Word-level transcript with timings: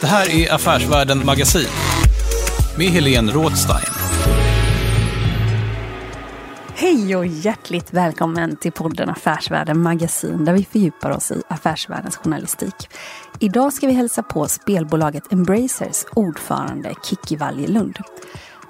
Det 0.00 0.06
här 0.06 0.30
är 0.30 0.54
Affärsvärlden 0.54 1.26
Magasin 1.26 1.68
med 2.78 2.86
Helene 2.86 3.32
Rådstein. 3.32 3.92
Hej 6.74 7.16
och 7.16 7.26
hjärtligt 7.26 7.92
välkommen 7.92 8.56
till 8.56 8.72
podden 8.72 9.08
Affärsvärlden 9.08 9.82
Magasin 9.82 10.44
där 10.44 10.52
vi 10.52 10.64
fördjupar 10.64 11.10
oss 11.10 11.30
i 11.30 11.42
affärsvärldens 11.48 12.16
journalistik. 12.16 12.88
Idag 13.38 13.72
ska 13.72 13.86
vi 13.86 13.92
hälsa 13.92 14.22
på 14.22 14.46
spelbolaget 14.46 15.32
Embracers 15.32 16.04
ordförande 16.14 16.94
Kikki 17.04 17.36
Valjelund. 17.36 17.98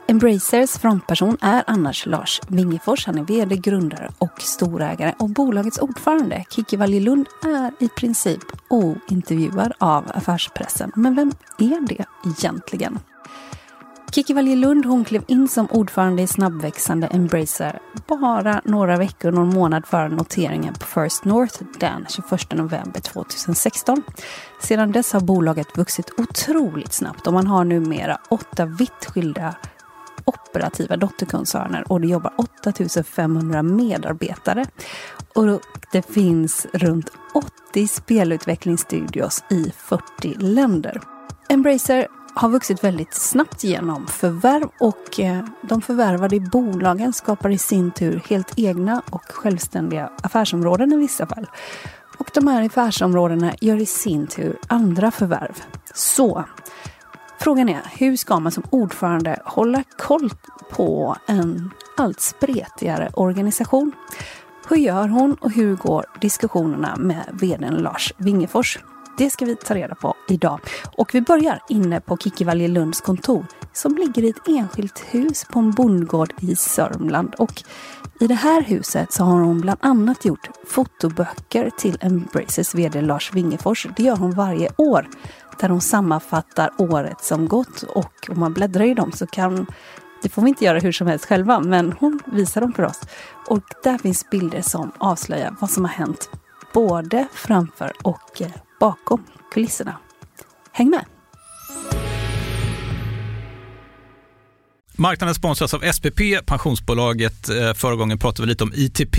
Embracers 0.09 0.71
frontperson 0.71 1.37
är 1.41 1.65
annars 1.67 2.07
Lars 2.07 2.41
Wingefors. 2.49 3.07
Han 3.07 3.19
är 3.19 3.25
vd, 3.25 3.57
grundare 3.57 4.11
och 4.19 4.41
storägare. 4.41 5.15
Och 5.19 5.31
bolagets 5.31 5.79
ordförande, 5.79 6.45
Kikki 6.51 6.77
Valjelund, 6.77 7.27
är 7.45 7.85
i 7.85 7.89
princip 7.89 8.43
ointervjuad 8.69 9.73
av 9.79 10.05
affärspressen. 10.15 10.93
Men 10.95 11.15
vem 11.15 11.33
är 11.59 11.89
det 11.89 12.05
egentligen? 12.25 12.99
Kikki 14.13 14.33
Valjelund 14.33 14.87
hon 14.87 15.05
klev 15.05 15.23
in 15.27 15.49
som 15.49 15.67
ordförande 15.71 16.23
i 16.23 16.27
snabbväxande 16.27 17.07
Embracer 17.07 17.79
bara 18.07 18.61
några 18.65 18.97
veckor, 18.97 19.33
någon 19.33 19.55
månad 19.55 19.87
före 19.87 20.09
noteringen 20.09 20.75
på 20.75 20.87
First 20.87 21.25
North 21.25 21.63
den 21.81 22.07
21 22.09 22.53
november 22.53 23.01
2016. 23.01 24.03
Sedan 24.61 24.93
dess 24.93 25.13
har 25.13 25.21
bolaget 25.21 25.79
vuxit 25.79 26.11
otroligt 26.19 26.93
snabbt 26.93 27.27
och 27.27 27.33
man 27.33 27.47
har 27.47 27.65
numera 27.65 28.19
åtta 28.29 28.67
vitt 28.67 29.05
skilda 29.05 29.55
operativa 30.27 30.97
dotterkoncerner 30.97 31.93
och 31.93 32.01
det 32.01 32.07
jobbar 32.07 32.33
8500 32.37 33.63
medarbetare. 33.63 34.65
Och 35.35 35.61
det 35.93 36.03
finns 36.03 36.67
runt 36.73 37.11
80 37.73 37.89
spelutvecklingsstudios 37.89 39.45
i 39.51 39.73
40 39.77 40.35
länder. 40.39 41.01
Embracer 41.49 42.09
har 42.35 42.49
vuxit 42.49 42.85
väldigt 42.85 43.15
snabbt 43.15 43.65
genom 43.65 44.07
förvärv 44.07 44.69
och 44.81 45.21
eh, 45.21 45.45
de 45.63 45.83
förvärvade 45.83 46.41
bolagen 46.41 47.13
skapar 47.13 47.51
i 47.51 47.59
sin 47.59 47.91
tur 47.91 48.23
helt 48.29 48.53
egna 48.57 49.03
och 49.11 49.25
självständiga 49.25 50.11
affärsområden 50.23 50.93
i 50.93 50.97
vissa 50.97 51.27
fall. 51.27 51.47
Och 52.19 52.31
de 52.35 52.49
här 52.49 52.67
affärsområdena 52.67 53.53
gör 53.61 53.77
i 53.77 53.87
sin 53.87 54.27
tur 54.27 54.59
andra 54.67 55.11
förvärv. 55.11 55.63
Så 55.95 56.45
Frågan 57.39 57.69
är, 57.69 57.83
hur 57.99 58.17
ska 58.17 58.41
man 58.41 58.53
som 58.53 58.63
ordförande 58.71 59.41
hålla 59.45 59.85
koll 59.99 60.31
på 60.71 61.17
en 61.27 61.71
allt 61.97 62.21
spretigare 62.21 63.11
organisation? 63.15 63.93
Hur 64.69 64.77
gör 64.77 65.09
hon 65.09 65.35
och 65.35 65.51
hur 65.51 65.77
går 65.77 66.05
diskussionerna 66.21 66.97
med 66.97 67.25
vdn 67.33 67.75
Lars 67.75 68.13
Wingefors? 68.17 68.79
Det 69.19 69.31
ska 69.31 69.45
vi 69.45 69.57
ta 69.57 69.75
reda 69.75 69.95
på 69.95 70.15
idag. 70.29 70.61
Och 70.97 71.15
vi 71.15 71.21
börjar 71.21 71.61
inne 71.69 72.01
på 72.01 72.17
Kikki 72.17 72.45
Lunds 72.45 73.01
kontor 73.01 73.47
som 73.73 73.97
ligger 73.97 74.23
i 74.23 74.29
ett 74.29 74.49
enskilt 74.49 75.05
hus 75.11 75.45
på 75.45 75.59
en 75.59 75.71
bondgård 75.71 76.33
i 76.41 76.57
Sörmland. 76.57 77.35
Och 77.39 77.63
i 78.21 78.27
det 78.27 78.35
här 78.35 78.63
huset 78.63 79.13
så 79.13 79.25
har 79.25 79.41
hon 79.41 79.61
bland 79.61 79.79
annat 79.83 80.25
gjort 80.25 80.51
fotoböcker 80.67 81.71
till 81.79 81.99
Embraces 82.01 82.75
vd 82.75 83.01
Lars 83.01 83.33
Wingefors. 83.35 83.87
Det 83.97 84.03
gör 84.03 84.17
hon 84.17 84.31
varje 84.31 84.71
år 84.77 85.09
där 85.61 85.69
hon 85.69 85.81
sammanfattar 85.81 86.71
året 86.79 87.25
som 87.25 87.49
gått 87.49 87.83
och 87.83 88.29
om 88.29 88.41
man 88.41 88.53
bläddrar 88.53 88.85
i 88.85 88.95
dem 88.95 89.13
så 89.13 89.27
kan 89.27 89.67
det 90.23 90.29
får 90.29 90.43
vi 90.43 90.49
inte 90.49 90.65
göra 90.65 90.79
hur 90.79 90.93
som 90.93 91.07
helst 91.07 91.25
själva, 91.25 91.61
men 91.61 91.93
hon 91.93 92.21
visar 92.27 92.61
dem 92.61 92.73
för 92.73 92.83
oss. 92.83 93.01
Och 93.49 93.63
där 93.83 93.99
finns 93.99 94.31
bilder 94.31 94.63
som 94.63 94.93
avslöjar 94.99 95.57
vad 95.61 95.71
som 95.71 95.85
har 95.85 95.93
hänt 95.93 96.31
både 96.75 97.27
framför 97.33 97.93
och 98.03 98.43
eh, 98.43 98.51
bakom 98.81 99.25
kulisserna. 99.53 99.97
Häng 100.73 100.91
med! 100.91 101.05
Marknaden 104.99 105.35
sponsras 105.35 105.75
av 105.75 105.93
SPP, 105.93 106.21
pensionsbolaget. 106.47 107.49
Eh, 107.49 107.75
förra 107.75 107.95
gången 107.95 108.19
pratade 108.19 108.43
vi 108.43 108.49
lite 108.49 108.65
om 108.65 108.73
ITP. 108.75 109.19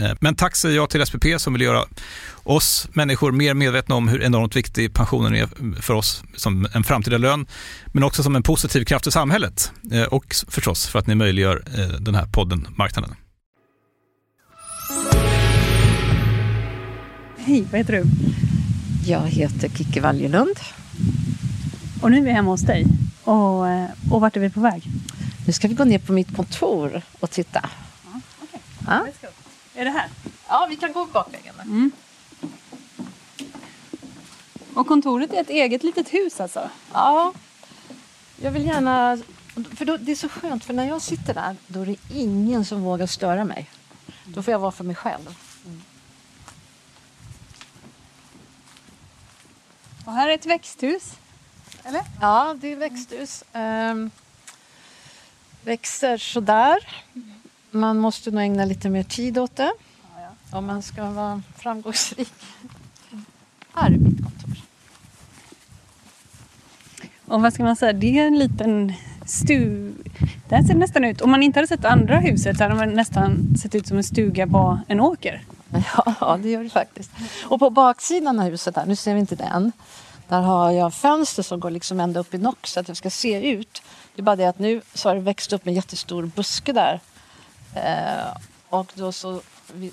Eh, 0.00 0.12
men 0.20 0.34
tack 0.34 0.56
säger 0.56 0.76
jag 0.76 0.90
till 0.90 1.06
SPP 1.06 1.24
som 1.38 1.52
vill 1.52 1.62
göra 1.62 1.84
oss 2.42 2.88
människor 2.92 3.32
mer 3.32 3.54
medvetna 3.54 3.94
om 3.94 4.08
hur 4.08 4.22
enormt 4.22 4.56
viktig 4.56 4.94
pensionen 4.94 5.34
är 5.34 5.48
för 5.82 5.94
oss 5.94 6.22
som 6.36 6.68
en 6.74 6.84
framtida 6.84 7.18
lön, 7.18 7.46
men 7.86 8.02
också 8.02 8.22
som 8.22 8.36
en 8.36 8.42
positiv 8.42 8.84
kraft 8.84 9.06
i 9.06 9.10
samhället. 9.10 9.72
Eh, 9.92 10.02
och 10.02 10.34
förstås 10.48 10.86
för 10.86 10.98
att 10.98 11.06
ni 11.06 11.14
möjliggör 11.14 11.62
eh, 11.78 12.00
den 12.00 12.14
här 12.14 12.26
podden 12.26 12.68
Marknaden. 12.76 13.14
Hej, 17.36 17.64
vad 17.70 17.78
heter 17.78 17.92
du? 17.92 18.04
Jag 19.10 19.20
heter 19.20 19.68
Kicki 19.68 20.00
Waljelund. 20.00 20.56
Och 22.02 22.10
nu 22.10 22.18
är 22.18 22.22
vi 22.22 22.30
hemma 22.30 22.50
hos 22.50 22.60
dig. 22.60 22.86
Och, 23.24 23.60
och 24.10 24.20
vart 24.20 24.36
är 24.36 24.40
vi 24.40 24.50
på 24.50 24.60
väg? 24.60 24.82
Nu 25.46 25.52
ska 25.52 25.68
vi 25.68 25.74
gå 25.74 25.84
ner 25.84 25.98
på 25.98 26.12
mitt 26.12 26.36
kontor 26.36 27.02
och 27.20 27.30
titta. 27.30 27.70
Ja, 28.04 28.20
okay. 28.42 28.60
ja. 29.20 29.28
Är 29.78 29.84
det 29.84 29.90
här? 29.90 30.08
Ja, 30.48 30.66
vi 30.70 30.76
kan 30.76 30.92
gå 30.92 31.06
bakvägen. 31.06 31.54
Mm. 31.60 31.90
Och 34.74 34.86
kontoret 34.86 35.32
är 35.32 35.40
ett 35.40 35.50
eget 35.50 35.82
litet 35.82 36.14
hus 36.14 36.40
alltså? 36.40 36.70
Ja. 36.92 37.32
Jag 38.36 38.50
vill 38.50 38.66
gärna... 38.66 39.18
För 39.76 39.84
då, 39.84 39.96
det 39.96 40.12
är 40.12 40.16
så 40.16 40.28
skönt, 40.28 40.64
för 40.64 40.74
när 40.74 40.88
jag 40.88 41.02
sitter 41.02 41.34
där 41.34 41.56
då 41.66 41.80
är 41.80 41.86
det 41.86 41.96
ingen 42.10 42.64
som 42.64 42.82
vågar 42.82 43.06
störa 43.06 43.44
mig. 43.44 43.70
Då 44.24 44.42
får 44.42 44.52
jag 44.52 44.58
vara 44.58 44.72
för 44.72 44.84
mig 44.84 44.96
själv. 44.96 45.36
Mm. 45.66 45.82
Och 50.04 50.12
här 50.12 50.28
är 50.28 50.34
ett 50.34 50.46
växthus. 50.46 51.12
Eller? 51.84 52.02
Ja, 52.20 52.56
det 52.60 52.72
är 52.72 52.76
växthus. 52.76 53.44
Um, 53.52 54.10
växer 55.64 56.18
sådär. 56.18 57.04
Man 57.70 57.98
måste 57.98 58.30
nog 58.30 58.42
ägna 58.42 58.64
lite 58.64 58.90
mer 58.90 59.02
tid 59.02 59.38
åt 59.38 59.56
det 59.56 59.72
ja, 60.02 60.20
ja. 60.50 60.58
om 60.58 60.66
man 60.66 60.82
ska 60.82 61.10
vara 61.10 61.42
framgångsrik. 61.56 62.32
Här 63.74 63.86
är 63.86 63.98
mitt 63.98 64.22
kontor. 64.22 64.58
Och 67.26 67.42
vad 67.42 67.52
ska 67.52 67.62
man 67.62 67.76
säga, 67.76 67.92
det 67.92 68.18
är 68.18 68.26
en 68.26 68.38
liten 68.38 68.92
stu... 69.26 69.92
Det 70.48 70.56
här 70.56 70.62
ser 70.62 70.74
nästan 70.74 71.04
ut, 71.04 71.20
om 71.20 71.30
man 71.30 71.42
inte 71.42 71.58
hade 71.58 71.66
sett 71.66 71.84
andra 71.84 72.18
huset 72.18 72.56
så 72.56 72.62
hade 72.62 72.74
man 72.74 72.92
nästan 72.94 73.56
sett 73.62 73.74
ut 73.74 73.86
som 73.86 73.96
en 73.96 74.04
stuga 74.04 74.46
på 74.46 74.80
en 74.88 75.00
åker. 75.00 75.42
Ja, 76.20 76.38
det 76.42 76.50
gör 76.50 76.64
det 76.64 76.70
faktiskt. 76.70 77.10
Och 77.44 77.58
på 77.58 77.70
baksidan 77.70 78.40
av 78.40 78.44
huset 78.44 78.76
här, 78.76 78.86
nu 78.86 78.96
ser 78.96 79.14
vi 79.14 79.20
inte 79.20 79.36
den. 79.36 79.72
Där 80.28 80.40
har 80.40 80.70
jag 80.70 80.94
fönster 80.94 81.42
som 81.42 81.60
går 81.60 81.70
liksom 81.70 82.00
ända 82.00 82.20
upp 82.20 82.34
i 82.34 82.38
nock 82.38 82.66
så 82.66 82.80
att 82.80 82.88
jag 82.88 82.96
ska 82.96 83.10
se 83.10 83.50
ut. 83.50 83.82
Det 84.14 84.22
är 84.22 84.24
bara 84.24 84.36
det 84.36 84.44
att 84.44 84.58
nu 84.58 84.80
så 84.94 85.08
har 85.08 85.14
det 85.14 85.20
växt 85.20 85.52
upp 85.52 85.66
en 85.66 85.74
jättestor 85.74 86.26
buske 86.26 86.72
där. 86.72 87.00
Eh, 87.78 88.36
och 88.68 88.92
då 88.94 89.12
så 89.12 89.40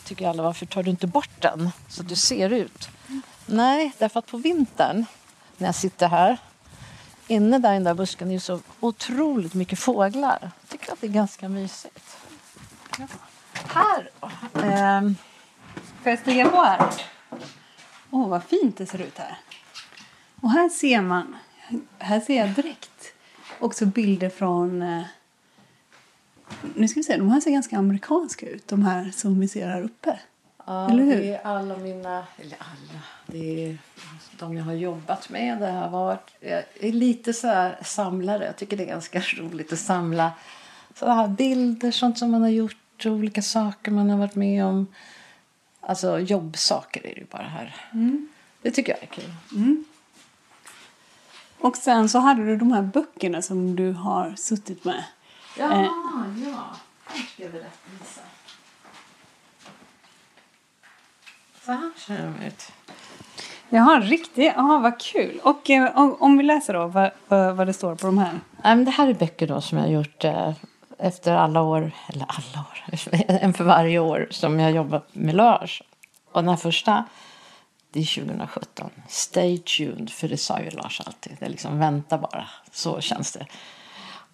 tycker 0.03 0.27
alla, 0.27 0.43
varför 0.43 0.65
tar 0.65 0.83
du 0.83 0.89
inte 0.89 1.07
bort 1.07 1.41
den 1.41 1.69
så 1.89 2.01
att 2.01 2.09
du 2.09 2.15
ser 2.15 2.49
ut? 2.49 2.89
Mm. 3.07 3.21
Nej, 3.45 3.93
därför 3.97 4.19
att 4.19 4.27
på 4.27 4.37
vintern 4.37 5.05
när 5.57 5.67
jag 5.67 5.75
sitter 5.75 6.07
här 6.07 6.37
inne 7.27 7.59
där 7.59 7.71
i 7.71 7.73
den 7.73 7.83
där 7.83 7.93
busken 7.93 8.29
är 8.29 8.33
det 8.33 8.39
så 8.39 8.59
otroligt 8.79 9.53
mycket 9.53 9.79
fåglar. 9.79 10.37
Jag 10.41 10.69
tycker 10.69 10.93
att 10.93 11.01
det 11.01 11.07
är 11.07 11.11
ganska 11.11 11.49
mysigt. 11.49 12.17
Ja. 12.99 13.05
Här. 13.53 14.09
Eh, 14.53 15.11
Får 16.03 16.09
jag 16.09 16.19
stiga 16.19 16.49
på 16.49 16.61
här? 16.61 16.93
Åh, 18.11 18.21
oh, 18.21 18.29
vad 18.29 18.43
fint 18.43 18.77
det 18.77 18.85
ser 18.85 19.01
ut 19.01 19.17
här. 19.17 19.37
Och 20.41 20.51
här 20.51 20.69
ser 20.69 21.01
man, 21.01 21.35
här 21.99 22.19
ser 22.19 22.37
jag 22.37 22.49
direkt 22.49 23.13
också 23.59 23.85
bilder 23.85 24.29
från 24.29 24.81
eh, 24.81 25.03
nu 26.75 26.87
ska 26.87 26.99
vi 26.99 27.03
se, 27.03 27.17
de 27.17 27.31
här 27.31 27.39
ser 27.39 27.51
ganska 27.51 27.77
amerikanska 27.77 28.49
ut, 28.49 28.67
de 28.67 28.83
här 28.83 29.11
som 29.15 29.39
vi 29.39 29.47
ser 29.47 29.67
här 29.67 29.81
uppe. 29.81 30.19
Ja, 30.65 30.89
eller 30.89 31.03
hur? 31.03 31.17
det 31.17 31.33
är 31.33 31.41
alla 31.47 31.77
mina, 31.77 32.25
eller 32.37 32.57
alla, 32.59 33.01
det 33.25 33.65
är 33.65 33.77
de 34.39 34.57
jag 34.57 34.63
har 34.63 34.73
jobbat 34.73 35.29
med. 35.29 35.59
Det 35.59 35.71
har 35.71 35.89
varit, 35.89 36.31
jag 36.39 36.63
är 36.79 36.91
lite 36.91 37.33
så 37.33 37.47
här 37.47 37.79
samlare, 37.83 38.45
jag 38.45 38.55
tycker 38.55 38.77
det 38.77 38.83
är 38.83 38.87
ganska 38.87 39.19
roligt 39.37 39.73
att 39.73 39.79
samla 39.79 40.31
så 40.95 41.05
här 41.05 41.27
bilder, 41.27 41.91
sånt 41.91 42.17
som 42.17 42.31
man 42.31 42.41
har 42.41 42.49
gjort, 42.49 43.05
olika 43.05 43.41
saker 43.41 43.91
man 43.91 44.09
har 44.09 44.17
varit 44.17 44.35
med 44.35 44.65
om. 44.65 44.87
Alltså 45.81 46.19
jobbsaker 46.19 47.05
är 47.05 47.13
det 47.15 47.19
ju 47.19 47.25
bara 47.31 47.43
här. 47.43 47.75
Mm. 47.93 48.27
Det 48.61 48.71
tycker 48.71 48.91
jag 48.91 49.03
är 49.03 49.07
kul. 49.07 49.33
Mm. 49.51 49.85
Och 51.57 51.77
sen 51.77 52.09
så 52.09 52.19
hade 52.19 52.45
du 52.45 52.57
de 52.57 52.71
här 52.71 52.81
böckerna 52.81 53.41
som 53.41 53.75
du 53.75 53.91
har 53.91 54.33
suttit 54.37 54.85
med. 54.85 55.03
Ja, 55.57 55.71
eh. 55.73 55.89
ja. 56.45 56.75
Här 57.05 57.23
ska 57.23 57.43
jag 57.43 57.51
berätta. 57.51 57.69
Så 61.65 61.71
här 61.71 61.91
ser 61.97 62.17
de 62.17 62.45
ut. 62.45 62.71
Jaha, 63.69 63.99
riktigt? 63.99 64.53
Jaha, 64.55 64.79
vad 64.79 64.99
kul. 64.99 65.39
Och 65.43 65.69
eh, 65.69 66.11
om 66.19 66.37
vi 66.37 66.43
läser 66.43 66.73
då 66.73 66.87
vad, 66.87 67.11
vad, 67.55 67.67
det 67.67 67.73
står 67.73 67.95
på 67.95 68.05
de 68.05 68.17
här. 68.17 68.39
det 68.75 68.91
här 68.91 69.07
är 69.07 69.13
böcker 69.13 69.47
då 69.47 69.61
som 69.61 69.77
jag 69.77 69.85
har 69.85 69.91
gjort 69.91 70.23
eh, 70.23 70.53
efter 70.97 71.33
alla 71.33 71.61
år, 71.61 71.91
eller 72.07 72.25
alla 72.27 72.65
år, 72.69 72.83
en 73.27 73.53
för 73.53 73.63
varje 73.63 73.99
år 73.99 74.27
som 74.31 74.59
jag 74.59 74.71
jobbat 74.71 75.15
med 75.15 75.35
Lars. 75.35 75.81
Och 76.31 76.41
den 76.41 76.49
här 76.49 76.55
första, 76.55 77.05
det 77.91 77.99
är 77.99 78.25
2017. 78.25 78.89
Stay 79.07 79.57
tuned, 79.57 80.09
för 80.09 80.27
det 80.27 80.37
sa 80.37 80.59
ju 80.59 80.69
Lars 80.69 81.01
alltid. 81.05 81.37
Det 81.39 81.45
är 81.45 81.49
liksom 81.49 81.79
vänta 81.79 82.17
bara, 82.17 82.47
så 82.71 83.01
känns 83.01 83.31
det. 83.31 83.45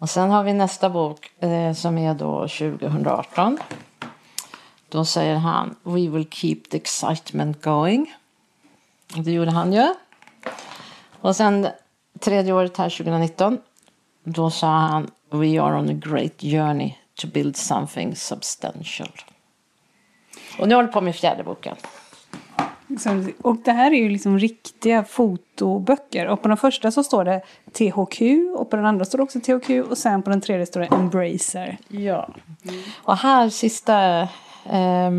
Och 0.01 0.09
sen 0.09 0.29
har 0.29 0.43
vi 0.43 0.53
nästa 0.53 0.89
bok 0.89 1.31
eh, 1.39 1.73
som 1.73 1.97
är 1.97 2.13
då 2.13 2.47
2018. 2.47 3.57
Då 4.89 5.05
säger 5.05 5.35
han 5.35 5.75
We 5.83 6.09
will 6.09 6.27
keep 6.31 6.61
the 6.69 6.77
excitement 6.77 7.61
going. 7.61 8.13
Det 9.15 9.31
gjorde 9.31 9.51
han 9.51 9.73
ju. 9.73 9.93
Och 11.21 11.35
sen 11.35 11.67
tredje 12.19 12.53
året 12.53 12.77
här 12.77 12.89
2019. 12.89 13.57
Då 14.23 14.49
sa 14.49 14.67
han 14.67 15.11
We 15.29 15.61
are 15.61 15.79
on 15.79 15.89
a 15.89 15.93
great 15.93 16.41
journey 16.41 16.95
to 17.15 17.27
build 17.27 17.57
something 17.57 18.15
substantial. 18.15 19.11
Och 20.59 20.67
nu 20.67 20.75
håller 20.75 20.87
jag 20.87 20.93
på 20.93 21.01
med 21.01 21.15
fjärde 21.15 21.43
boken. 21.43 21.75
Och 23.41 23.57
det 23.57 23.71
här 23.71 23.91
är 23.91 23.95
ju 23.95 24.09
liksom 24.09 24.39
riktiga 24.39 25.03
fotoböcker. 25.03 26.27
Och 26.27 26.41
på 26.41 26.47
den 26.47 26.57
första 26.57 26.91
så 26.91 27.03
står 27.03 27.25
det 27.25 27.41
THQ 27.71 28.21
och 28.55 28.69
på 28.69 28.75
den 28.75 28.85
andra 28.85 29.05
står 29.05 29.17
det 29.17 29.23
också 29.23 29.39
THQ 29.39 29.69
och 29.91 29.97
sen 29.97 30.21
på 30.21 30.29
den 30.29 30.41
tredje 30.41 30.65
står 30.65 30.79
det 30.79 30.85
Embracer. 30.85 31.77
Ja. 31.87 32.29
Mm. 32.63 32.81
Och 32.95 33.17
här 33.17 33.49
sista 33.49 34.21
eh, 34.65 35.11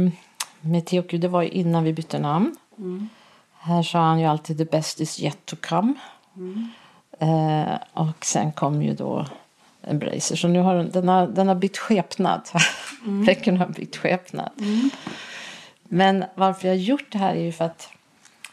med 0.61 0.87
THQ, 0.87 1.11
det 1.21 1.29
var 1.29 1.43
ju 1.43 1.49
innan 1.49 1.85
vi 1.85 1.93
bytte 1.93 2.19
namn. 2.19 2.57
Mm. 2.79 3.09
Här 3.59 3.83
sa 3.83 3.99
han 3.99 4.21
ju 4.21 4.27
alltid 4.27 4.59
the 4.59 4.65
best 4.65 5.01
is 5.01 5.21
yet 5.21 5.47
to 5.47 5.57
come. 5.61 5.95
Mm. 6.37 6.69
Eh, 7.19 7.79
och 7.93 8.25
sen 8.25 8.53
kom 8.53 8.83
ju 8.83 8.95
då 8.95 9.27
Embracer. 9.83 10.37
Så 10.37 10.49
nu 10.49 10.61
har 10.61 10.75
den, 10.75 10.91
den, 10.91 11.09
har, 11.09 11.27
den 11.27 11.49
har 11.49 11.55
bytt 11.55 11.79
skepnad. 11.79 12.49
Mm. 13.07 13.25
Böckerna 13.25 13.59
har 13.59 13.67
bytt 13.67 13.97
skepnad. 13.97 14.51
Mm. 14.59 14.91
Men 15.95 16.25
varför 16.35 16.69
jag 16.69 16.75
har 16.75 16.81
gjort 16.81 17.13
det 17.13 17.19
här 17.19 17.35
är 17.35 17.41
ju 17.41 17.53
för 17.53 17.65
att 17.65 17.89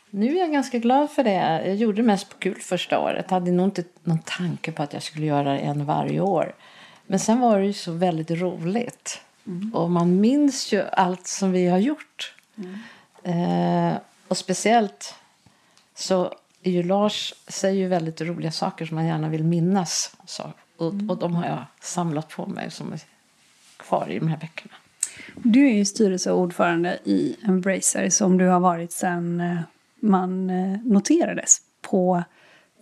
nu 0.10 0.36
är 0.36 0.40
jag 0.40 0.52
ganska 0.52 0.80
glad 0.80 1.12
för 1.12 1.24
det. 1.24 1.62
Jag 1.66 1.76
gjorde 1.76 1.98
det 2.02 2.06
mest 2.06 2.30
på 2.30 2.38
kul 2.38 2.62
första 2.62 3.00
året. 3.00 3.26
Jag 3.28 3.34
hade 3.34 3.52
nog 3.52 3.68
inte 3.68 3.84
någon 4.04 4.20
tanke 4.20 4.72
på 4.72 4.84
att 4.84 4.94
jag 4.94 5.04
skulle 5.04 5.26
göra 5.26 5.60
en 5.60 5.86
varje 5.86 6.20
år. 6.20 6.56
Men 7.08 7.20
sen 7.20 7.40
var 7.40 7.60
det 7.60 7.66
ju 7.66 7.74
så 7.74 7.92
väldigt 7.92 8.32
roligt. 8.32 9.22
Mm. 9.48 9.76
Och 9.76 9.92
man 9.92 10.22
minns 10.22 10.74
ju 10.74 10.84
allt 10.92 11.28
som 11.28 11.52
vi 11.52 11.68
har 11.68 11.78
gjort. 11.78 12.36
Mm. 12.58 13.92
Eh, 13.94 13.98
och 14.28 14.38
speciellt 14.38 15.16
så 15.96 16.34
är 16.64 16.72
ju 16.72 16.84
Lars 16.84 17.34
säger 17.48 17.76
ju 17.76 17.88
väldigt 17.88 18.22
roliga 18.22 18.52
saker 18.52 18.86
som 18.86 18.96
man 18.96 19.06
gärna 19.06 19.30
vill 19.30 19.44
minnas. 19.44 20.16
Så, 20.26 20.54
och, 20.78 20.92
mm. 20.92 21.10
och 21.10 21.18
de 21.18 21.36
har 21.36 21.46
jag 21.46 21.66
samlat 21.82 22.30
på 22.30 22.46
mig 22.46 22.72
som 22.72 22.94
är 22.94 23.00
kvar 23.78 24.08
i 24.10 24.20
de 24.20 24.28
här 24.28 24.38
böckerna. 24.38 24.74
Du 25.36 25.68
är 25.68 25.74
ju 25.74 25.86
styrelseordförande 25.86 27.00
i 27.04 27.36
Embracer 27.48 28.10
som 28.10 28.38
du 28.38 28.48
har 28.48 28.60
varit 28.60 28.92
sedan 28.92 29.42
eh, 29.42 29.58
man 30.00 30.50
eh, 30.50 30.80
noterades 30.84 31.62
på 31.82 32.24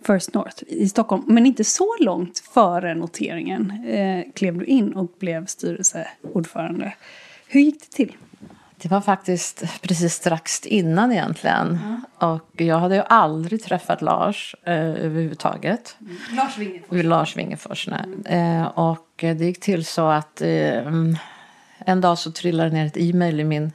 First 0.06 0.34
North 0.34 0.62
i 0.66 0.88
Stockholm. 0.88 1.24
Men 1.26 1.46
inte 1.46 1.64
så 1.64 1.96
långt 2.00 2.38
före 2.38 2.94
noteringen 2.94 3.84
eh, 3.86 4.32
klev 4.34 4.58
du 4.58 4.64
in 4.64 4.92
och 4.92 5.12
blev 5.18 5.46
styrelseordförande. 5.46 6.94
Hur 7.48 7.60
gick 7.60 7.80
det 7.80 7.96
till? 7.96 8.16
Det 8.82 8.88
var 8.88 9.00
faktiskt 9.00 9.64
precis 9.82 10.14
strax 10.14 10.66
innan 10.66 11.12
egentligen. 11.12 11.78
Mm. 11.84 12.00
Och 12.18 12.60
jag 12.60 12.78
hade 12.78 12.94
ju 12.94 13.02
aldrig 13.02 13.62
träffat 13.62 14.02
Lars 14.02 14.54
eh, 14.64 14.74
överhuvudtaget. 14.74 15.96
Mm. 16.00 16.16
Lars 16.32 16.58
Wingefors. 16.58 17.04
Lars 17.04 17.36
Wingefors, 17.36 17.88
mm. 17.88 18.26
eh, 18.26 18.66
och 18.66 19.08
det 19.16 19.40
gick 19.40 19.60
till 19.60 19.84
så 19.84 20.06
att 20.06 20.40
eh, 20.40 20.86
en 21.78 22.00
dag 22.00 22.18
så 22.18 22.32
trillade 22.32 22.70
det 22.70 22.76
ner 22.76 22.86
ett 22.86 22.96
e-mail 22.96 23.40
i 23.40 23.44
min 23.44 23.72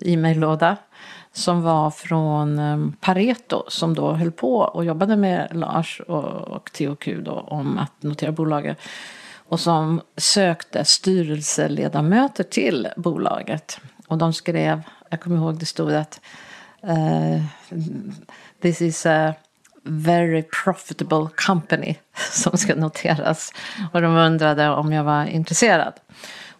e-maillåda. 0.00 0.76
som 1.32 1.62
var 1.62 1.90
från 1.90 2.58
ehm, 2.58 2.92
Pareto 3.00 3.64
som 3.68 3.94
då 3.94 4.12
höll 4.12 4.32
på 4.32 4.56
och 4.56 4.84
jobbade 4.84 5.16
med 5.16 5.48
Lars 5.52 6.00
och, 6.08 6.24
och 6.24 6.72
THQ 6.72 7.08
då, 7.24 7.32
om 7.32 7.78
att 7.78 8.02
notera 8.02 8.32
bolaget. 8.32 8.78
Och 9.48 9.60
som 9.60 10.00
sökte 10.16 10.84
styrelseledamöter 10.84 12.44
till 12.44 12.88
bolaget. 12.96 13.80
Och 14.06 14.18
de 14.18 14.32
skrev, 14.32 14.82
jag 15.10 15.20
kommer 15.20 15.36
ihåg 15.36 15.58
det 15.58 15.66
stod 15.66 15.92
att 15.92 16.20
uh, 16.88 17.42
this 18.62 18.82
is 18.82 19.06
a 19.06 19.34
very 19.82 20.42
profitable 20.64 21.28
company 21.46 21.96
som 22.32 22.58
ska 22.58 22.74
noteras. 22.74 23.52
Och 23.92 24.02
de 24.02 24.16
undrade 24.16 24.68
om 24.68 24.92
jag 24.92 25.04
var 25.04 25.26
intresserad. 25.26 25.92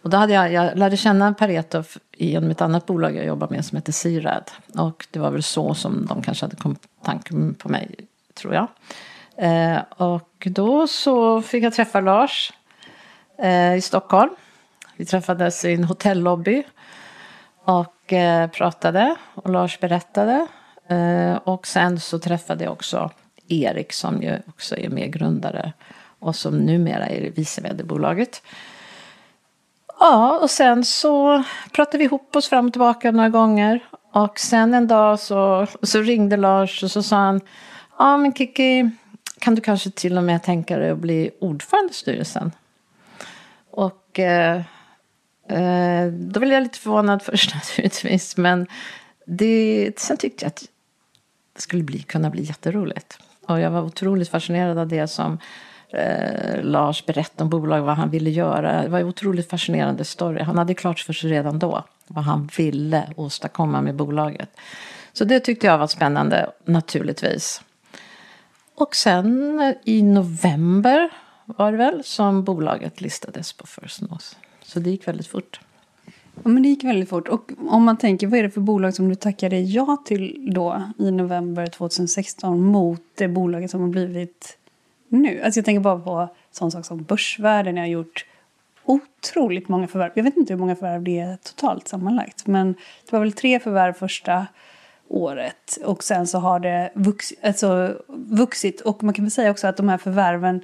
Och 0.05 0.11
då 0.11 0.17
hade 0.17 0.33
jag, 0.33 0.53
jag 0.53 0.77
lärde 0.77 0.97
känna 0.97 1.33
Pareto 1.33 1.83
genom 2.17 2.51
ett 2.51 2.61
annat 2.61 2.85
bolag 2.85 3.15
jag 3.15 3.25
jobbar 3.25 3.47
med 3.49 3.65
som 3.65 3.75
heter 3.75 3.91
Sirad. 3.91 4.51
Och 4.77 5.07
det 5.11 5.19
var 5.19 5.31
väl 5.31 5.43
så 5.43 5.73
som 5.73 6.05
de 6.05 6.21
kanske 6.21 6.45
hade 6.45 6.55
kommit 6.55 6.81
tanken 7.03 7.53
på 7.53 7.69
mig, 7.69 7.95
tror 8.33 8.53
jag. 8.53 8.67
Eh, 9.37 9.79
och 9.89 10.47
då 10.49 10.87
så 10.87 11.41
fick 11.41 11.63
jag 11.63 11.73
träffa 11.73 11.99
Lars 11.99 12.53
eh, 13.39 13.75
i 13.75 13.81
Stockholm. 13.81 14.29
Vi 14.95 15.05
träffades 15.05 15.65
i 15.65 15.73
en 15.73 15.83
hotellobby 15.83 16.63
och 17.63 18.13
eh, 18.13 18.49
pratade 18.49 19.15
och 19.33 19.49
Lars 19.49 19.79
berättade. 19.79 20.47
Eh, 20.87 21.35
och 21.35 21.67
sen 21.67 21.99
så 21.99 22.19
träffade 22.19 22.63
jag 22.63 22.73
också 22.73 23.11
Erik 23.47 23.93
som 23.93 24.23
ju 24.23 24.39
också 24.47 24.77
är 24.77 24.89
medgrundare 24.89 25.73
och 26.19 26.35
som 26.35 26.57
numera 26.57 27.07
är 27.07 27.31
vice 27.31 27.61
vd 27.61 27.83
bolaget. 27.83 28.41
Ja, 29.99 30.39
och 30.41 30.49
sen 30.49 30.85
så 30.85 31.43
pratade 31.71 31.97
vi 31.97 32.03
ihop 32.03 32.35
oss 32.35 32.47
fram 32.47 32.65
och 32.65 32.73
tillbaka 32.73 33.11
några 33.11 33.29
gånger. 33.29 33.79
Och 34.11 34.39
sen 34.39 34.73
en 34.73 34.87
dag 34.87 35.19
så, 35.19 35.67
så 35.81 36.01
ringde 36.01 36.37
Lars 36.37 36.83
och 36.83 36.91
så 36.91 37.03
sa 37.03 37.15
han, 37.15 37.41
ja 37.97 38.17
men 38.17 38.33
Kiki, 38.33 38.89
kan 39.39 39.55
du 39.55 39.61
kanske 39.61 39.91
till 39.91 40.17
och 40.17 40.23
med 40.23 40.43
tänka 40.43 40.77
dig 40.77 40.89
att 40.89 40.97
bli 40.97 41.31
ordförande 41.39 41.91
i 41.91 41.93
styrelsen? 41.93 42.51
Och 43.71 44.19
eh, 44.19 44.61
eh, 45.49 46.07
då 46.11 46.39
blev 46.39 46.53
jag 46.53 46.63
lite 46.63 46.79
förvånad 46.79 47.21
först 47.23 47.55
naturligtvis, 47.55 48.37
men 48.37 48.67
det, 49.25 49.91
sen 49.97 50.17
tyckte 50.17 50.45
jag 50.45 50.47
att 50.49 50.63
det 51.53 51.61
skulle 51.61 51.83
bli, 51.83 51.99
kunna 51.99 52.29
bli 52.29 52.43
jätteroligt. 52.43 53.19
Och 53.47 53.59
jag 53.59 53.71
var 53.71 53.81
otroligt 53.81 54.29
fascinerad 54.29 54.77
av 54.77 54.87
det 54.87 55.07
som 55.07 55.39
eh, 55.95 56.63
Lars 56.63 57.05
berättade 57.05 57.43
om 57.43 57.49
bolaget, 57.49 57.85
vad 57.85 57.95
han 57.97 58.09
ville 58.09 58.29
göra. 58.29 58.81
Det 58.81 58.89
var 58.89 58.99
en 58.99 59.07
otroligt 59.07 59.49
fascinerande 59.49 60.05
story. 60.05 60.41
Han 60.41 60.57
hade 60.57 60.73
klart 60.73 60.99
för 60.99 61.13
sig 61.13 61.29
redan 61.29 61.59
då 61.59 61.83
vad 62.07 62.23
han 62.23 62.49
ville 62.57 63.13
åstadkomma 63.15 63.81
med 63.81 63.95
bolaget. 63.95 64.49
Så 65.13 65.25
det 65.25 65.39
tyckte 65.39 65.67
jag 65.67 65.77
var 65.77 65.87
spännande, 65.87 66.51
naturligtvis. 66.65 67.61
Och 68.75 68.95
sen 68.95 69.59
eh, 69.59 69.73
i 69.83 70.01
november 70.01 71.09
var 71.45 71.71
det 71.71 71.77
väl 71.77 72.03
som 72.03 72.43
bolaget 72.43 73.01
listades 73.01 73.53
på 73.53 73.67
First 73.67 74.01
North. 74.01 74.25
Så 74.63 74.79
det 74.79 74.89
gick 74.89 75.07
väldigt 75.07 75.27
fort. 75.27 75.59
Ja, 76.43 76.49
men 76.49 76.63
det 76.63 76.69
gick 76.69 76.83
väldigt 76.83 77.09
fort. 77.09 77.27
Och 77.27 77.51
om 77.69 77.83
man 77.83 77.97
tänker, 77.97 78.27
vad 78.27 78.39
är 78.39 78.43
det 78.43 78.49
för 78.49 78.61
bolag 78.61 78.93
som 78.93 79.09
du 79.09 79.15
tackade 79.15 79.59
ja 79.59 80.03
till 80.05 80.51
då 80.53 80.83
i 80.97 81.11
november 81.11 81.67
2016 81.67 82.61
mot 82.61 83.01
det 83.15 83.27
bolaget 83.27 83.71
som 83.71 83.81
har 83.81 83.87
blivit 83.87 84.57
nu? 85.09 85.41
Alltså 85.41 85.57
jag 85.57 85.65
tänker 85.65 85.79
bara 85.79 85.99
på 85.99 86.27
sån 86.51 86.71
sak 86.71 86.85
som 86.85 87.03
Börsvärlden. 87.03 87.77
Jag 87.77 87.83
har 87.83 87.87
gjort 87.87 88.25
otroligt 88.85 89.69
många 89.69 89.87
förvärv. 89.87 90.11
Jag 90.15 90.23
vet 90.23 90.37
inte 90.37 90.53
hur 90.53 90.59
många 90.59 90.75
förvärv 90.75 91.03
det 91.03 91.19
är 91.19 91.37
totalt 91.43 91.87
sammanlagt. 91.87 92.47
Men 92.47 92.73
det 92.73 93.11
var 93.11 93.19
väl 93.19 93.31
tre 93.31 93.59
förvärv 93.59 93.93
första 93.93 94.47
året. 95.07 95.77
Och 95.85 96.03
sen 96.03 96.27
så 96.27 96.39
har 96.39 96.59
det 96.59 96.91
vuxit. 96.93 97.39
Alltså, 97.43 97.97
vuxit. 98.07 98.81
Och 98.81 99.03
man 99.03 99.13
kan 99.13 99.25
väl 99.25 99.31
säga 99.31 99.51
också 99.51 99.67
att 99.67 99.77
de 99.77 99.89
här 99.89 99.97
förvärven 99.97 100.61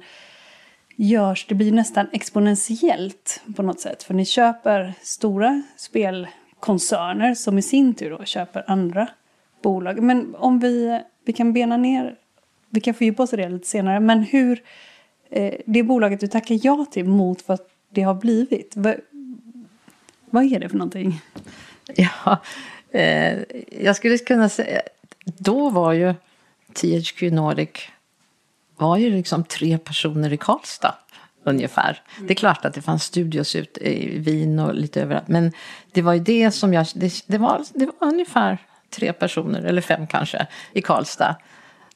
görs, 0.96 1.46
det 1.48 1.54
blir 1.54 1.72
nästan 1.72 2.06
exponentiellt 2.12 3.42
på 3.56 3.62
något 3.62 3.80
sätt. 3.80 4.02
För 4.02 4.14
ni 4.14 4.24
köper 4.24 4.94
stora 5.02 5.62
spelkoncerner 5.76 7.34
som 7.34 7.58
i 7.58 7.62
sin 7.62 7.94
tur 7.94 8.10
då 8.10 8.24
köper 8.24 8.64
andra 8.66 9.08
bolag. 9.62 10.02
Men 10.02 10.34
om 10.34 10.58
vi, 10.58 11.00
vi 11.24 11.32
kan 11.32 11.52
bena 11.52 11.76
ner, 11.76 12.16
vi 12.72 12.80
kan 12.80 12.94
fördjupa 12.94 13.22
oss 13.22 13.32
i 13.32 13.36
det 13.36 13.48
lite 13.48 13.68
senare, 13.68 14.00
men 14.00 14.22
hur 14.22 14.62
eh, 15.30 15.54
det 15.66 15.82
bolaget 15.82 16.20
du 16.20 16.26
tackar 16.26 16.58
ja 16.62 16.86
till 16.90 17.04
mot 17.04 17.48
vad 17.48 17.58
det 17.90 18.02
har 18.02 18.14
blivit, 18.14 18.72
vad, 18.76 18.94
vad 20.30 20.52
är 20.52 20.60
det 20.60 20.68
för 20.68 20.76
någonting? 20.76 21.20
Ja, 21.96 22.40
eh, 22.90 23.38
jag 23.82 23.96
skulle 23.96 24.18
kunna 24.18 24.48
säga, 24.48 24.82
då 25.24 25.70
var 25.70 25.92
ju 25.92 26.14
THQ 26.72 27.22
Nordic 27.22 27.88
var 28.76 28.96
ju 28.96 29.10
liksom 29.10 29.44
tre 29.44 29.78
personer 29.78 30.32
i 30.32 30.36
Karlstad 30.36 30.94
ungefär. 31.44 32.02
Mm. 32.16 32.26
Det 32.26 32.32
är 32.32 32.36
klart 32.36 32.64
att 32.64 32.74
det 32.74 32.82
fanns 32.82 33.04
studios 33.04 33.56
ute 33.56 33.80
i 33.80 34.18
Wien 34.18 34.58
och 34.58 34.74
lite 34.74 35.02
överallt. 35.02 35.28
Men 35.28 35.52
det 35.92 36.02
var 36.02 36.12
ju 36.12 36.20
det 36.20 36.50
som 36.50 36.74
jag, 36.74 36.86
det, 36.94 37.24
det, 37.26 37.38
var, 37.38 37.64
det 37.74 37.86
var 37.86 37.94
ungefär 37.98 38.58
tre 38.90 39.12
personer, 39.12 39.62
eller 39.62 39.80
fem 39.80 40.06
kanske, 40.06 40.46
i 40.72 40.82
Karlstad. 40.82 41.36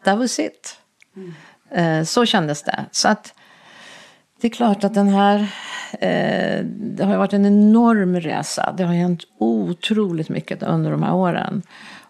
That 0.06 0.18
was 0.18 0.38
it. 0.38 0.78
Mm. 1.16 1.34
Eh, 1.70 2.04
så 2.04 2.26
kändes 2.26 2.62
det. 2.62 2.84
Så 2.90 3.08
att 3.08 3.34
det 4.40 4.46
är 4.46 4.50
klart 4.50 4.84
att 4.84 4.94
den 4.94 5.08
här, 5.08 5.38
eh, 5.92 6.64
det 6.64 7.04
har 7.04 7.16
varit 7.16 7.32
en 7.32 7.46
enorm 7.46 8.20
resa. 8.20 8.74
Det 8.76 8.84
har 8.84 8.94
hänt 8.94 9.22
otroligt 9.38 10.28
mycket 10.28 10.62
under 10.62 10.90
de 10.90 11.02
här 11.02 11.14
åren. 11.14 11.62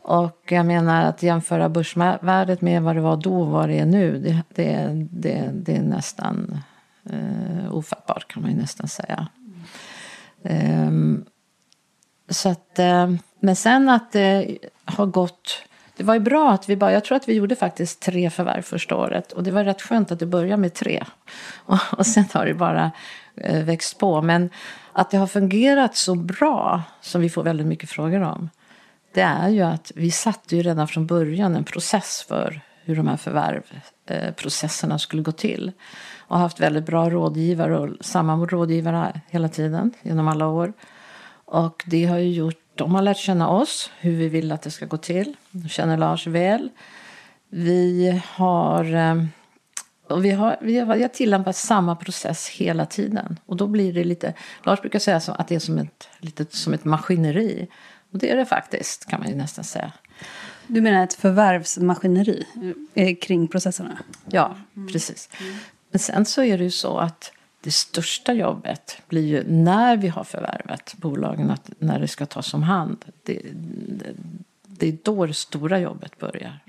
Och 0.02 0.42
jag 0.48 0.66
menar 0.66 1.04
att 1.04 1.22
jämföra 1.22 1.68
börsvärdet 1.68 2.60
med 2.60 2.82
vad 2.82 2.96
det 2.96 3.00
var 3.00 3.16
då 3.16 3.40
och 3.40 3.46
vad 3.46 3.68
det 3.68 3.78
är 3.78 3.86
nu, 3.86 4.18
det, 4.18 4.42
det, 4.54 5.06
det, 5.10 5.50
det 5.52 5.76
är 5.76 5.82
nästan 5.82 6.58
eh, 7.10 7.74
ofattbart 7.74 8.28
kan 8.28 8.42
man 8.42 8.50
ju 8.50 8.56
nästan 8.56 8.88
säga. 8.88 9.28
Um, 10.42 11.24
så 12.28 12.48
att, 12.48 12.78
eh, 12.78 13.10
men 13.40 13.56
sen 13.56 13.88
att 13.88 14.12
det 14.12 14.58
har 14.84 15.06
gått 15.06 15.62
det 15.96 16.04
var 16.04 16.14
ju 16.14 16.20
bra 16.20 16.52
att 16.52 16.68
vi 16.68 16.76
bara, 16.76 16.92
jag 16.92 17.04
tror 17.04 17.16
att 17.16 17.28
vi 17.28 17.34
gjorde 17.34 17.56
faktiskt 17.56 18.00
tre 18.00 18.30
förvärv 18.30 18.62
första 18.62 18.96
året. 18.96 19.32
Och 19.32 19.42
det 19.42 19.50
var 19.50 19.64
rätt 19.64 19.82
skönt 19.82 20.12
att 20.12 20.18
det 20.18 20.26
började 20.26 20.56
med 20.56 20.74
tre. 20.74 21.04
Och, 21.66 21.78
och 21.98 22.06
sen 22.06 22.24
har 22.32 22.46
det 22.46 22.54
bara 22.54 22.90
eh, 23.36 23.64
växt 23.64 23.98
på. 23.98 24.22
Men 24.22 24.50
att 24.92 25.10
det 25.10 25.16
har 25.16 25.26
fungerat 25.26 25.96
så 25.96 26.14
bra, 26.14 26.82
som 27.00 27.20
vi 27.20 27.30
får 27.30 27.42
väldigt 27.42 27.66
mycket 27.66 27.90
frågor 27.90 28.22
om 28.22 28.48
det 29.16 29.22
är 29.22 29.48
ju 29.48 29.62
att 29.62 29.92
vi 29.94 30.10
satte 30.10 30.56
ju 30.56 30.62
redan 30.62 30.88
från 30.88 31.06
början 31.06 31.56
en 31.56 31.64
process 31.64 32.24
för 32.28 32.60
hur 32.84 32.96
de 32.96 33.08
här 33.08 33.16
förvärvprocesserna 33.16 34.94
eh, 34.94 34.98
skulle 34.98 35.22
gå 35.22 35.32
till. 35.32 35.72
Och 36.18 36.38
haft 36.38 36.60
väldigt 36.60 36.86
bra 36.86 37.10
rådgivare 37.10 37.78
och 37.78 37.88
samma 38.00 38.36
rådgivare 38.36 39.20
hela 39.28 39.48
tiden 39.48 39.92
genom 40.02 40.28
alla 40.28 40.46
år. 40.46 40.72
Och 41.44 41.84
det 41.86 42.04
har 42.04 42.18
ju 42.18 42.30
gjort, 42.30 42.60
de 42.76 42.94
har 42.94 43.02
lärt 43.02 43.16
känna 43.16 43.48
oss, 43.48 43.90
hur 43.98 44.16
vi 44.16 44.28
vill 44.28 44.52
att 44.52 44.62
det 44.62 44.70
ska 44.70 44.86
gå 44.86 44.96
till. 44.96 45.36
De 45.50 45.68
känner 45.68 45.96
Lars 45.96 46.26
väl. 46.26 46.68
Vi 47.48 48.22
har, 48.26 48.94
eh, 48.94 49.24
och 50.08 50.24
vi 50.24 50.30
har, 50.30 50.56
vi 50.60 50.78
har, 50.78 50.96
vi 50.96 51.02
har 51.02 51.08
tillämpat 51.08 51.56
samma 51.56 51.96
process 51.96 52.48
hela 52.48 52.86
tiden. 52.86 53.38
Och 53.46 53.56
då 53.56 53.66
blir 53.66 53.92
det 53.92 54.04
lite, 54.04 54.34
Lars 54.62 54.80
brukar 54.80 54.98
säga 54.98 55.16
att 55.16 55.48
det 55.48 55.54
är 55.54 55.58
som 55.58 55.78
ett, 55.78 56.08
lite 56.18 56.56
som 56.56 56.74
ett 56.74 56.84
maskineri. 56.84 57.68
Och 58.12 58.18
det 58.18 58.30
är 58.30 58.36
det 58.36 58.46
faktiskt, 58.46 59.06
kan 59.06 59.20
man 59.20 59.28
ju 59.28 59.34
nästan 59.34 59.64
säga. 59.64 59.92
Du 60.66 60.80
menar 60.80 61.04
ett 61.04 61.14
förvärvsmaskineri 61.14 62.46
eh, 62.94 63.16
kring 63.16 63.48
processerna? 63.48 63.98
Ja, 64.30 64.56
mm. 64.76 64.88
precis. 64.88 65.28
Men 65.90 65.98
sen 65.98 66.24
så 66.24 66.42
är 66.42 66.58
det 66.58 66.64
ju 66.64 66.70
så 66.70 66.98
att 66.98 67.32
det 67.66 67.72
största 67.72 68.32
jobbet 68.32 68.98
blir 69.08 69.26
ju 69.26 69.44
när 69.46 69.96
vi 69.96 70.08
har 70.08 70.24
förvärvat 70.24 70.94
bolagen, 70.96 71.50
att 71.50 71.70
när 71.78 72.00
det 72.00 72.08
ska 72.08 72.26
tas 72.26 72.54
om 72.54 72.62
hand. 72.62 73.04
Det, 73.22 73.40
det, 73.52 74.12
det 74.62 74.88
är 74.88 74.96
då 75.02 75.26
det 75.26 75.34
stora 75.34 75.78
jobbet 75.78 76.18
börjar. 76.18 76.60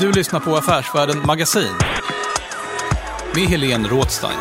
Du 0.00 0.12
lyssnar 0.12 0.40
på 0.40 0.56
Affärsvärlden 0.56 1.26
Magasin 1.26 1.72
med 3.34 3.44
Helene 3.44 3.88
Rådstein. 3.88 4.38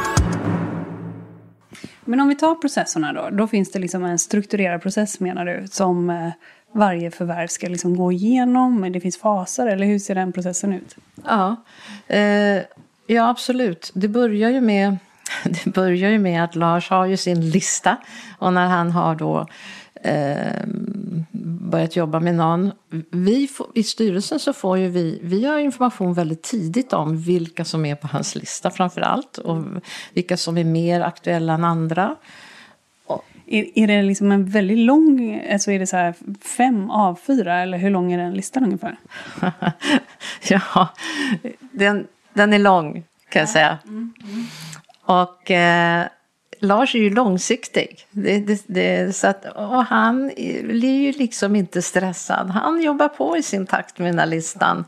Men 2.05 2.19
om 2.19 2.27
vi 2.27 2.35
tar 2.35 2.55
processerna 2.55 3.13
då. 3.13 3.29
Då 3.29 3.47
finns 3.47 3.71
det 3.71 3.79
liksom 3.79 4.03
en 4.03 4.19
strukturerad 4.19 4.81
process 4.81 5.19
menar 5.19 5.45
du. 5.45 5.67
Som 5.67 6.09
eh, 6.09 6.29
varje 6.71 7.11
förvärv 7.11 7.47
ska 7.47 7.67
liksom 7.67 7.97
gå 7.97 8.11
igenom. 8.11 8.91
Det 8.91 8.99
finns 8.99 9.17
faser 9.17 9.67
eller 9.67 9.85
hur 9.85 9.99
ser 9.99 10.15
den 10.15 10.31
processen 10.31 10.73
ut? 10.73 10.95
Ja, 11.27 11.55
eh, 12.07 12.61
ja 13.07 13.29
absolut. 13.29 13.91
Det 13.93 14.07
börjar 14.07 14.49
ju 14.49 14.61
med 14.61 14.97
det 15.43 15.65
börjar 15.65 16.09
ju 16.09 16.19
med 16.19 16.43
att 16.43 16.55
Lars 16.55 16.89
har 16.89 17.05
ju 17.05 17.17
sin 17.17 17.49
lista. 17.49 17.97
Och 18.39 18.53
när 18.53 18.67
han 18.67 18.91
har 18.91 19.15
då 19.15 19.47
eh, 20.03 20.63
börjat 21.71 21.95
jobba 21.95 22.19
med 22.19 22.35
någon. 22.35 22.71
Vi 23.11 23.47
får, 23.47 23.67
I 23.73 23.83
styrelsen 23.83 24.39
så 24.39 24.53
får 24.53 24.77
ju 24.77 24.89
vi, 24.89 25.19
vi 25.23 25.45
har 25.45 25.59
information 25.59 26.13
väldigt 26.13 26.43
tidigt 26.43 26.93
om 26.93 27.17
vilka 27.17 27.65
som 27.65 27.85
är 27.85 27.95
på 27.95 28.07
hans 28.07 28.35
lista 28.35 28.71
framför 28.71 29.01
allt. 29.01 29.37
Och 29.37 29.63
vilka 30.13 30.37
som 30.37 30.57
är 30.57 30.63
mer 30.63 31.01
aktuella 31.01 31.53
än 31.53 31.63
andra. 31.63 32.15
Är, 33.45 33.77
är 33.79 33.87
det 33.87 34.01
liksom 34.01 34.31
en 34.31 34.45
väldigt 34.45 34.77
lång, 34.77 35.41
alltså 35.51 35.71
är 35.71 35.79
det 35.79 35.87
så 35.87 35.97
här 35.97 36.13
fem 36.57 36.89
av 36.89 37.15
fyra 37.15 37.61
eller 37.61 37.77
hur 37.77 37.89
lång 37.89 38.13
är 38.13 38.17
den 38.17 38.33
listan 38.33 38.63
ungefär? 38.63 38.97
ja, 40.49 40.89
den, 41.71 42.07
den 42.33 42.53
är 42.53 42.59
lång 42.59 43.03
kan 43.29 43.39
jag 43.39 43.49
säga. 43.49 43.77
Mm, 43.85 44.13
mm. 44.23 44.45
Och 45.05 45.51
eh, 45.51 46.07
Lars 46.59 46.95
är 46.95 46.99
ju 46.99 47.09
långsiktig. 47.09 48.07
Det, 48.11 48.39
det, 48.39 48.63
det, 48.67 49.15
så 49.15 49.27
att, 49.27 49.45
och 49.45 49.85
han 49.85 50.27
blir 50.63 51.01
ju 51.01 51.11
liksom 51.11 51.55
inte 51.55 51.81
stressad. 51.81 52.49
Han 52.49 52.81
jobbar 52.81 53.07
på 53.07 53.37
i 53.37 53.43
sin 53.43 53.65
takt 53.65 53.99
med 53.99 54.07
den 54.07 54.19
här 54.19 54.25
listan. 54.25 54.85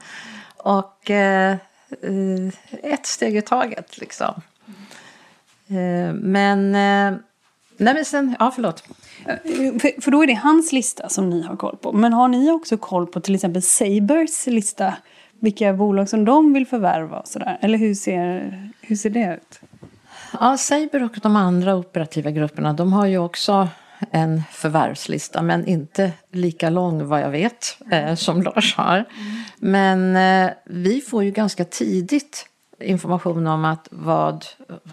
Och 0.58 1.12
eh, 1.12 1.52
eh 2.02 2.48
ett 2.84 3.06
steg 3.06 3.38
i 3.38 3.42
taget 3.42 3.98
liksom. 3.98 4.42
Eh, 5.68 6.14
men, 6.14 6.75
eh, 6.75 7.20
nej 7.78 7.94
men 7.94 8.06
sen, 8.06 8.36
ja 8.40 8.52
förlåt. 8.56 8.84
För, 9.80 10.02
för 10.02 10.12
då 10.12 10.24
är 10.24 10.28
det 10.28 10.34
hans 10.34 10.72
lista 10.72 11.10
som 11.10 11.30
ni 11.30 11.42
har 11.42 11.56
koll 11.56 11.78
på. 11.78 11.92
Men 11.92 12.14
har 12.14 12.28
ni 12.28 12.52
också 12.52 12.78
koll 12.78 13.08
på 13.08 13.20
till 13.20 13.36
exempel 13.36 13.62
Sabers 13.62 14.48
lista? 14.48 14.94
Vilka 15.39 15.74
bolag 15.74 16.10
som 16.10 16.25
de 16.25 16.54
vill 16.54 16.68
förvärva 16.68 17.20
och 17.20 17.27
sådär? 17.27 17.58
Eller 17.62 17.77
hur 17.77 17.96
ser, 17.96 18.72
hur 18.82 18.96
ser 18.96 19.10
det 19.10 19.39
ut? 19.39 19.60
Ja, 20.39 20.58
Saber 20.58 21.04
och 21.04 21.20
de 21.24 21.36
andra 21.36 21.75
operativa 21.75 22.32
grupperna 22.32 22.74
de 22.74 22.94
har 22.94 23.06
ju 23.06 23.18
också 23.18 23.68
en 24.12 24.44
förvärvslista 24.51 25.42
men 25.42 25.65
inte 25.65 26.12
lika 26.32 26.70
lång 26.70 27.08
vad 27.08 27.22
jag 27.22 27.30
vet 27.30 27.77
eh, 27.92 28.15
som 28.15 28.42
Lars 28.42 28.75
har. 28.75 29.06
Men 29.58 30.15
eh, 30.15 30.51
vi 30.65 31.01
får 31.01 31.24
ju 31.24 31.32
ganska 31.32 31.65
tidigt 31.65 32.46
information 32.80 33.48
om 33.48 33.65
att 33.65 33.88
vad, 33.92 34.46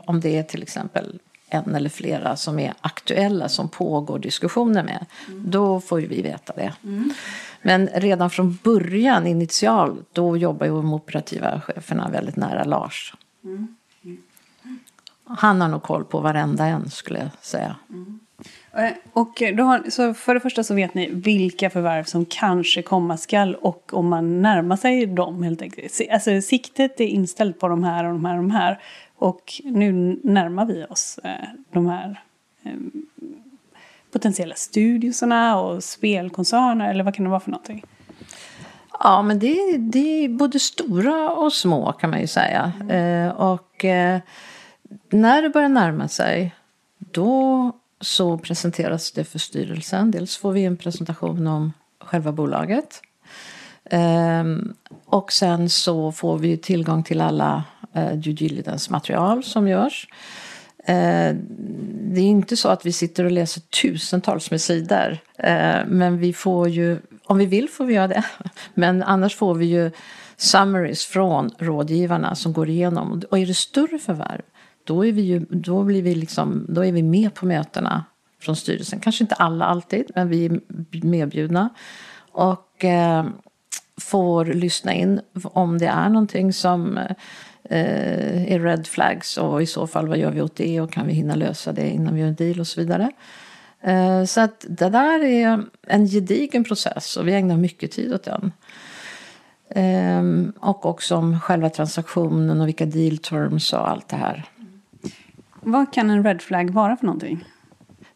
om 0.05 0.21
det 0.21 0.39
är 0.39 0.43
till 0.43 0.63
exempel 0.63 1.19
en 1.49 1.75
eller 1.75 1.91
flera 1.91 2.37
som 2.37 2.59
är 2.59 2.75
aktuella 2.81 3.49
som 3.49 3.69
pågår 3.69 4.19
diskussioner 4.19 4.83
med. 4.83 5.07
Mm. 5.29 5.51
Då 5.51 5.81
får 5.81 6.01
ju 6.01 6.07
vi 6.07 6.23
veta 6.23 6.53
det. 6.53 6.73
Mm. 6.85 7.11
Men 7.63 7.89
redan 7.95 8.31
från 8.31 8.59
början, 8.63 9.27
initialt, 9.27 10.09
då 10.13 10.37
jobbar 10.37 10.67
ju 10.67 10.73
de 10.73 10.95
operativa 10.95 11.61
cheferna 11.61 12.09
väldigt 12.09 12.37
nära 12.37 12.65
Lars. 12.65 13.15
Mm. 13.45 13.77
Mm. 14.05 14.19
Han 15.25 15.61
har 15.61 15.69
nog 15.69 15.83
koll 15.83 16.05
på 16.05 16.21
varenda 16.21 16.67
en 16.67 16.91
skulle 16.91 17.19
jag 17.19 17.29
säga. 17.41 17.77
Mm. 17.91 18.21
Och 19.13 19.43
då 19.55 19.65
har, 19.65 19.91
så 19.91 20.15
för 20.15 20.35
det 20.35 20.41
första 20.41 20.65
så 20.65 20.75
vet 20.75 20.95
ni 20.95 21.11
vilka 21.11 21.71
förvärv 21.71 22.05
som 22.05 22.25
kanske 22.25 22.83
komma 22.83 23.17
skall 23.17 23.55
och 23.55 23.95
om 23.95 24.09
man 24.09 24.43
närmar 24.43 24.77
sig 24.77 25.07
dem 25.07 25.43
helt 25.43 25.63
enkelt. 25.63 26.01
Alltså 26.11 26.41
siktet 26.41 27.01
är 27.01 27.07
inställt 27.07 27.61
på 27.61 27.69
de 27.69 27.85
här 27.85 28.05
och 28.05 28.13
de 28.13 28.25
här 28.25 28.37
och 28.37 28.43
de 28.43 28.51
här. 28.51 28.81
Och 29.17 29.53
nu 29.65 30.21
närmar 30.23 30.67
vi 30.67 30.85
oss 30.85 31.19
eh, 31.25 31.49
de 31.71 31.87
här 31.87 32.23
eh, 32.63 32.73
potentiella 34.13 34.55
studiosarna 34.55 35.61
och 35.61 35.85
spelkoncerner 35.85 36.91
eller 36.91 37.05
vad 37.05 37.15
kan 37.15 37.25
det 37.25 37.31
vara 37.31 37.41
för 37.41 37.51
någonting? 37.51 37.85
Ja, 39.01 39.23
men 39.23 39.39
det, 39.39 39.77
det 39.79 40.25
är 40.25 40.29
både 40.29 40.59
stora 40.59 41.31
och 41.31 41.53
små 41.53 41.93
kan 41.93 42.11
man 42.11 42.21
ju 42.21 42.27
säga. 42.27 42.73
Mm. 42.81 43.27
Eh, 43.27 43.33
och 43.35 43.85
eh, 43.85 44.21
när 45.11 45.43
det 45.43 45.51
börjar 45.51 45.69
närma 45.69 46.09
sig 46.09 46.55
då 46.99 47.73
så 48.01 48.39
presenteras 48.39 49.13
det 49.13 49.25
för 49.25 49.39
styrelsen. 49.39 50.11
Dels 50.11 50.37
får 50.37 50.53
vi 50.53 50.65
en 50.65 50.77
presentation 50.77 51.47
om 51.47 51.73
själva 52.01 52.33
bolaget. 52.33 53.03
Ehm, 53.85 54.75
och 55.07 55.33
sen 55.33 55.71
så 55.71 56.13
får 56.13 56.39
vi 56.39 56.57
tillgång 56.57 57.03
till 57.03 57.21
alla 57.21 57.65
eh, 57.93 58.13
due 58.13 58.35
diligence-material 58.35 59.45
som 59.45 59.69
görs. 59.69 60.09
Eh, 60.85 61.37
det 62.13 62.21
är 62.21 62.25
inte 62.25 62.57
så 62.57 62.69
att 62.69 62.87
vi 62.87 62.93
sitter 62.93 63.25
och 63.25 63.31
läser 63.31 63.61
tusentals 63.61 64.51
med 64.51 64.61
sidor. 64.61 65.19
Eh, 65.39 65.81
men 65.87 66.19
vi 66.19 66.33
får 66.33 66.69
ju, 66.69 66.99
om 67.25 67.39
vi 67.39 67.47
vill 67.47 67.69
får 67.69 67.85
vi 67.85 67.95
göra 67.95 68.09
det. 68.09 68.25
Men 68.75 69.03
annars 69.03 69.37
får 69.37 69.55
vi 69.55 69.67
ju 69.67 69.91
summaries 70.37 71.05
från 71.05 71.51
rådgivarna 71.59 72.35
som 72.35 72.53
går 72.53 72.69
igenom. 72.69 73.23
Och 73.31 73.39
är 73.39 73.47
det 73.47 73.55
större 73.55 73.99
förvärv 73.99 74.43
då 74.85 75.07
är 75.07 75.13
vi 75.13 75.23
ju, 75.23 75.47
då 75.51 75.83
blir 75.83 76.03
vi 76.03 76.15
liksom, 76.15 76.67
då 76.69 76.85
är 76.85 76.93
vi 76.93 77.03
med 77.03 77.35
på 77.35 77.47
mötena 77.47 78.05
från 78.41 78.57
styrelsen. 78.57 79.01
Kanske 79.01 79.25
inte 79.25 79.35
alla 79.35 79.65
alltid, 79.65 80.11
men 80.15 80.29
vi 80.29 80.47
är 80.47 80.61
medbjudna. 81.07 81.69
Och 82.33 82.85
eh, 82.85 83.27
får 84.01 84.45
lyssna 84.45 84.95
in 84.95 85.21
om 85.43 85.79
det 85.79 85.87
är 85.87 86.09
någonting 86.09 86.53
som 86.53 86.99
eh, 87.65 88.53
är 88.53 88.61
red 88.61 88.87
flags 88.87 89.39
och 89.39 89.63
i 89.63 89.67
så 89.67 89.87
fall 89.87 90.09
vad 90.09 90.19
gör 90.19 90.31
vi 90.31 90.43
åt 90.43 90.57
det 90.57 90.81
och 90.81 90.93
kan 90.93 91.07
vi 91.07 91.13
hinna 91.13 91.35
lösa 91.35 91.73
det 91.73 91.89
innan 91.91 92.15
vi 92.15 92.21
gör 92.21 92.29
en 92.29 92.35
deal 92.35 92.61
och 92.61 92.67
så 92.67 92.81
vidare. 92.81 93.11
Eh, 93.81 94.25
så 94.25 94.41
att 94.41 94.65
det 94.69 94.89
där 94.89 95.25
är 95.25 95.65
en 95.87 96.07
gedigen 96.07 96.65
process 96.65 97.17
och 97.17 97.29
vi 97.29 97.35
ägnar 97.35 97.57
mycket 97.57 97.91
tid 97.91 98.15
åt 98.15 98.25
den. 98.25 98.53
Eh, 99.69 100.53
och 100.61 100.87
också 100.87 101.17
om 101.17 101.41
själva 101.41 101.71
transaktionen 101.71 102.61
och 102.61 102.69
vilka 102.69 102.87
deal 102.87 103.19
terms 103.19 103.73
och 103.73 103.91
allt 103.91 104.09
det 104.09 104.17
här. 104.17 104.45
Vad 105.61 105.93
kan 105.93 106.11
en 106.11 106.25
red 106.25 106.43
flag 106.43 106.71
vara 106.71 106.97
för 106.97 107.07
någonting? 107.07 107.45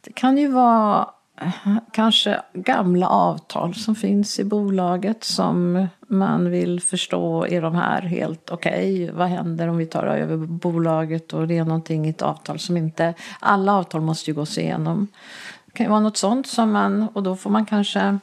Det 0.01 0.13
kan 0.13 0.39
ju 0.39 0.49
vara 0.49 1.09
eh, 1.41 1.77
kanske 1.93 2.41
gamla 2.53 3.09
avtal 3.09 3.75
som 3.75 3.95
finns 3.95 4.39
i 4.39 4.45
bolaget 4.45 5.25
som 5.25 5.87
man 6.07 6.51
vill 6.51 6.81
förstå, 6.81 7.47
är 7.47 7.63
de 7.63 7.75
här 7.75 8.03
helt 8.03 8.51
okej? 8.51 9.05
Okay? 9.05 9.17
Vad 9.17 9.29
händer 9.29 9.69
om 9.69 9.77
vi 9.77 9.87
tar 9.87 10.07
över 10.07 10.37
bolaget 10.37 11.33
och 11.33 11.49
det 11.49 11.59
är 11.59 11.65
någonting 11.65 12.07
i 12.07 12.11
ett 12.11 12.23
avtal 12.23 12.59
som 12.59 12.77
inte... 12.77 13.15
Alla 13.41 13.75
avtal 13.75 14.01
måste 14.01 14.31
ju 14.31 14.35
gås 14.35 14.59
igenom. 14.59 15.09
Det 15.67 15.73
kan 15.73 15.87
ju 15.87 15.91
vara 15.91 16.01
något 16.01 16.17
sånt 16.17 16.47
som 16.47 16.73
man... 16.73 17.09
Och 17.13 17.23
då 17.23 17.37
får 17.37 17.51
man 17.51 17.67
kanske... 17.67 18.19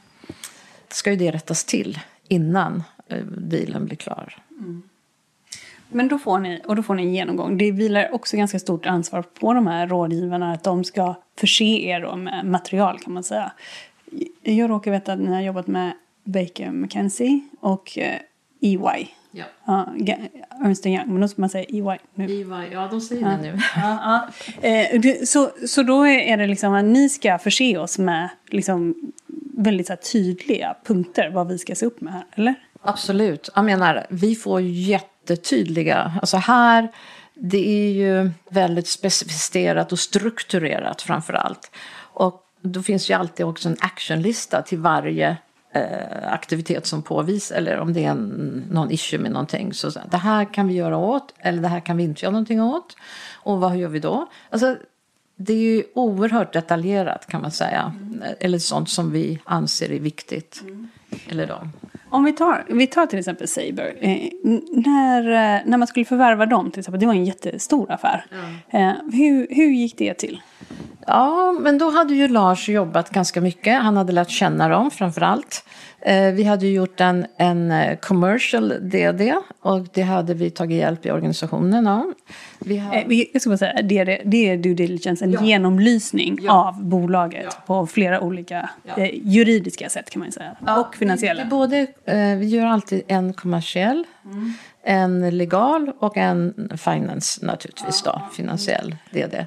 Ska 0.90 1.12
ju 1.12 1.16
det 1.16 1.32
rättas 1.32 1.66
till 1.66 2.00
innan 2.28 2.84
eh, 3.08 3.26
dealen 3.26 3.86
blir 3.86 3.98
klar. 3.98 4.38
Mm. 4.60 4.82
Men 5.90 6.08
då 6.08 6.20
får 6.20 6.40
ni, 6.40 6.62
och 6.66 6.76
då 6.76 6.84
får 6.84 6.96
ni 6.96 7.04
en 7.04 7.14
genomgång. 7.14 7.58
Det 7.58 7.72
vilar 7.72 8.14
också 8.14 8.38
ganska 8.38 8.60
stort 8.60 8.86
ansvar 8.86 9.22
på 9.22 9.54
de 9.54 9.68
här 9.68 9.88
rådgivarna 9.88 10.54
att 10.54 10.64
de 10.64 10.84
ska 10.84 11.16
förse 11.40 11.64
er 11.64 12.16
med 12.16 12.46
material 12.46 13.00
kan 13.00 13.14
man 13.14 13.24
säga. 13.24 13.52
Jag 14.42 14.70
råkar 14.70 14.92
veta 14.92 15.14
att 15.14 15.20
ni 15.20 15.34
har 15.34 15.42
jobbat 15.42 15.68
med 15.68 15.94
Baker 16.24 16.72
McKenzie 16.72 17.40
och 17.60 17.98
EY. 18.62 18.76
Eh, 18.76 19.02
e 19.02 19.08
ja. 19.32 19.46
Ja, 19.98 20.16
Ernst 20.66 20.86
Young, 20.86 21.04
men 21.08 21.22
då 21.22 21.28
ska 21.28 21.42
man 21.42 21.50
säga 21.50 21.66
EY 21.70 21.98
nu. 22.14 22.26
EY, 22.26 22.74
ja 22.74 22.88
de 22.92 23.02
säger 23.02 23.26
det 23.26 23.38
nu. 23.38 23.60
Ja. 23.76 24.28
Eh, 24.62 25.24
så, 25.26 25.50
så 25.68 25.84
då 25.84 26.08
är 26.08 26.38
det 26.38 26.48
liksom 26.48 26.74
att 26.74 26.86
ni 26.86 27.10
ska 27.10 27.38
förse 27.38 27.78
oss 27.78 28.00
med 28.00 28.30
liksom 28.48 28.96
väldigt 29.58 29.88
så 29.88 29.96
tydliga 30.12 30.76
punkter 30.86 31.30
vad 31.30 31.48
vi 31.48 31.58
ska 31.58 31.76
se 31.76 31.86
upp 31.86 32.02
med 32.02 32.14
här, 32.14 32.26
eller? 32.36 32.56
Absolut. 32.82 33.50
Jag 33.56 33.66
menar, 33.66 34.06
vi 34.10 34.36
får 34.36 34.62
jätte 34.62 35.08
jättetydliga. 35.24 36.14
Alltså 36.22 36.38
här, 36.38 36.92
det 37.34 37.88
är 37.88 37.92
ju 37.92 38.32
väldigt 38.50 38.88
specificerat 38.88 39.92
och 39.92 40.00
strukturerat 40.00 41.02
framför 41.02 41.34
allt. 41.34 41.72
Och 42.14 42.44
då 42.62 42.84
finns 42.84 43.10
ju 43.10 43.14
alltid 43.14 43.46
också 43.46 43.70
en 43.70 43.78
actionlista 43.80 44.62
till 44.62 44.78
varje 44.78 45.38
eh, 45.74 46.34
aktivitet 46.34 46.86
som 46.86 47.02
påvisar, 47.02 47.56
eller 47.56 47.80
om 47.80 47.94
det 47.94 48.06
är 48.06 48.10
en, 48.10 48.64
någon 48.72 48.92
issue 48.92 49.20
med 49.20 49.32
någonting. 49.32 49.74
Så 49.74 49.90
det 50.12 50.18
här 50.18 50.54
kan 50.54 50.68
vi 50.68 50.74
göra 50.74 50.98
åt, 50.98 51.34
eller 51.40 51.62
det 51.62 51.68
här 51.68 51.80
kan 51.80 51.98
vi 51.98 52.04
inte 52.04 52.26
göra 52.26 52.32
någonting 52.32 52.62
åt. 52.62 52.98
Och 53.34 53.60
vad 53.60 53.78
gör 53.78 53.90
vi 53.90 54.00
då? 54.00 54.28
Alltså, 54.50 54.76
det 55.36 55.54
är 55.54 55.58
ju 55.58 55.84
oerhört 55.94 56.54
detaljerat 56.54 57.28
kan 57.28 57.42
man 57.42 57.52
säga. 57.52 57.94
Mm. 58.02 58.24
Eller 58.40 58.60
sånt 58.60 58.90
som 58.90 59.12
vi 59.12 59.40
anser 59.44 59.92
är 59.92 60.00
viktigt. 60.00 60.62
Mm. 60.62 60.90
Eller 61.30 61.48
då. 61.48 61.68
Om 62.14 62.24
vi 62.24 62.34
tar, 62.34 62.66
vi 62.70 62.88
tar 62.88 63.06
till 63.06 63.20
exempel 63.20 63.48
Saber. 63.48 63.96
Eh, 64.00 64.18
när, 64.72 65.22
eh, 65.22 65.62
när 65.66 65.78
man 65.78 65.88
skulle 65.88 66.06
förvärva 66.06 66.46
dem, 66.46 66.72
till 66.72 66.80
exempel, 66.80 67.00
det 67.00 67.06
var 67.06 67.14
en 67.14 67.26
jättestor 67.26 67.92
affär. 67.92 68.26
Mm. 68.32 68.88
Eh, 68.88 68.96
hur, 69.14 69.48
hur 69.50 69.68
gick 69.68 69.98
det 69.98 70.14
till? 70.14 70.42
Ja, 71.08 71.52
men 71.52 71.78
då 71.78 71.90
hade 71.90 72.14
ju 72.14 72.28
Lars 72.28 72.70
jobbat 72.70 73.10
ganska 73.10 73.42
mycket. 73.42 73.82
Han 73.82 73.98
hade 73.98 74.14
lärt 74.14 74.30
känna 74.30 74.70
dem 74.70 74.92
framför 74.92 75.22
allt. 75.22 75.66
Eh, 76.06 76.32
vi 76.34 76.44
hade 76.44 76.68
gjort 76.68 77.02
en, 77.02 77.26
en 77.38 77.72
eh, 77.72 77.98
commercial 77.98 78.74
DD 78.82 79.36
och 79.62 79.88
det 79.94 80.02
hade 80.02 80.34
vi 80.34 80.50
tagit 80.50 80.78
hjälp 80.78 81.06
i 81.06 81.12
organisationen 81.12 81.88
av. 81.88 82.14
Vi 82.60 82.78
har... 82.78 82.96
Eh, 82.96 83.28
jag 83.34 83.42
ska 83.42 83.50
bara 83.50 83.58
säga, 83.58 83.82
det 83.82 84.00
är, 84.00 84.22
det 84.26 84.50
är 84.50 84.58
due 84.58 84.74
diligence, 84.74 85.26
en 85.26 85.32
ja. 85.32 85.44
genomlysning 85.44 86.38
ja. 86.42 86.68
av 86.68 86.84
bolaget 86.84 87.46
ja. 87.46 87.64
på 87.66 87.88
flera 87.88 88.22
olika 88.22 88.70
eh, 88.98 89.10
juridiska 89.14 89.90
sätt 89.90 90.10
kan 90.10 90.20
man 90.20 90.32
säga. 90.32 90.56
och 90.78 90.96
finansiella. 90.96 91.44
Vi, 91.44 91.50
både, 91.50 91.88
eh, 92.06 92.36
vi 92.38 92.46
gör 92.46 92.66
alltid 92.66 93.04
en 93.08 93.34
kommersiell, 93.34 94.04
mm. 94.26 94.54
en 94.84 95.38
legal 95.38 95.92
och 96.00 96.18
en 96.18 96.70
finance 96.78 97.46
naturligtvis 97.46 98.02
då, 98.02 98.22
finansiell 98.34 98.96
DD. 99.12 99.46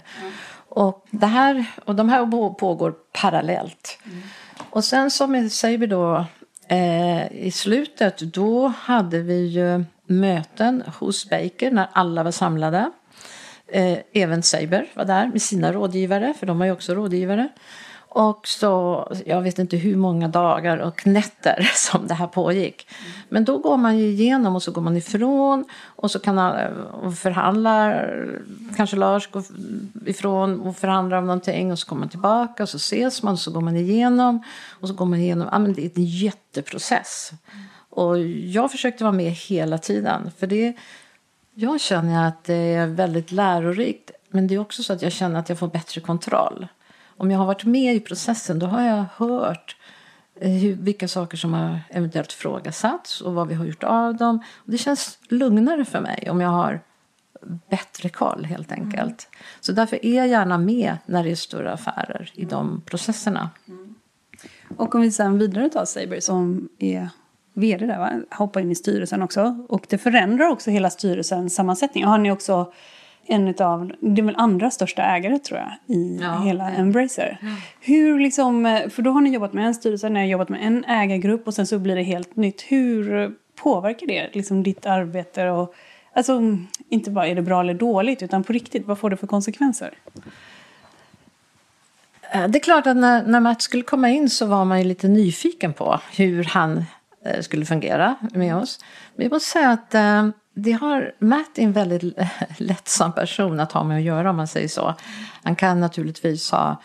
Och, 0.69 1.07
det 1.11 1.27
här, 1.27 1.64
och 1.85 1.95
de 1.95 2.09
här 2.09 2.51
pågår 2.55 2.95
parallellt. 3.12 3.99
Mm. 4.05 4.23
Och 4.71 4.85
sen 4.85 5.11
som 5.11 5.51
säger 5.51 5.79
vi 5.79 5.87
då 5.87 6.25
eh, 6.68 7.33
i 7.33 7.50
slutet, 7.50 8.18
då 8.18 8.66
hade 8.66 9.18
vi 9.18 9.46
ju 9.46 9.85
möten 10.07 10.83
hos 10.98 11.31
Baker 11.31 11.70
när 11.70 11.88
alla 11.92 12.22
var 12.22 12.31
samlade. 12.31 12.90
Eh, 13.72 13.98
även 14.12 14.42
Saber 14.42 14.87
var 14.94 15.05
där 15.05 15.26
med 15.26 15.42
sina 15.42 15.72
rådgivare, 15.72 16.35
för 16.38 16.46
de 16.46 16.61
har 16.61 16.66
ju 16.66 16.72
också 16.72 16.94
rådgivare. 16.94 17.48
Och 18.16 18.48
så, 18.48 19.07
jag 19.26 19.42
vet 19.42 19.59
inte 19.59 19.76
hur 19.76 19.96
många 19.96 20.29
dagar 20.29 20.79
och 20.79 21.07
nätter 21.07 21.70
som 21.74 22.07
det 22.07 22.14
här 22.14 22.26
pågick. 22.26 22.88
Men 23.29 23.44
då 23.44 23.59
går 23.59 23.76
man 23.76 23.98
ju 23.98 24.05
igenom 24.05 24.57
och 24.57 24.62
så 24.62 24.70
går 24.72 24.83
man 24.83 24.96
ifrån 24.96 25.64
och 25.85 26.11
så 26.11 26.18
kan 26.18 26.38
eh, 26.38 26.66
och 26.92 27.14
förhandlar. 27.14 28.29
Kanske 28.76 28.96
Lars 28.96 29.31
går 29.31 29.44
ifrån 30.07 30.61
och 30.61 30.76
förhandlar 30.76 31.18
om 31.18 31.26
någonting 31.26 31.72
och 31.72 31.79
så 31.79 31.87
kommer 31.87 32.00
man 32.00 32.09
tillbaka 32.09 32.62
och 32.62 32.68
så 32.68 32.76
ses 32.76 33.22
man 33.22 33.33
och 33.33 33.38
så 33.38 33.50
går 33.50 33.61
man 33.61 33.76
igenom. 33.76 34.42
Och 34.81 34.88
så 34.88 34.94
går 34.94 35.07
man 35.07 35.20
igenom, 35.20 35.48
ja 35.52 35.59
men 35.59 35.72
det 35.72 35.83
är 35.85 35.90
en 35.98 36.05
jätteprocess. 36.05 37.31
Och 37.90 38.18
jag 38.29 38.70
försökte 38.70 39.05
vara 39.05 39.14
med 39.14 39.33
hela 39.33 39.79
tiden. 39.79 40.31
För 40.38 40.46
det, 40.46 40.76
jag 41.55 41.81
känner 41.81 42.29
att 42.29 42.44
det 42.44 42.74
är 42.74 42.87
väldigt 42.87 43.33
lärorikt. 43.33 44.11
Men 44.29 44.46
det 44.46 44.55
är 44.55 44.59
också 44.59 44.83
så 44.83 44.92
att 44.92 45.02
jag 45.02 45.12
känner 45.12 45.40
att 45.40 45.48
jag 45.48 45.59
får 45.59 45.68
bättre 45.68 46.00
kontroll 46.00 46.68
om 47.16 47.31
jag 47.31 47.38
har 47.38 47.46
varit 47.46 47.64
med 47.64 47.96
i 47.96 48.00
processen 48.00 48.59
då 48.59 48.66
har 48.66 48.83
jag 48.83 49.05
hört 49.16 49.76
eh, 50.40 50.50
hur, 50.50 50.74
vilka 50.74 51.09
saker 51.09 51.37
som 51.37 51.52
har 51.52 51.81
eventuellt 51.90 52.33
frågasatts 52.33 53.20
och 53.20 53.35
vad 53.35 53.48
vi 53.48 53.55
har 53.55 53.64
gjort 53.64 53.85
av 53.85 54.16
dem. 54.16 54.38
Och 54.55 54.70
det 54.70 54.79
känns 54.79 55.18
lugnare 55.29 55.85
för 55.85 56.00
mig 56.00 56.29
om 56.31 56.40
jag 56.40 56.48
har 56.48 56.81
bättre 57.70 58.09
koll 58.09 58.44
helt 58.44 58.72
enkelt. 58.72 59.29
Mm. 59.33 59.44
Så 59.61 59.72
därför 59.72 60.07
är 60.07 60.16
jag 60.16 60.29
gärna 60.29 60.59
med 60.59 60.96
när 61.07 61.24
det 61.24 61.31
är 61.31 61.37
större 61.37 61.72
affärer 61.72 62.31
i 62.35 62.44
de 62.44 62.83
processerna. 62.87 63.50
Mm. 63.68 63.94
Och 64.76 64.94
om 64.94 65.00
vi 65.00 65.12
sen 65.12 65.38
vidare 65.38 65.68
tar 65.68 65.85
Saber 65.85 66.20
som 66.20 66.68
är 66.79 67.09
vd 67.55 67.87
där, 67.87 67.98
va? 67.98 68.12
hoppar 68.31 68.61
in 68.61 68.70
i 68.70 68.74
styrelsen 68.74 69.22
också. 69.22 69.66
Och 69.68 69.87
det 69.88 69.98
förändrar 69.98 70.48
också 70.48 70.70
hela 70.70 70.90
styrelsens 70.90 71.55
sammansättning. 71.55 72.05
Har 72.05 72.18
ni 72.18 72.31
också 72.31 72.72
en 73.28 73.54
av, 73.58 73.92
det 74.00 74.20
är 74.20 74.24
väl 74.24 74.36
andra 74.38 74.70
största 74.70 75.02
ägare 75.02 75.38
tror 75.38 75.60
jag 75.60 75.96
i 75.96 76.18
ja, 76.22 76.38
hela. 76.38 76.70
Embracer. 76.70 77.38
Ja. 77.42 77.48
Hur 77.80 78.20
liksom, 78.20 78.80
för 78.90 79.02
då 79.02 79.10
har 79.10 79.20
ni 79.20 79.30
jobbat 79.30 79.52
med 79.52 79.66
en 79.66 79.74
styrelse, 79.74 80.08
ni 80.08 80.20
har 80.20 80.26
jobbat 80.26 80.48
med 80.48 80.66
en 80.66 80.84
ägargrupp 80.84 81.46
och 81.46 81.54
sen 81.54 81.66
så 81.66 81.78
blir 81.78 81.96
det 81.96 82.02
helt 82.02 82.36
nytt. 82.36 82.62
Hur 82.62 83.32
påverkar 83.54 84.06
det 84.06 84.30
liksom 84.32 84.62
ditt 84.62 84.86
arbete 84.86 85.48
och 85.50 85.74
alltså 86.14 86.40
inte 86.88 87.10
bara 87.10 87.26
är 87.26 87.34
det 87.34 87.42
bra 87.42 87.60
eller 87.60 87.74
dåligt 87.74 88.22
utan 88.22 88.44
på 88.44 88.52
riktigt, 88.52 88.86
vad 88.86 88.98
får 88.98 89.10
det 89.10 89.16
för 89.16 89.26
konsekvenser? 89.26 89.94
Eh, 92.32 92.48
det 92.48 92.58
är 92.58 92.62
klart 92.62 92.86
att 92.86 92.96
när, 92.96 93.26
när 93.26 93.40
Matt 93.40 93.62
skulle 93.62 93.82
komma 93.82 94.08
in 94.08 94.30
så 94.30 94.46
var 94.46 94.64
man 94.64 94.78
ju 94.78 94.84
lite 94.84 95.08
nyfiken 95.08 95.72
på 95.72 96.00
hur 96.16 96.44
han 96.44 96.84
eh, 97.24 97.40
skulle 97.40 97.64
fungera 97.64 98.16
med 98.34 98.56
oss. 98.56 98.80
Men 99.14 99.24
jag 99.24 99.32
måste 99.32 99.50
säga 99.50 99.70
att 99.70 99.94
eh, 99.94 100.28
det 100.59 100.73
har, 100.73 101.12
Matt 101.19 101.59
är 101.59 101.62
en 101.62 101.73
väldigt 101.73 102.03
lättsam 102.59 103.12
person 103.12 103.61
att 103.61 103.73
ha 103.73 103.85
med 103.85 103.97
att 103.97 104.03
göra 104.03 104.31
om 104.31 104.37
man 104.37 104.47
säger 104.47 104.69
så. 104.69 104.95
Han 105.42 105.57
kan 105.57 105.81
naturligtvis 105.81 106.51
ha 106.51 106.83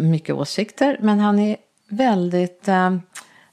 mycket 0.00 0.34
åsikter 0.34 0.98
men 1.00 1.20
han 1.20 1.38
är 1.38 1.56
väldigt, 1.88 2.68
eh, 2.68 2.86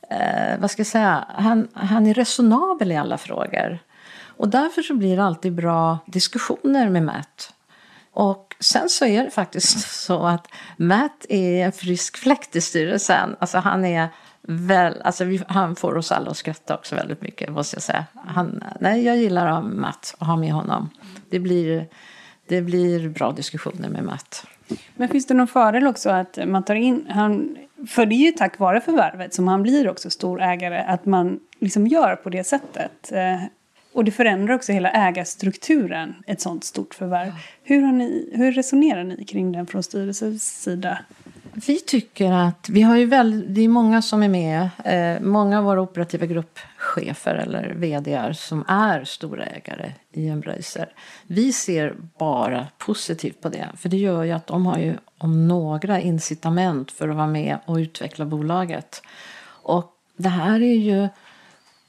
eh, 0.09 0.59
vad 0.59 0.71
ska 0.71 0.79
jag 0.79 0.87
säga, 0.87 1.25
han, 1.29 1.67
han 1.73 2.07
är 2.07 2.13
resonabel 2.13 2.91
i 2.91 2.97
alla 2.97 3.17
frågor. 3.17 3.79
Och 4.37 4.49
därför 4.49 4.81
så 4.81 4.93
blir 4.93 5.17
det 5.17 5.23
alltid 5.23 5.53
bra 5.53 5.97
diskussioner 6.05 6.89
med 6.89 7.03
Matt. 7.03 7.53
Och 8.11 8.55
sen 8.59 8.89
så 8.89 9.05
är 9.05 9.23
det 9.23 9.31
faktiskt 9.31 9.89
så 10.05 10.25
att 10.25 10.47
Matt 10.77 11.25
är 11.29 11.65
en 11.65 11.71
frisk 11.71 12.17
fläkt 12.17 12.55
i 12.55 12.61
styrelsen. 12.61 13.35
Alltså 13.39 13.57
han 13.57 13.85
är 13.85 14.09
väl, 14.47 15.01
alltså 15.01 15.23
vi, 15.23 15.41
han 15.47 15.75
får 15.75 15.97
oss 15.97 16.11
alla 16.11 16.31
att 16.31 16.37
skratta 16.37 16.75
också 16.75 16.95
väldigt 16.95 17.21
mycket 17.21 17.51
måste 17.51 17.75
jag 17.75 17.83
säga. 17.83 18.05
Han, 18.13 18.63
nej, 18.79 19.03
jag 19.03 19.17
gillar 19.17 19.61
Matt 19.61 20.15
och 20.19 20.25
ha 20.25 20.35
med 20.35 20.53
honom. 20.53 20.89
Det 21.29 21.39
blir, 21.39 21.87
det 22.47 22.61
blir 22.61 23.09
bra 23.09 23.31
diskussioner 23.31 23.89
med 23.89 24.03
Matt. 24.03 24.45
Men 24.95 25.09
finns 25.09 25.27
det 25.27 25.33
någon 25.33 25.47
fördel 25.47 25.87
också 25.87 26.09
att 26.09 26.39
man 26.47 26.63
tar 26.63 26.75
in, 26.75 27.05
han, 27.09 27.57
för 27.87 28.05
det 28.05 28.15
är 28.15 28.25
ju 28.25 28.31
tack 28.31 28.59
vare 28.59 28.81
förvärvet 28.81 29.33
som 29.33 29.47
han 29.47 29.63
blir 29.63 29.89
också 29.89 30.09
stor 30.09 30.41
ägare, 30.41 30.79
att 30.87 31.05
man 31.05 31.39
liksom 31.59 31.87
gör 31.87 32.15
på 32.15 32.29
det 32.29 32.43
sättet. 32.43 33.11
Eh, 33.11 33.43
och 33.93 34.05
det 34.05 34.11
förändrar 34.11 34.55
också 34.55 34.71
hela 34.71 34.89
ägarstrukturen, 34.89 36.15
ett 36.27 36.41
sånt 36.41 36.63
stort 36.63 36.93
förvärv. 36.93 37.31
Hur, 37.63 37.91
ni, 37.91 38.29
hur 38.33 38.51
resonerar 38.51 39.03
ni 39.03 39.25
kring 39.25 39.51
den 39.51 39.67
från 39.67 39.83
styrelsens 39.83 40.61
sida? 40.63 40.99
Vi 41.55 41.79
tycker 41.79 42.31
att 42.31 42.69
vi 42.69 42.81
har 42.81 42.97
ju 42.97 43.05
väl, 43.05 43.53
det 43.53 43.61
är 43.61 43.67
många 43.67 44.01
som 44.01 44.23
är 44.23 44.29
med. 44.29 44.69
Eh, 44.85 45.21
många 45.21 45.57
av 45.57 45.63
våra 45.63 45.81
operativa 45.81 46.25
gruppchefer 46.25 47.35
eller 47.35 47.73
vdar 47.73 48.33
som 48.33 48.65
är 48.67 49.03
stora 49.03 49.45
ägare 49.45 49.93
i 50.11 50.27
Embracer. 50.27 50.89
Vi 51.27 51.53
ser 51.53 51.95
bara 52.17 52.67
positivt 52.77 53.41
på 53.41 53.49
det. 53.49 53.69
För 53.77 53.89
det 53.89 53.97
gör 53.97 54.23
ju 54.23 54.31
att 54.31 54.47
de 54.47 54.65
har 54.65 54.77
ju 54.77 54.95
om 55.17 55.47
några 55.47 55.99
incitament 55.99 56.91
för 56.91 57.09
att 57.09 57.15
vara 57.15 57.27
med 57.27 57.57
och 57.65 57.75
utveckla 57.75 58.25
bolaget. 58.25 59.01
Och 59.45 59.91
det 60.17 60.29
här 60.29 60.61
är 60.61 60.75
ju 60.75 61.07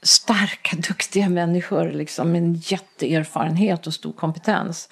starka, 0.01 0.75
duktiga 0.87 1.29
människor 1.29 1.91
liksom, 1.91 2.31
med 2.31 2.41
en 2.41 2.53
jätteerfarenhet 2.53 3.87
och 3.87 3.93
stor 3.93 4.13
kompetens. 4.13 4.89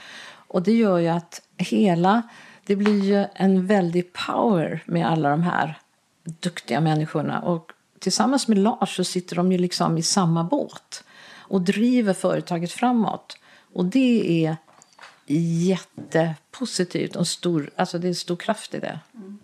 Och 0.48 0.64
det 0.64 0.74
gör 0.74 0.98
ju 0.98 1.08
att 1.08 1.42
hela 1.58 2.22
det 2.66 2.76
blir 2.76 3.04
ju 3.04 3.26
en 3.34 3.68
väldig 3.68 4.14
power 4.14 4.84
med 4.86 5.08
alla 5.08 5.30
de 5.30 5.42
här 5.42 5.78
duktiga 6.24 6.82
människorna. 6.82 7.42
Och 7.42 7.72
tillsammans 8.00 8.48
med 8.48 8.58
Lars 8.58 8.96
så 8.96 9.04
sitter 9.04 9.36
de 9.36 9.52
ju 9.52 9.58
liksom 9.58 9.98
i 9.98 10.04
samma 10.04 10.44
båt 10.44 11.04
och 11.38 11.62
driver 11.62 12.14
företaget 12.14 12.72
framåt. 12.72 13.38
Och 13.74 13.86
det 13.86 14.46
är 14.46 14.58
jättepositivt 15.28 17.16
och 17.16 17.28
stor, 17.28 17.70
alltså 17.76 18.00
det 18.00 18.08
är 18.08 18.14
stor 18.14 18.36
kraft 18.36 18.74
i 18.74 18.80
det. 18.80 19.00
Mm. 19.16 19.40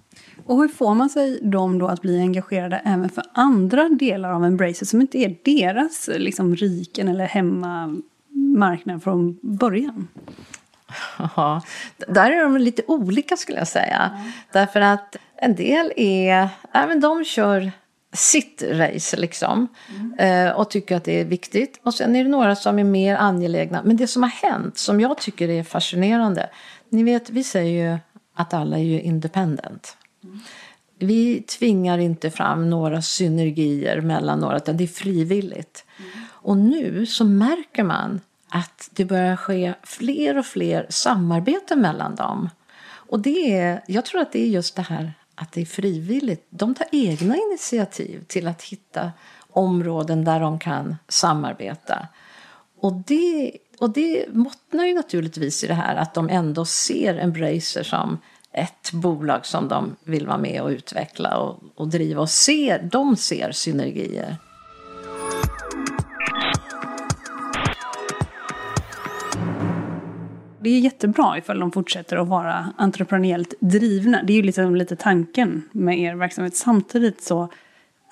Och 0.46 0.58
hur 0.58 0.68
får 0.68 0.96
man 0.96 1.10
sig 1.10 1.40
dem 1.42 1.80
då 1.80 1.88
att 1.88 2.02
bli 2.02 2.20
engagerade 2.20 2.82
även 2.86 3.10
för 3.10 3.24
andra 3.34 3.90
delar 3.90 4.32
av 4.32 4.46
Embracer 4.46 4.86
som 4.86 5.02
inte 5.02 5.18
är 5.18 5.38
deras 5.44 6.10
liksom, 6.14 6.56
riken 6.56 7.08
eller 7.08 7.26
hemmamarknad 7.26 9.04
från 9.04 9.40
början? 9.42 10.08
Ja, 11.36 11.62
där 12.08 12.32
är 12.32 12.44
de 12.44 12.58
lite 12.58 12.82
olika 12.88 13.38
skulle 13.38 13.58
jag 13.58 13.68
säga. 13.68 14.12
Mm. 14.16 14.32
Därför 14.52 14.82
att 14.82 15.16
en 15.36 15.56
del 15.56 15.94
är, 15.96 16.50
även 16.74 17.00
de 17.00 17.26
kör 17.26 17.72
sitt 18.14 18.64
race 18.72 19.18
liksom 19.18 19.68
mm. 20.00 20.56
och 20.56 20.70
tycker 20.70 20.98
att 20.98 21.04
det 21.04 21.22
är 21.22 21.26
viktigt. 21.26 21.80
Och 21.84 21.94
sen 21.94 22.16
är 22.16 22.24
det 22.24 22.30
några 22.30 22.56
som 22.56 22.80
är 22.80 22.84
mer 22.84 23.16
angelägna. 23.16 23.82
Men 23.84 23.98
det 23.98 24.08
som 24.08 24.24
har 24.24 24.30
hänt, 24.30 24.78
som 24.78 25.00
jag 25.02 25.18
tycker 25.18 25.50
är 25.50 25.64
fascinerande. 25.64 26.50
Ni 26.90 27.04
vet, 27.04 27.30
vi 27.30 27.44
säger 27.44 27.92
ju 27.92 27.98
att 28.36 28.54
alla 28.54 28.78
är 28.78 28.84
ju 28.84 29.02
independent. 29.02 29.98
Mm. 30.24 30.40
Vi 31.00 31.42
tvingar 31.42 31.98
inte 31.98 32.32
fram 32.32 32.70
några 32.70 33.02
synergier 33.02 34.02
mellan 34.02 34.40
några, 34.40 34.58
utan 34.58 34.78
det 34.78 34.84
är 34.84 34.88
frivilligt. 34.88 35.86
Mm. 35.98 36.10
Och 36.28 36.58
nu 36.58 37.06
så 37.06 37.26
märker 37.26 37.84
man 37.84 38.22
att 38.50 38.90
det 38.92 39.06
börjar 39.06 39.36
ske 39.36 39.74
fler 39.84 40.38
och 40.38 40.46
fler 40.46 40.86
samarbeten 40.90 41.82
mellan 41.82 42.16
dem. 42.16 42.50
Och 42.92 43.20
det 43.20 43.58
är, 43.58 43.82
jag 43.88 44.06
tror 44.06 44.22
att 44.22 44.32
det 44.32 44.42
är 44.42 44.48
just 44.48 44.76
det 44.76 44.82
här 44.82 45.14
att 45.36 45.52
det 45.52 45.62
är 45.62 45.66
frivilligt. 45.66 46.48
De 46.50 46.76
tar 46.76 46.88
egna 46.92 47.36
initiativ 47.36 48.24
till 48.28 48.48
att 48.48 48.62
hitta 48.62 49.12
områden 49.50 50.24
där 50.24 50.40
de 50.40 50.60
kan 50.60 50.96
samarbeta. 51.08 52.08
Och 52.80 52.94
det, 52.94 53.52
och 53.80 53.90
det 53.90 54.26
bottnar 54.30 54.86
ju 54.86 54.94
naturligtvis 54.94 55.64
i 55.64 55.68
det 55.68 55.74
här 55.74 55.96
att 55.96 56.14
de 56.14 56.30
ändå 56.30 56.66
ser 56.66 57.16
Embracer 57.16 57.84
som 57.84 58.18
ett 58.52 58.92
bolag 58.92 59.46
som 59.46 59.68
de 59.68 59.96
vill 60.04 60.28
vara 60.28 60.38
med 60.38 60.62
och 60.62 60.70
utveckla 60.70 61.38
och, 61.38 61.60
och 61.76 61.88
driva. 61.88 62.22
Och 62.22 62.30
ser, 62.30 62.90
de 62.92 63.16
ser 63.16 63.52
synergier. 63.52 64.38
Det 70.62 70.70
är 70.70 70.80
jättebra 70.80 71.38
ifall 71.38 71.60
de 71.60 71.72
fortsätter 71.72 72.18
att 72.18 72.28
vara 72.28 72.74
entreprenöriellt 72.78 73.54
drivna. 73.60 74.24
Det 74.24 74.34
är 74.34 74.38
ju 74.38 74.44
liksom 74.44 74.76
lite 74.76 74.96
tanken 74.96 75.70
med 75.72 76.00
er 76.00 76.16
verksamhet. 76.16 76.56
Samtidigt 76.56 77.24
så 77.24 77.50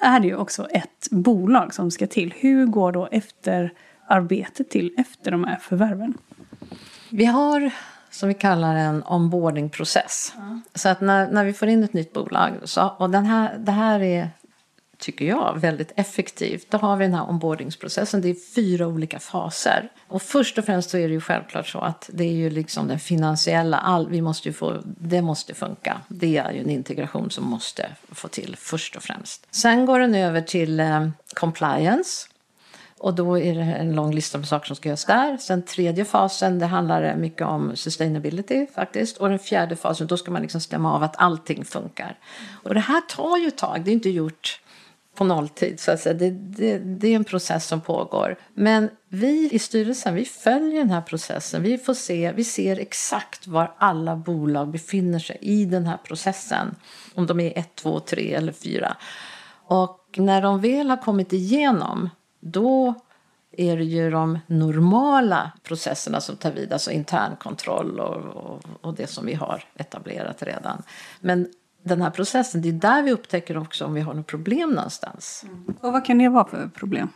är 0.01 0.19
det 0.19 0.27
ju 0.27 0.36
också 0.36 0.67
ett 0.67 1.07
bolag 1.12 1.73
som 1.73 1.91
ska 1.91 2.07
till. 2.07 2.33
Hur 2.38 2.65
går 2.65 2.91
då 2.91 3.07
efterarbetet 3.12 4.69
till 4.69 4.93
efter 4.97 5.31
de 5.31 5.43
här 5.43 5.55
förvärven? 5.55 6.13
Vi 7.10 7.25
har 7.25 7.71
som 8.10 8.29
vi 8.29 8.36
kallar 8.36 8.75
en 8.75 9.03
onboardingprocess. 9.03 10.33
Mm. 10.38 10.62
Så 10.75 10.89
att 10.89 11.01
när, 11.01 11.31
när 11.31 11.43
vi 11.45 11.53
får 11.53 11.67
in 11.67 11.83
ett 11.83 11.93
nytt 11.93 12.13
bolag, 12.13 12.53
så, 12.63 12.88
och 12.97 13.10
den 13.10 13.25
här, 13.25 13.57
det 13.57 13.71
här 13.71 13.99
är 13.99 14.29
tycker 14.97 15.25
jag, 15.25 15.57
väldigt 15.60 15.91
effektivt. 15.95 16.71
Då 16.71 16.77
har 16.77 16.97
vi 16.97 17.05
den 17.05 17.13
här 17.13 17.29
onboardingsprocessen. 17.29 18.21
Det 18.21 18.29
är 18.29 18.53
fyra 18.55 18.88
olika 18.88 19.19
faser. 19.19 19.89
Och 20.07 20.21
först 20.21 20.57
och 20.57 20.65
främst 20.65 20.89
så 20.89 20.97
är 20.97 21.07
det 21.07 21.13
ju 21.13 21.21
självklart 21.21 21.67
så 21.67 21.79
att 21.79 22.10
det 22.13 22.23
är 22.23 22.33
ju 22.33 22.49
liksom 22.49 22.88
den 22.88 22.99
finansiella, 22.99 23.77
all, 23.77 24.10
vi 24.10 24.21
måste 24.21 24.49
ju 24.49 24.53
få, 24.53 24.81
det 24.83 25.21
måste 25.21 25.53
funka. 25.53 26.01
Det 26.07 26.38
är 26.38 26.51
ju 26.51 26.60
en 26.60 26.69
integration 26.69 27.31
som 27.31 27.43
måste 27.43 27.89
få 28.12 28.27
till 28.27 28.55
först 28.60 28.95
och 28.95 29.03
främst. 29.03 29.47
Sen 29.51 29.86
går 29.86 29.99
den 29.99 30.15
över 30.15 30.41
till 30.41 30.79
eh, 30.79 31.10
compliance. 31.33 32.27
Och 32.99 33.13
då 33.13 33.39
är 33.39 33.55
det 33.55 33.62
en 33.62 33.95
lång 33.95 34.13
lista 34.15 34.38
med 34.38 34.47
saker 34.47 34.67
som 34.67 34.75
ska 34.75 34.89
göras 34.89 35.05
där. 35.05 35.38
Sen 35.38 35.63
tredje 35.63 36.05
fasen, 36.05 36.60
det 36.60 36.65
handlar 36.65 37.15
mycket 37.15 37.47
om 37.47 37.75
sustainability 37.75 38.67
faktiskt. 38.75 39.17
Och 39.17 39.29
den 39.29 39.39
fjärde 39.39 39.75
fasen, 39.75 40.07
då 40.07 40.17
ska 40.17 40.31
man 40.31 40.41
liksom 40.41 40.62
stämma 40.62 40.93
av 40.93 41.03
att 41.03 41.15
allting 41.17 41.65
funkar. 41.65 42.17
Och 42.63 42.73
det 42.73 42.79
här 42.79 43.01
tar 43.01 43.38
ju 43.38 43.47
ett 43.47 43.57
tag, 43.57 43.81
det 43.86 43.91
är 43.91 43.93
inte 43.93 44.10
gjort 44.10 44.62
på 45.17 45.23
nolltid. 45.23 45.80
Så 45.80 45.91
att 45.91 45.99
säga. 45.99 46.13
Det, 46.13 46.30
det, 46.30 46.77
det, 46.77 47.08
är 47.08 47.15
en 47.15 47.23
process 47.23 47.67
som 47.67 47.82
pågår. 47.82 48.36
Men 48.53 48.89
vi 49.10 49.49
i 49.51 49.60
styrelsen 49.60 50.15
vi 50.15 50.25
följer 50.25 50.80
den 50.80 50.89
här 50.89 51.01
processen. 51.01 51.63
Vi, 51.63 51.77
får 51.77 51.93
se, 51.93 52.32
vi 52.32 52.43
ser 52.43 52.80
exakt 52.80 53.47
var 53.47 53.73
alla 53.77 54.15
bolag 54.15 54.71
befinner 54.71 55.19
sig 55.19 55.38
i 55.41 55.65
den 55.65 55.86
här 55.86 55.97
processen. 55.97 56.75
Om 57.15 57.25
de 57.25 57.39
är 57.39 57.58
ett, 57.58 57.75
två, 57.75 57.99
tre 57.99 58.34
eller 58.34 58.51
fyra. 58.51 58.97
Och 59.67 60.15
när 60.17 60.41
de 60.41 60.62
väl 60.62 60.89
har 60.89 60.97
kommit 60.97 61.34
igenom, 61.34 62.10
då 62.39 62.93
är 63.51 63.77
det 63.77 63.84
ju 63.84 64.12
de 64.12 64.39
normala 64.47 65.51
processerna 65.63 66.21
som 66.21 66.36
tar 66.36 66.51
vid, 66.51 66.73
alltså 66.73 66.91
internkontroll 66.91 67.99
och, 67.99 68.15
och, 68.17 68.62
och 68.82 68.93
det 68.93 69.08
som 69.08 69.25
vi 69.25 69.34
har 69.34 69.63
etablerat 69.75 70.43
redan. 70.43 70.84
Men 71.19 71.47
den 71.88 72.02
här 72.02 72.10
processen, 72.10 72.62
det 72.62 72.69
är 72.69 72.73
där 72.73 73.04
vi 73.04 73.12
upptäcker 73.12 73.58
också 73.58 73.86
om 73.86 73.93
vi 73.93 74.02
har 74.02 74.13
något 74.13 74.28
problem 74.28 74.69
någonstans. 74.69 75.43
Mm. 75.43 75.76
Och 75.82 75.93
vad 75.93 76.06
kan 76.06 76.17
det 76.17 76.30
vara 76.30 76.47
för 76.47 76.69
problem? 76.76 77.10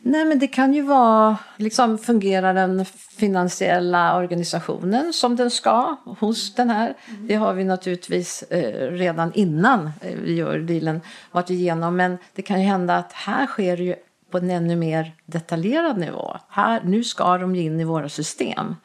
Nej, 0.00 0.24
men 0.24 0.38
det 0.38 0.46
kan 0.48 0.74
ju 0.74 0.82
vara, 0.82 1.36
liksom 1.56 1.98
fungerar 1.98 2.54
den 2.54 2.84
finansiella 3.18 4.16
organisationen 4.16 5.12
som 5.12 5.36
den 5.36 5.50
ska 5.50 5.96
hos 6.20 6.54
den 6.54 6.70
här? 6.70 6.94
Mm. 7.08 7.26
Det 7.26 7.34
har 7.34 7.54
vi 7.54 7.64
naturligtvis 7.64 8.42
eh, 8.42 8.90
redan 8.90 9.32
innan 9.32 9.90
eh, 10.00 10.14
vi 10.22 10.34
gör 10.34 10.58
dealen 10.58 11.00
varit 11.32 11.50
igenom, 11.50 11.96
men 11.96 12.18
det 12.34 12.42
kan 12.42 12.60
ju 12.60 12.66
hända 12.66 12.96
att 12.96 13.12
här 13.12 13.46
sker 13.46 13.76
det 13.76 13.82
ju 13.82 13.94
på 14.30 14.38
en 14.38 14.50
ännu 14.50 14.76
mer 14.76 15.14
detaljerad 15.26 15.98
nivå. 15.98 16.36
Här, 16.48 16.80
nu 16.84 17.04
ska 17.04 17.38
de 17.38 17.54
in 17.54 17.80
i 17.80 17.84
våra 17.84 18.08
system. 18.08 18.76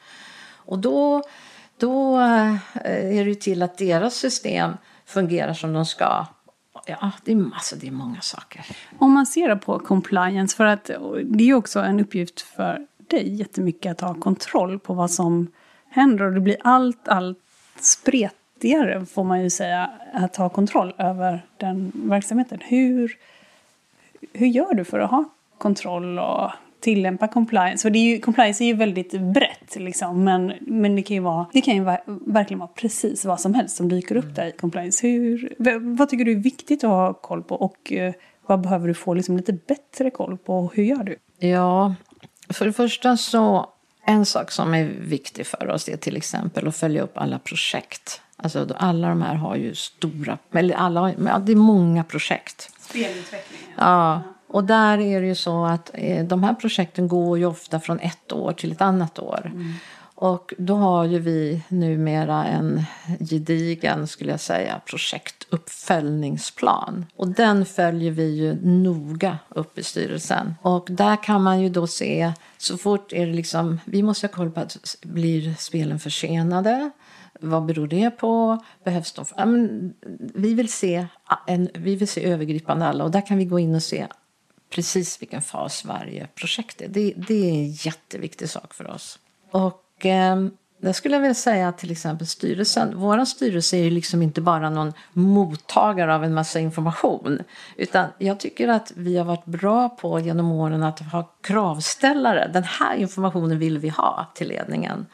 Och 0.56 0.78
då 0.78 1.22
då 1.84 2.20
eh, 2.20 2.56
är 3.18 3.24
det 3.24 3.34
till 3.34 3.62
att 3.62 3.78
deras 3.78 4.14
system 4.14 4.72
fungerar 5.04 5.54
som 5.54 5.72
de 5.72 5.86
ska. 5.86 6.26
Ja, 6.86 7.12
det 7.24 7.32
är, 7.32 7.36
massa, 7.36 7.76
det 7.76 7.86
är 7.86 7.92
många 7.92 8.20
saker. 8.20 8.66
Om 8.98 9.12
man 9.12 9.26
ser 9.26 9.56
på 9.56 9.78
compliance, 9.78 10.56
för 10.56 10.64
att 10.64 10.90
det 11.24 11.50
är 11.50 11.54
också 11.54 11.80
en 11.80 12.00
uppgift 12.00 12.40
för 12.40 12.86
dig 12.96 13.34
jättemycket 13.34 13.92
att 13.92 14.00
ha 14.00 14.14
kontroll 14.14 14.78
på 14.78 14.94
vad 14.94 15.10
som 15.10 15.52
händer. 15.90 16.24
Och 16.24 16.32
det 16.32 16.40
blir 16.40 16.56
allt, 16.64 17.08
allt 17.08 17.38
spretigare, 17.80 19.06
får 19.06 19.24
man 19.24 19.42
ju 19.42 19.50
säga, 19.50 19.90
att 20.14 20.36
ha 20.36 20.48
kontroll 20.48 20.94
över 20.98 21.46
den 21.56 21.92
verksamheten. 21.94 22.58
Hur, 22.62 23.16
hur 24.32 24.46
gör 24.46 24.74
du 24.74 24.84
för 24.84 24.98
att 24.98 25.10
ha 25.10 25.24
kontroll 25.58 26.18
och 26.18 26.50
tillämpa 26.84 27.28
compliance. 27.28 27.82
För 27.82 27.90
det 27.90 27.98
är 27.98 28.14
ju, 28.14 28.20
compliance 28.20 28.64
är 28.64 28.66
ju 28.66 28.74
väldigt 28.74 29.20
brett 29.20 29.76
liksom, 29.76 30.24
men, 30.24 30.52
men 30.60 30.96
det 30.96 31.02
kan 31.02 31.14
ju, 31.14 31.22
vara, 31.22 31.46
det 31.52 31.60
kan 31.60 31.74
ju 31.74 31.80
va, 31.80 31.98
verkligen 32.06 32.58
vara 32.58 32.70
precis 32.74 33.24
vad 33.24 33.40
som 33.40 33.54
helst 33.54 33.76
som 33.76 33.88
dyker 33.88 34.16
upp 34.16 34.34
där 34.34 34.46
i 34.46 34.52
compliance. 34.52 35.06
Hur, 35.06 35.54
vad 35.96 36.08
tycker 36.08 36.24
du 36.24 36.32
är 36.32 36.36
viktigt 36.36 36.84
att 36.84 36.90
ha 36.90 37.14
koll 37.14 37.42
på 37.42 37.54
och 37.54 37.92
uh, 37.92 38.12
vad 38.46 38.60
behöver 38.60 38.88
du 38.88 38.94
få 38.94 39.14
liksom 39.14 39.36
lite 39.36 39.52
bättre 39.52 40.10
koll 40.10 40.38
på? 40.38 40.70
Hur 40.74 40.82
gör 40.82 41.04
du? 41.04 41.16
Ja, 41.48 41.94
för 42.48 42.66
det 42.66 42.72
första 42.72 43.16
så 43.16 43.70
en 44.06 44.26
sak 44.26 44.50
som 44.50 44.74
är 44.74 44.84
viktig 44.84 45.46
för 45.46 45.70
oss 45.70 45.88
är 45.88 45.96
till 45.96 46.16
exempel 46.16 46.68
att 46.68 46.76
följa 46.76 47.02
upp 47.02 47.18
alla 47.18 47.38
projekt. 47.38 48.20
Alltså 48.36 48.68
alla 48.76 49.08
de 49.08 49.22
här 49.22 49.34
har 49.34 49.56
ju 49.56 49.74
stora, 49.74 50.38
eller 50.52 50.74
alla, 50.74 51.12
det 51.38 51.52
är 51.52 51.56
många 51.56 52.04
projekt. 52.04 52.70
Spelutveckling. 52.80 53.60
Ja. 53.76 53.82
ja. 53.84 54.33
Och 54.54 54.64
där 54.64 54.98
är 54.98 55.20
det 55.20 55.26
ju 55.26 55.34
så 55.34 55.64
att 55.64 55.90
eh, 55.94 56.24
de 56.24 56.42
här 56.42 56.54
projekten 56.54 57.08
går 57.08 57.38
ju 57.38 57.46
ofta 57.46 57.80
från 57.80 58.00
ett 58.00 58.32
år 58.32 58.52
till 58.52 58.72
ett 58.72 58.80
annat 58.80 59.18
år. 59.18 59.50
Mm. 59.54 59.72
Och 60.14 60.54
då 60.58 60.74
har 60.74 61.04
ju 61.04 61.18
vi 61.18 61.62
numera 61.68 62.44
en 62.44 62.82
gedigen, 63.30 64.06
skulle 64.06 64.30
jag 64.30 64.40
säga, 64.40 64.80
projektuppföljningsplan. 64.86 67.06
Och 67.16 67.28
den 67.28 67.66
följer 67.66 68.10
vi 68.10 68.34
ju 68.34 68.58
noga 68.62 69.38
upp 69.48 69.78
i 69.78 69.82
styrelsen. 69.82 70.54
Och 70.62 70.86
där 70.90 71.22
kan 71.22 71.42
man 71.42 71.60
ju 71.60 71.68
då 71.68 71.86
se, 71.86 72.32
så 72.58 72.78
fort 72.78 73.12
är 73.12 73.26
det 73.26 73.32
liksom, 73.32 73.80
vi 73.84 74.02
måste 74.02 74.26
ha 74.26 74.32
koll 74.32 74.50
på 74.50 74.60
att 74.60 74.96
blir 75.02 75.54
spelen 75.58 75.98
försenade? 75.98 76.90
Vad 77.40 77.64
beror 77.64 77.86
det 77.86 78.10
på? 78.10 78.64
Behövs 78.84 79.12
de? 79.12 79.24
Ja, 79.36 79.44
men, 79.44 79.94
vi, 80.34 80.54
vill 80.54 80.72
se 80.72 81.06
en, 81.46 81.68
vi 81.74 81.96
vill 81.96 82.08
se 82.08 82.24
övergripande 82.24 82.86
alla 82.86 83.04
och 83.04 83.10
där 83.10 83.26
kan 83.26 83.38
vi 83.38 83.44
gå 83.44 83.58
in 83.58 83.74
och 83.74 83.82
se 83.82 84.06
precis 84.74 85.22
vilken 85.22 85.42
fas 85.42 85.84
varje 85.84 86.26
projekt 86.26 86.80
är. 86.80 86.88
Det, 86.88 87.14
det 87.16 87.50
är 87.50 87.54
en 87.54 87.70
jätteviktig 87.70 88.50
sak 88.50 88.74
för 88.74 88.90
oss. 88.90 89.18
Och 89.50 90.06
eh, 90.06 90.36
jag 90.80 90.94
skulle 90.94 91.18
vilja 91.18 91.34
säga 91.34 91.72
till 91.72 91.90
exempel 91.90 92.26
styrelsen. 92.26 92.92
Vår 92.96 93.24
styrelse 93.24 93.76
är 93.76 93.82
ju 93.82 93.90
liksom 93.90 94.22
inte 94.22 94.40
bara 94.40 94.70
någon 94.70 94.92
mottagare 95.12 96.14
av 96.14 96.24
en 96.24 96.34
massa 96.34 96.60
information. 96.60 97.38
Utan 97.76 98.06
jag 98.18 98.40
tycker 98.40 98.68
att 98.68 98.92
vi 98.96 99.16
har 99.16 99.24
varit 99.24 99.44
bra 99.44 99.88
på 99.88 100.20
genom 100.20 100.52
åren 100.52 100.82
att 100.82 101.00
ha 101.00 101.22
kravställare. 101.40 102.50
Den 102.52 102.64
här 102.64 102.96
informationen 102.96 103.58
vill 103.58 103.78
vi 103.78 103.88
ha 103.88 104.32
till 104.34 104.48
ledningen. 104.48 105.06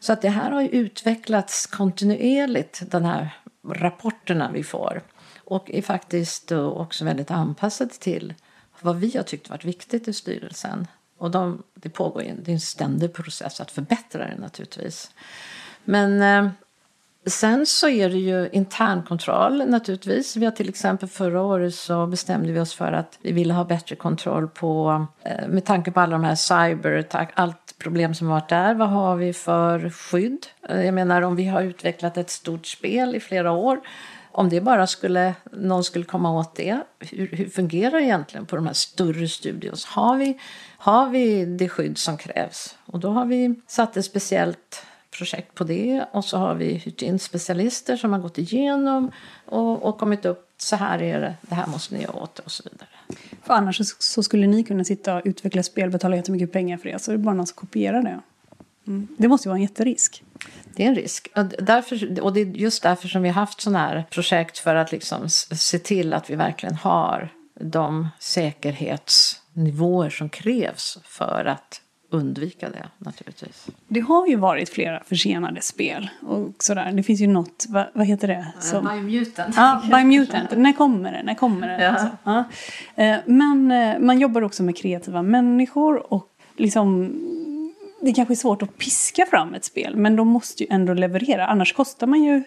Så 0.00 0.12
att 0.12 0.22
det 0.22 0.28
här 0.28 0.50
har 0.50 0.60
ju 0.60 0.68
utvecklats 0.68 1.66
kontinuerligt, 1.66 2.82
de 2.90 3.04
här 3.04 3.30
rapporterna 3.68 4.50
vi 4.52 4.62
får. 4.62 5.02
Och 5.44 5.70
är 5.70 5.82
faktiskt 5.82 6.52
också 6.52 7.04
väldigt 7.04 7.30
anpassade 7.30 7.90
till 7.90 8.34
vad 8.82 8.96
vi 8.96 9.16
har 9.16 9.22
tyckt 9.22 9.50
varit 9.50 9.64
viktigt 9.64 10.08
i 10.08 10.12
styrelsen. 10.12 10.86
Och 11.18 11.30
de, 11.30 11.62
det 11.74 11.88
pågår 11.88 12.22
en, 12.22 12.42
det 12.42 12.50
är 12.50 12.54
en 12.54 12.60
ständig 12.60 13.12
process 13.12 13.60
att 13.60 13.70
förbättra 13.70 14.24
det 14.24 14.36
naturligtvis. 14.38 15.10
Men 15.84 16.22
eh, 16.22 16.50
sen 17.26 17.66
så 17.66 17.88
är 17.88 18.08
det 18.08 18.18
ju 18.18 18.48
internkontroll 18.52 19.70
naturligtvis. 19.70 20.36
Vi 20.36 20.44
har 20.44 20.52
till 20.52 20.68
exempel 20.68 21.08
förra 21.08 21.42
året 21.42 21.74
så 21.74 22.06
bestämde 22.06 22.52
vi 22.52 22.60
oss 22.60 22.74
för 22.74 22.92
att 22.92 23.18
vi 23.22 23.32
ville 23.32 23.54
ha 23.54 23.64
bättre 23.64 23.96
kontroll 23.96 24.48
på, 24.48 25.06
eh, 25.22 25.48
med 25.48 25.64
tanke 25.64 25.90
på 25.90 26.00
alla 26.00 26.12
de 26.12 26.24
här 26.24 26.34
cyberattack, 26.34 27.32
allt 27.34 27.74
problem 27.78 28.14
som 28.14 28.28
varit 28.28 28.48
där. 28.48 28.74
Vad 28.74 28.88
har 28.88 29.16
vi 29.16 29.32
för 29.32 29.90
skydd? 29.90 30.46
Eh, 30.68 30.84
jag 30.84 30.94
menar 30.94 31.22
om 31.22 31.36
vi 31.36 31.46
har 31.46 31.62
utvecklat 31.62 32.16
ett 32.16 32.30
stort 32.30 32.66
spel 32.66 33.14
i 33.16 33.20
flera 33.20 33.52
år 33.52 33.80
om 34.40 34.48
det 34.48 34.60
bara 34.60 34.86
skulle, 34.86 35.34
någon 35.52 35.84
skulle 35.84 36.04
komma 36.04 36.38
åt 36.38 36.54
det, 36.54 36.80
hur, 36.98 37.26
hur 37.26 37.48
fungerar 37.48 37.90
det 37.90 38.02
egentligen 38.02 38.46
på 38.46 38.56
de 38.56 38.66
här 38.66 38.72
större 38.72 39.28
studios? 39.28 39.84
Har 39.84 40.16
vi, 40.16 40.38
har 40.78 41.08
vi 41.08 41.44
det 41.44 41.68
skydd 41.68 41.98
som 41.98 42.16
krävs? 42.16 42.76
Och 42.86 43.00
då 43.00 43.10
har 43.10 43.26
vi 43.26 43.54
satt 43.66 43.96
ett 43.96 44.04
speciellt 44.04 44.86
projekt 45.10 45.54
på 45.54 45.64
det 45.64 46.04
och 46.12 46.24
så 46.24 46.38
har 46.38 46.54
vi 46.54 46.74
hyrt 46.74 47.02
in 47.02 47.18
specialister 47.18 47.96
som 47.96 48.12
har 48.12 48.20
gått 48.20 48.38
igenom 48.38 49.10
och, 49.46 49.82
och 49.82 49.98
kommit 49.98 50.24
upp 50.24 50.46
så 50.56 50.76
här 50.76 51.02
är 51.02 51.20
det, 51.20 51.34
det 51.42 51.54
här 51.54 51.66
måste 51.66 51.94
ni 51.94 52.02
göra 52.02 52.16
åt 52.16 52.34
det 52.34 52.42
och 52.42 52.52
så 52.52 52.62
vidare. 52.70 52.88
För 53.42 53.54
annars 53.54 53.80
så 53.98 54.22
skulle 54.22 54.46
ni 54.46 54.64
kunna 54.64 54.84
sitta 54.84 55.16
och 55.16 55.22
utveckla 55.24 55.62
spel, 55.62 55.90
betala 55.90 56.16
jättemycket 56.16 56.52
pengar 56.52 56.76
för 56.76 56.88
det, 56.88 56.98
så 56.98 57.10
är 57.10 57.16
det 57.16 57.22
bara 57.22 57.34
någon 57.34 57.46
som 57.46 57.56
kopierar 57.56 58.02
det. 58.02 58.20
Mm. 58.90 59.08
Det 59.16 59.28
måste 59.28 59.48
ju 59.48 59.50
vara 59.50 59.58
en 59.58 59.62
jätterisk. 59.62 60.22
Det 60.76 60.84
är 60.84 60.88
en 60.88 60.94
risk. 60.94 61.28
Och, 61.36 61.44
därför, 61.44 62.20
och 62.20 62.32
det 62.32 62.40
är 62.40 62.46
just 62.46 62.82
därför 62.82 63.08
som 63.08 63.22
vi 63.22 63.28
har 63.28 63.34
haft 63.34 63.60
sådana 63.60 63.78
här 63.78 64.04
projekt 64.10 64.58
för 64.58 64.74
att 64.74 64.92
liksom 64.92 65.28
se 65.28 65.78
till 65.78 66.12
att 66.12 66.30
vi 66.30 66.34
verkligen 66.34 66.74
har 66.74 67.28
de 67.60 68.08
säkerhetsnivåer 68.18 70.10
som 70.10 70.28
krävs 70.28 70.98
för 71.04 71.44
att 71.44 71.80
undvika 72.10 72.70
det 72.70 72.88
naturligtvis. 72.98 73.66
Det 73.88 74.00
har 74.00 74.26
ju 74.26 74.36
varit 74.36 74.68
flera 74.68 75.02
försenade 75.04 75.62
spel 75.62 76.10
och 76.22 76.54
sådär. 76.58 76.92
Det 76.92 77.02
finns 77.02 77.20
ju 77.20 77.26
något, 77.26 77.66
vad, 77.68 77.86
vad 77.94 78.06
heter 78.06 78.28
det? 78.28 78.46
Som... 78.60 78.84
Biomutant. 78.84 79.56
Ja, 79.56 79.82
Biomutant. 79.90 80.50
När 80.56 80.72
kommer 80.72 81.12
det? 81.12 81.22
När 81.22 81.34
kommer 81.34 81.68
det? 81.68 81.84
Ja. 81.84 81.90
Alltså, 81.90 82.08
ja. 82.24 82.44
Eh, 83.04 83.18
men 83.26 83.70
eh, 83.70 83.98
man 83.98 84.18
jobbar 84.18 84.42
också 84.42 84.62
med 84.62 84.76
kreativa 84.76 85.22
människor 85.22 86.12
och 86.12 86.28
liksom 86.56 87.14
det 88.00 88.12
kanske 88.12 88.34
är 88.34 88.36
svårt 88.36 88.62
att 88.62 88.78
piska 88.78 89.26
fram 89.26 89.54
ett 89.54 89.64
spel, 89.64 89.96
men 89.96 90.16
de 90.16 90.28
måste 90.28 90.62
ju 90.62 90.68
ändå 90.70 90.94
leverera. 90.94 91.46
Annars 91.46 91.72
kostar 91.72 92.06
man 92.06 92.22
ju 92.22 92.42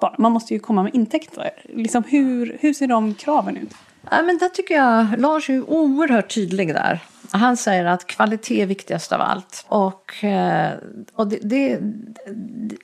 bara. 0.00 0.14
Man 0.18 0.32
måste 0.32 0.54
ju 0.54 0.60
komma 0.60 0.82
med 0.82 0.94
intäkter. 0.94 1.50
Liksom 1.64 2.04
hur, 2.08 2.56
hur 2.60 2.72
ser 2.72 2.86
de 2.86 3.14
kraven 3.14 3.56
ut? 3.56 3.74
Ja, 4.10 4.22
men 4.22 4.38
där 4.38 4.48
tycker 4.48 4.74
jag 4.74 5.06
Lars 5.18 5.50
är 5.50 5.70
oerhört 5.70 6.34
tydlig 6.34 6.74
där. 6.74 7.00
Han 7.30 7.56
säger 7.56 7.84
att 7.84 8.06
kvalitet 8.06 8.62
är 8.62 8.66
viktigast 8.66 9.12
av 9.12 9.20
allt. 9.20 9.64
Och, 9.68 10.24
eh, 10.24 10.72
och 11.14 11.28
det, 11.28 11.38
det, 11.42 11.78
det 11.78 12.76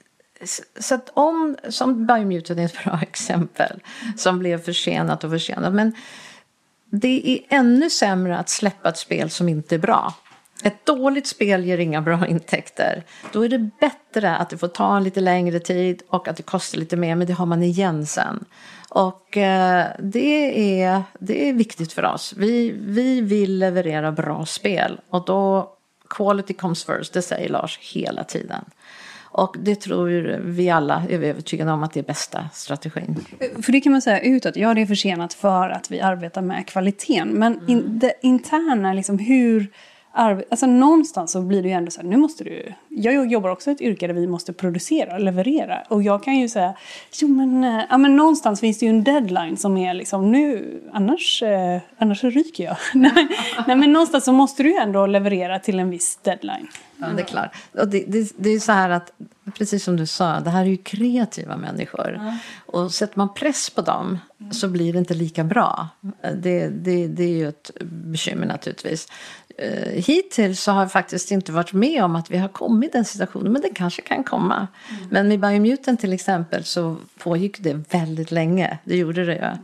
så 0.80 0.94
att 0.94 1.10
om, 1.14 1.56
som 1.68 2.06
Biomutant 2.06 2.60
är 2.60 2.64
ett 2.64 2.84
bra 2.84 2.98
exempel, 3.02 3.80
som 4.16 4.38
blev 4.38 4.62
försenat 4.62 5.24
och 5.24 5.30
försenat. 5.30 5.74
Men 5.74 5.92
det 6.90 7.30
är 7.30 7.56
ännu 7.56 7.90
sämre 7.90 8.38
att 8.38 8.48
släppa 8.48 8.88
ett 8.88 8.98
spel 8.98 9.30
som 9.30 9.48
inte 9.48 9.74
är 9.74 9.78
bra 9.78 10.14
ett 10.64 10.86
dåligt 10.86 11.26
spel 11.26 11.64
ger 11.64 11.78
inga 11.78 12.02
bra 12.02 12.26
intäkter. 12.28 13.02
Då 13.32 13.44
är 13.44 13.48
det 13.48 13.70
bättre 13.80 14.36
att 14.36 14.50
det 14.50 14.58
får 14.58 14.68
ta 14.68 14.98
lite 14.98 15.20
längre 15.20 15.60
tid 15.60 16.02
och 16.08 16.28
att 16.28 16.36
det 16.36 16.42
kostar 16.42 16.78
lite 16.78 16.96
mer, 16.96 17.14
men 17.14 17.26
det 17.26 17.32
har 17.32 17.46
man 17.46 17.62
igen 17.62 18.06
sen. 18.06 18.44
Och 18.88 19.36
eh, 19.36 19.86
det, 19.98 20.82
är, 20.82 21.02
det 21.18 21.48
är 21.48 21.52
viktigt 21.52 21.92
för 21.92 22.04
oss. 22.04 22.34
Vi, 22.36 22.74
vi 22.80 23.20
vill 23.20 23.58
leverera 23.58 24.12
bra 24.12 24.46
spel 24.46 25.00
och 25.10 25.24
då 25.24 25.72
quality 26.08 26.54
comes 26.54 26.84
first, 26.84 27.12
det 27.12 27.22
säger 27.22 27.48
Lars 27.48 27.78
hela 27.78 28.24
tiden. 28.24 28.64
Och 29.36 29.56
det 29.58 29.74
tror 29.74 30.40
vi 30.44 30.70
alla 30.70 31.02
är 31.08 31.22
övertygade 31.22 31.72
om 31.72 31.82
att 31.82 31.92
det 31.92 32.00
är 32.00 32.04
bästa 32.04 32.48
strategin. 32.52 33.24
För 33.62 33.72
det 33.72 33.80
kan 33.80 33.92
man 33.92 34.02
säga 34.02 34.20
utåt, 34.20 34.56
ja 34.56 34.74
det 34.74 34.80
är 34.80 34.86
försenat 34.86 35.34
för 35.34 35.68
att 35.68 35.90
vi 35.90 36.00
arbetar 36.00 36.42
med 36.42 36.66
kvaliteten. 36.66 37.28
Men 37.28 37.60
in, 37.68 37.78
mm. 37.78 37.98
det 37.98 38.12
interna, 38.22 38.92
liksom 38.92 39.18
hur 39.18 39.68
Alltså 40.16 40.66
någonstans 40.66 41.32
så 41.32 41.40
blir 41.40 41.62
det 41.62 41.68
ju 41.68 41.74
ändå 41.74 41.90
så 41.90 42.00
här, 42.00 42.08
nu 42.08 42.16
måste 42.16 42.44
du... 42.44 42.72
Jag 42.88 43.32
jobbar 43.32 43.50
också 43.50 43.70
i 43.70 43.72
ett 43.72 43.80
yrke 43.80 44.06
där 44.06 44.14
vi 44.14 44.26
måste 44.26 44.52
producera 44.52 45.14
och 45.14 45.20
leverera. 45.20 45.82
Och 45.88 46.02
jag 46.02 46.22
kan 46.22 46.36
ju 46.38 46.48
säga, 46.48 46.74
jo 47.20 47.28
men, 47.28 47.64
eh, 47.64 47.84
ja, 47.90 47.98
men 47.98 48.16
någonstans 48.16 48.60
finns 48.60 48.78
det 48.78 48.86
ju 48.86 48.90
en 48.90 49.04
deadline 49.04 49.56
som 49.56 49.76
är 49.76 49.94
liksom 49.94 50.32
nu, 50.32 50.80
annars, 50.92 51.42
eh, 51.42 51.80
annars 51.98 52.20
så 52.20 52.30
ryker 52.30 52.64
jag. 52.64 52.76
nej, 53.66 53.76
men 53.76 53.92
någonstans 53.92 54.24
så 54.24 54.32
måste 54.32 54.62
du 54.62 54.70
ju 54.70 54.76
ändå 54.76 55.06
leverera 55.06 55.58
till 55.58 55.78
en 55.78 55.90
viss 55.90 56.18
deadline. 56.22 56.68
Ja, 57.08 57.16
det 57.16 57.22
är 57.22 57.26
klart. 57.26 57.54
Och 57.72 57.88
det, 57.88 58.04
det, 58.08 58.32
det 58.36 58.50
är 58.50 58.60
så 58.60 58.72
här 58.72 58.90
att, 58.90 59.12
precis 59.58 59.84
som 59.84 59.96
du 59.96 60.06
sa, 60.06 60.40
det 60.40 60.50
här 60.50 60.60
är 60.60 60.68
ju 60.68 60.76
kreativa 60.76 61.56
människor. 61.56 62.20
Ja. 62.20 62.38
Och 62.66 62.92
sätter 62.92 63.18
man 63.18 63.34
press 63.34 63.70
på 63.70 63.82
dem 63.82 64.18
så 64.52 64.68
blir 64.68 64.92
det 64.92 64.98
inte 64.98 65.14
lika 65.14 65.44
bra. 65.44 65.88
Det, 66.34 66.68
det, 66.68 67.06
det 67.06 67.24
är 67.24 67.36
ju 67.36 67.48
ett 67.48 67.70
bekymmer 67.80 68.46
naturligtvis. 68.46 69.08
Uh, 69.62 70.02
hittills 70.02 70.62
så 70.62 70.72
har 70.72 70.80
jag 70.80 70.92
faktiskt 70.92 71.30
inte 71.30 71.52
varit 71.52 71.72
med 71.72 72.04
om 72.04 72.16
att 72.16 72.30
vi 72.30 72.38
har 72.38 72.48
kommit 72.48 72.90
i 72.90 72.92
den 72.92 73.04
situationen, 73.04 73.52
men 73.52 73.62
det 73.62 73.68
kanske 73.74 74.02
kan 74.02 74.24
komma. 74.24 74.68
Mm. 74.90 75.08
Men 75.10 75.28
med 75.28 75.40
Biomutant 75.40 76.00
till 76.00 76.12
exempel 76.12 76.64
så 76.64 76.96
pågick 77.18 77.62
det 77.62 77.74
väldigt 77.90 78.30
länge, 78.30 78.78
det 78.84 78.96
gjorde 78.96 79.24
det 79.24 79.34
ju. 79.34 79.38
Mm. 79.38 79.58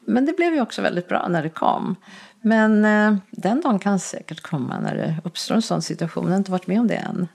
Men 0.00 0.26
det 0.26 0.32
blev 0.32 0.54
ju 0.54 0.60
också 0.60 0.82
väldigt 0.82 1.08
bra 1.08 1.28
när 1.28 1.42
det 1.42 1.48
kom. 1.48 1.96
Men 2.40 2.84
uh, 2.84 3.16
den 3.30 3.60
dagen 3.60 3.78
kan 3.78 3.98
säkert 3.98 4.40
komma 4.40 4.80
när 4.80 4.94
det 4.96 5.16
uppstår 5.24 5.54
en 5.54 5.62
sån 5.62 5.82
situation, 5.82 6.24
jag 6.24 6.30
har 6.30 6.36
inte 6.36 6.50
varit 6.50 6.66
med 6.66 6.80
om 6.80 6.86
det 6.86 6.94
än. 6.94 7.28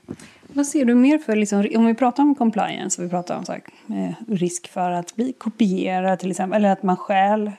Vad 0.52 0.66
ser 0.66 0.84
du 0.84 0.94
mer 0.94 1.18
för, 1.18 1.36
liksom, 1.36 1.66
om 1.76 1.86
vi 1.86 1.94
pratar 1.94 2.22
om 2.22 2.34
compliance, 2.34 3.00
och 3.02 3.06
vi 3.06 3.10
pratar 3.10 3.36
om 3.36 3.44
så 3.44 3.52
här, 3.52 3.62
eh, 3.88 4.34
risk 4.34 4.68
för 4.68 4.90
att 4.90 5.16
bli 5.16 5.32
kopierad 5.32 6.18
till 6.18 6.30
exempel, 6.30 6.56
eller 6.56 6.72
att 6.72 6.82
man 6.82 6.96
stjäl 6.96 7.50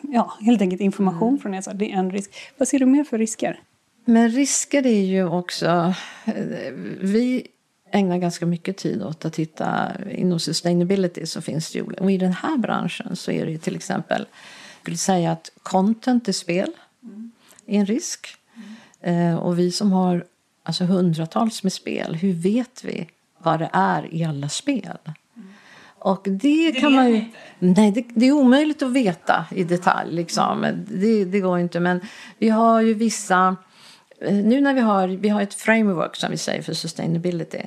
ja, 0.00 0.32
helt 0.40 0.60
enkelt 0.60 0.82
information 0.82 1.28
mm. 1.28 1.40
från 1.40 1.62
så 1.62 1.72
det 1.72 1.92
är 1.92 1.96
en 1.96 2.10
risk. 2.10 2.30
Vad 2.58 2.68
ser 2.68 2.78
du 2.78 2.86
mer 2.86 3.04
för 3.04 3.18
risker? 3.18 3.60
Men 4.04 4.28
risker 4.28 4.86
är 4.86 5.04
ju 5.04 5.28
också... 5.28 5.94
Vi 7.00 7.46
ägnar 7.90 8.18
ganska 8.18 8.46
mycket 8.46 8.76
tid 8.76 9.02
åt 9.02 9.24
att 9.24 9.32
titta 9.32 9.92
inom 10.10 10.40
sustainability 10.40 11.26
så 11.26 11.40
finns 11.40 11.72
det 11.72 11.78
ju, 11.78 11.84
och 11.84 12.12
i 12.12 12.18
den 12.18 12.32
här 12.32 12.56
branschen 12.56 13.16
så 13.16 13.30
är 13.30 13.46
det 13.46 13.52
ju 13.52 13.58
till 13.58 13.76
exempel, 13.76 14.18
jag 14.18 14.82
skulle 14.82 14.96
säga 14.96 15.32
att 15.32 15.50
content 15.62 16.28
i 16.28 16.32
spel 16.32 16.70
är 17.66 17.78
en 17.78 17.86
risk. 17.86 18.28
Mm. 19.02 19.38
Och 19.38 19.58
vi 19.58 19.72
som 19.72 19.92
har 19.92 20.24
alltså 20.62 20.84
hundratals 20.84 21.62
med 21.62 21.72
spel, 21.72 22.14
hur 22.14 22.32
vet 22.32 22.84
vi 22.84 23.08
vad 23.38 23.58
det 23.58 23.70
är 23.72 24.14
i 24.14 24.24
alla 24.24 24.48
spel? 24.48 24.98
Och 26.00 26.22
det, 26.24 26.72
det 26.72 26.80
kan 26.80 26.94
man 26.94 27.10
ju... 27.10 27.24
Nej, 27.58 27.90
det, 27.90 28.04
det, 28.14 28.26
är 28.26 28.32
omöjligt 28.32 28.82
att 28.82 28.92
veta 28.92 29.46
i 29.50 29.64
detalj. 29.64 30.14
Liksom. 30.14 30.66
Det, 30.88 31.24
det 31.24 31.40
går 31.40 31.58
inte. 31.58 31.80
Men 31.80 32.00
vi 32.38 32.48
har 32.48 32.80
ju 32.80 32.94
vissa 32.94 33.56
Eh, 33.58 33.67
nu 34.20 34.60
när 34.60 34.74
vi 34.74 34.80
har, 34.80 35.08
vi 35.08 35.28
har 35.28 35.42
ett 35.42 35.54
framework 35.54 36.16
som 36.16 36.30
vi 36.30 36.36
säger 36.36 36.62
för 36.62 36.72
sustainability 36.72 37.62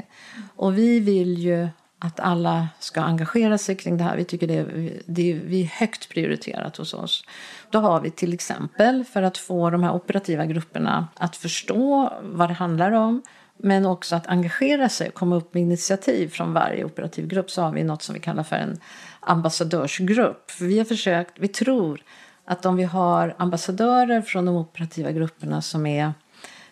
och 0.55 0.77
vi 0.77 0.99
vill 0.99 1.37
ju 1.37 1.67
att 1.99 2.19
alla 2.19 2.67
ska 2.79 3.01
engagera 3.01 3.57
sig 3.57 3.75
kring 3.75 3.97
det 3.97 4.03
här. 4.03 4.17
Vi 4.17 4.23
tycker 4.25 4.47
det 4.47 4.57
är, 4.57 4.93
det 5.05 5.31
är, 5.31 5.63
högt 5.63 6.09
prioriterat 6.09 6.77
hos 6.77 6.93
oss. 6.93 7.25
Då 7.69 7.79
har 7.79 8.01
vi 8.01 8.11
till 8.11 8.33
exempel 8.33 9.05
för 9.05 9.21
att 9.21 9.37
få 9.37 9.69
de 9.69 9.83
här 9.83 9.93
operativa 9.93 10.45
grupperna 10.45 11.07
att 11.15 11.35
förstå 11.35 12.13
vad 12.21 12.49
det 12.49 12.53
handlar 12.53 12.91
om 12.91 13.21
men 13.57 13.85
också 13.85 14.15
att 14.15 14.27
engagera 14.27 14.89
sig 14.89 15.07
och 15.07 15.13
komma 15.13 15.35
upp 15.35 15.53
med 15.53 15.63
initiativ 15.63 16.29
från 16.29 16.53
varje 16.53 16.83
operativ 16.83 17.27
grupp 17.27 17.51
så 17.51 17.61
har 17.61 17.71
vi 17.71 17.83
något 17.83 18.01
som 18.01 18.13
vi 18.13 18.19
kallar 18.19 18.43
för 18.43 18.55
en 18.55 18.79
ambassadörsgrupp. 19.19 20.51
För 20.51 20.65
vi 20.65 20.77
har 20.77 20.85
försökt, 20.85 21.39
vi 21.39 21.47
tror 21.47 22.03
att 22.45 22.65
om 22.65 22.75
vi 22.75 22.83
har 22.83 23.35
ambassadörer 23.37 24.21
från 24.21 24.45
de 24.45 24.55
operativa 24.55 25.11
grupperna 25.11 25.61
som 25.61 25.85
är 25.85 26.13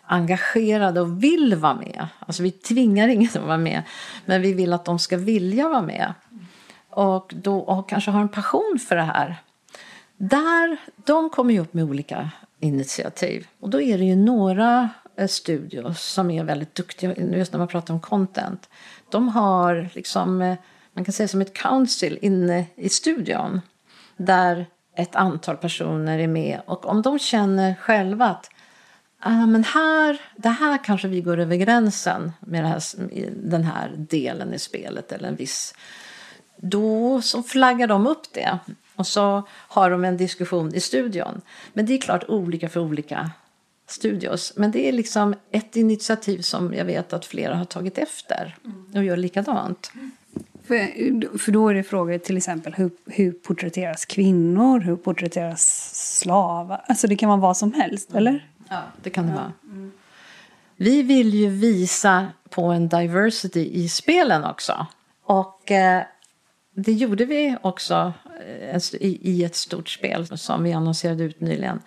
engagerade 0.10 1.02
och 1.02 1.24
vill 1.24 1.56
vara 1.56 1.74
med. 1.74 2.08
Alltså 2.20 2.44
vi 2.44 2.52
tvingar 2.52 3.08
ingen 3.08 3.30
att 3.30 3.48
vara 3.48 3.58
med, 3.58 3.84
men 4.26 4.42
vi 4.42 4.54
vill 4.54 4.74
att 4.74 4.86
de 4.86 5.00
ska 5.00 5.18
vilja 5.18 5.70
vara 5.70 5.82
med. 5.82 6.14
Och, 6.90 7.34
då, 7.36 7.60
och 7.60 7.90
kanske 7.90 8.12
har 8.12 8.22
en 8.22 8.30
passion 8.30 8.80
för 8.88 8.96
det 8.96 9.02
här. 9.02 9.36
Där, 10.18 10.78
de 11.06 11.30
kommer 11.30 11.54
ju 11.54 11.60
upp 11.60 11.74
med 11.74 11.84
olika 11.84 12.30
initiativ. 12.60 13.48
Och 13.60 13.70
då 13.70 13.82
är 13.82 13.98
det 13.98 14.04
ju 14.04 14.16
några 14.16 14.90
eh, 15.16 15.28
studios 15.28 16.02
som 16.02 16.32
är 16.32 16.44
väldigt 16.44 16.76
duktiga, 16.76 17.16
just 17.16 17.54
när 17.54 17.58
man 17.58 17.68
pratar 17.68 17.94
om 17.94 18.00
content. 18.00 18.70
De 19.10 19.30
har 19.30 19.90
liksom, 19.94 20.42
eh, 20.42 20.58
man 20.94 21.06
kan 21.06 21.14
säga 21.14 21.28
som 21.28 21.42
ett 21.42 21.54
council 21.54 22.20
inne 22.22 22.66
i 22.76 22.90
studion. 22.90 23.62
Där 24.18 24.66
ett 24.96 25.16
antal 25.16 25.58
personer 25.58 26.20
är 26.20 26.28
med. 26.28 26.62
Och 26.66 26.86
om 26.86 27.02
de 27.02 27.20
känner 27.20 27.76
själva 27.76 28.26
att 28.26 28.50
ah, 29.20 29.46
men 29.46 29.64
här, 29.64 30.22
det 30.36 30.50
här 30.50 30.84
kanske 30.84 31.08
vi 31.08 31.22
går 31.22 31.40
över 31.40 31.56
gränsen 31.56 32.32
med 32.40 32.68
här, 32.68 32.84
den 33.44 33.64
här 33.64 33.92
delen 33.98 34.54
i 34.54 34.60
spelet 34.60 35.12
eller 35.12 35.28
en 35.28 35.36
viss... 35.36 35.74
Då 36.62 37.22
så 37.22 37.44
flaggar 37.44 37.88
de 37.88 38.08
upp 38.08 38.34
det 38.34 38.60
och 38.96 39.08
så 39.08 39.48
har 39.52 39.90
de 39.90 40.06
en 40.06 40.18
diskussion 40.18 40.76
i 40.76 40.80
studion. 40.80 41.42
Men 41.74 41.86
det 41.86 41.94
är 41.94 41.98
klart 41.98 42.24
olika 42.28 42.70
för 42.70 42.80
olika 42.80 43.32
studios. 43.88 44.54
Men 44.56 44.72
det 44.72 44.88
är 44.88 44.92
liksom 44.92 45.36
ett 45.52 45.76
initiativ 45.76 46.42
som 46.42 46.74
jag 46.74 46.86
vet 46.86 47.14
att 47.14 47.26
flera 47.26 47.56
har 47.56 47.66
tagit 47.66 47.98
efter 47.98 48.56
och 48.96 49.04
gör 49.04 49.18
likadant. 49.18 49.92
För, 50.64 51.38
för 51.38 51.52
då 51.52 51.70
är 51.70 51.74
det 51.74 51.84
frågor 51.84 52.18
till 52.18 52.38
exempel 52.38 52.74
hur, 52.74 52.92
hur 53.06 53.32
porträtteras 53.32 54.06
kvinnor, 54.06 54.80
hur 54.80 54.96
porträtteras 54.96 55.92
slavar? 56.20 56.86
Alltså 56.88 57.08
det 57.08 57.16
kan 57.16 57.30
vara 57.30 57.40
vad 57.40 57.58
som 57.58 57.74
helst, 57.74 58.14
eller? 58.14 58.48
Ja, 58.70 58.82
det 59.04 59.10
kan 59.10 59.28
det 59.28 59.34
vara. 59.34 59.54
Mm. 59.64 59.92
Vi 60.76 61.04
vill 61.04 61.34
ju 61.34 61.50
visa 61.50 62.28
på 62.50 62.64
en 62.64 62.90
diversity 62.90 63.70
i 63.74 63.90
spelen 63.90 64.44
också. 64.44 64.88
Och 65.24 65.72
eh, 65.72 66.04
det 66.76 66.92
gjorde 66.92 67.26
vi 67.26 67.58
också 67.62 68.14
eh, 68.72 68.82
i, 68.94 69.20
i, 69.22 69.44
ett 69.44 69.56
stort 69.56 69.90
spel 69.90 70.38
som 70.38 70.64
vi 70.64 70.74
annonserade 70.74 71.24
ut 71.24 71.42
nyligen. 71.42 71.82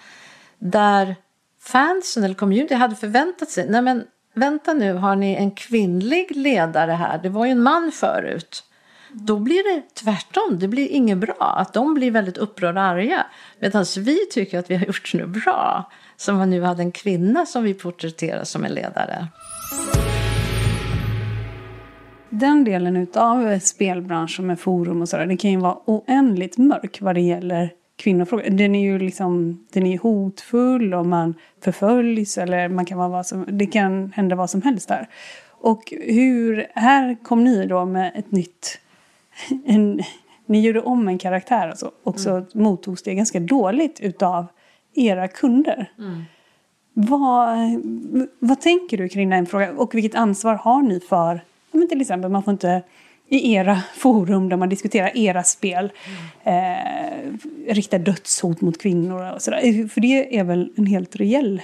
Där 0.59 1.17
fansen 1.61 2.25
eller 2.25 2.35
community 2.35 2.75
hade 2.75 2.97
förväntat 2.97 3.51
sig, 3.51 3.67
nej 3.71 3.83
men 3.83 4.05
vänta 4.35 4.73
nu, 4.73 4.93
har 4.93 5.17
ni 5.17 5.35
en 5.35 5.51
kvinnlig 5.51 6.37
ledare 6.37 6.93
här? 6.93 7.19
Det 7.23 7.29
var 7.29 7.47
ju 7.47 7.53
en 7.53 7.63
man 7.63 7.93
förut. 7.93 8.65
Då 9.13 9.39
blir 9.39 9.75
det 9.75 9.95
tvärtom, 9.95 10.59
det 10.59 10.69
blir 10.69 10.89
inget 10.89 11.19
bra. 11.19 11.55
Att 11.59 11.73
de 11.73 11.95
blir 11.95 12.11
väldigt 12.11 12.39
upprörda 12.39 12.81
och 12.81 12.87
arga. 12.87 13.27
Medan 13.59 13.85
vi 13.99 14.19
tycker 14.31 14.59
att 14.59 14.71
vi 14.71 14.77
har 14.77 14.87
gjort 14.87 15.13
det 15.13 15.27
bra 15.27 15.91
som 16.23 16.51
nu 16.51 16.63
hade 16.63 16.83
en 16.83 16.93
kvinna 16.93 17.47
som 17.47 17.65
vi 17.65 17.75
porträtterar 17.75 18.45
som 18.45 18.65
en 18.65 18.73
ledare. 18.73 19.27
Den 22.31 22.65
delen 22.65 23.07
av 23.15 23.59
spelbranschen 23.59 24.47
med 24.47 24.61
forum 24.61 25.03
och 25.03 25.09
sådär, 25.09 25.27
det 25.27 25.37
kan 25.37 25.51
ju 25.51 25.57
vara 25.57 25.77
oändligt 25.85 26.59
mörk 26.59 26.99
vad 27.01 27.15
det 27.15 27.21
gäller 27.21 27.71
kvinnofrågor. 27.97 28.51
Den 28.51 28.75
är 28.75 28.83
ju 28.83 28.99
liksom, 28.99 29.65
den 29.73 29.87
är 29.87 29.99
hotfull 29.99 30.95
och 30.95 31.07
man 31.07 31.35
förföljs 31.61 32.39
eller 32.39 32.69
man 32.69 32.85
kan 32.85 32.99
vara 32.99 33.09
vad 33.09 33.27
som, 33.27 33.47
det 33.49 33.67
kan 33.67 34.13
hända 34.13 34.37
vad 34.37 34.51
som 34.51 34.63
helst 34.63 34.89
där. 34.89 35.09
Och 35.49 35.93
hur, 36.07 36.67
här 36.75 37.17
kom 37.23 37.45
ni 37.45 37.67
då 37.67 37.85
med 37.85 38.13
ett 38.15 38.33
nytt, 38.33 38.79
en, 39.67 40.01
ni 40.47 40.61
gjorde 40.61 40.81
om 40.81 41.09
en 41.09 41.19
karaktär 41.19 41.69
alltså, 41.69 41.91
och 42.03 42.21
så 42.21 42.31
mm. 42.31 42.47
mottogs 42.53 43.03
det 43.03 43.15
ganska 43.15 43.41
dåligt 43.41 44.01
utav 44.01 44.47
era 44.95 45.29
kunder. 45.29 45.93
Mm. 45.99 46.23
Vad, 46.95 47.59
vad 48.39 48.61
tänker 48.61 48.99
du 48.99 49.09
kring 49.09 49.31
den 49.31 49.47
frågan? 49.47 49.77
Och 49.77 49.95
vilket 49.95 50.15
ansvar 50.15 50.55
har 50.55 50.83
ni 50.83 51.01
för, 51.01 51.41
men 51.73 51.89
till 51.89 52.01
exempel 52.01 52.31
man 52.31 52.43
får 52.43 52.53
inte 52.53 52.83
i 53.29 53.53
era 53.53 53.83
forum 53.97 54.49
där 54.49 54.57
man 54.57 54.69
diskuterar 54.69 55.17
era 55.17 55.43
spel 55.43 55.93
mm. 56.45 56.77
eh, 57.67 57.75
rikta 57.75 57.99
dödshot 57.99 58.61
mot 58.61 58.83
kvinnor 58.83 59.33
och 59.35 59.43
sådär. 59.43 59.89
För 59.89 60.01
det 60.01 60.39
är 60.39 60.45
väl 60.45 60.73
en 60.77 60.87
helt 60.87 61.17
reell 61.17 61.63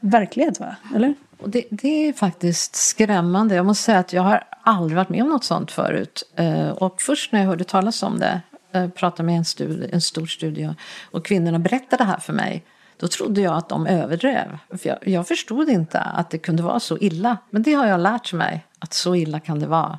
verklighet, 0.00 0.60
va? 0.60 0.76
eller? 0.94 1.14
Och 1.40 1.50
det, 1.50 1.64
det, 1.70 2.08
är 2.08 2.12
faktiskt 2.12 2.76
skrämmande. 2.76 3.54
Jag 3.54 3.66
måste 3.66 3.84
säga 3.84 3.98
att 3.98 4.12
jag 4.12 4.22
har 4.22 4.44
aldrig 4.62 4.96
varit 4.96 5.08
med 5.08 5.22
om 5.22 5.28
något 5.28 5.44
sånt 5.44 5.72
förut. 5.72 6.32
Eh, 6.36 6.70
och 6.70 7.02
först 7.02 7.32
när 7.32 7.40
jag 7.40 7.46
hörde 7.46 7.64
talas 7.64 8.02
om 8.02 8.18
det, 8.18 8.40
Eh, 8.74 8.88
pratade 8.88 9.26
med 9.26 9.36
en, 9.36 9.44
studie, 9.44 9.88
en 9.92 10.00
stor 10.00 10.26
studie 10.26 10.74
och 11.10 11.24
kvinnorna 11.24 11.58
berättade 11.58 12.04
det 12.04 12.08
här 12.08 12.18
för 12.18 12.32
mig 12.32 12.64
Då 12.96 13.08
trodde 13.08 13.40
jag 13.40 13.54
att 13.54 13.68
de 13.68 13.86
överdrev. 13.86 14.58
För 14.68 14.88
jag, 14.88 14.98
jag 15.08 15.28
förstod 15.28 15.68
inte 15.68 16.00
att 16.00 16.30
det 16.30 16.38
kunde 16.38 16.62
vara 16.62 16.80
så 16.80 16.98
illa. 16.98 17.36
Men 17.50 17.62
det 17.62 17.72
har 17.72 17.86
jag 17.86 18.00
lärt 18.00 18.32
mig, 18.32 18.66
att 18.78 18.92
så 18.92 19.14
illa 19.14 19.40
kan 19.40 19.58
det 19.58 19.66
vara. 19.66 19.98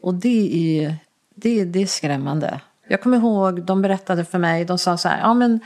Och 0.00 0.14
det 0.14 0.78
är, 0.78 0.94
det, 1.34 1.64
det 1.64 1.82
är 1.82 1.86
skrämmande. 1.86 2.60
Jag 2.88 3.02
kommer 3.02 3.16
ihåg, 3.16 3.62
de 3.62 3.82
berättade 3.82 4.24
för 4.24 4.38
mig, 4.38 4.64
de 4.64 4.78
sa 4.78 4.96
så 4.96 5.08
här, 5.08 5.20
ja 5.20 5.34
men, 5.34 5.60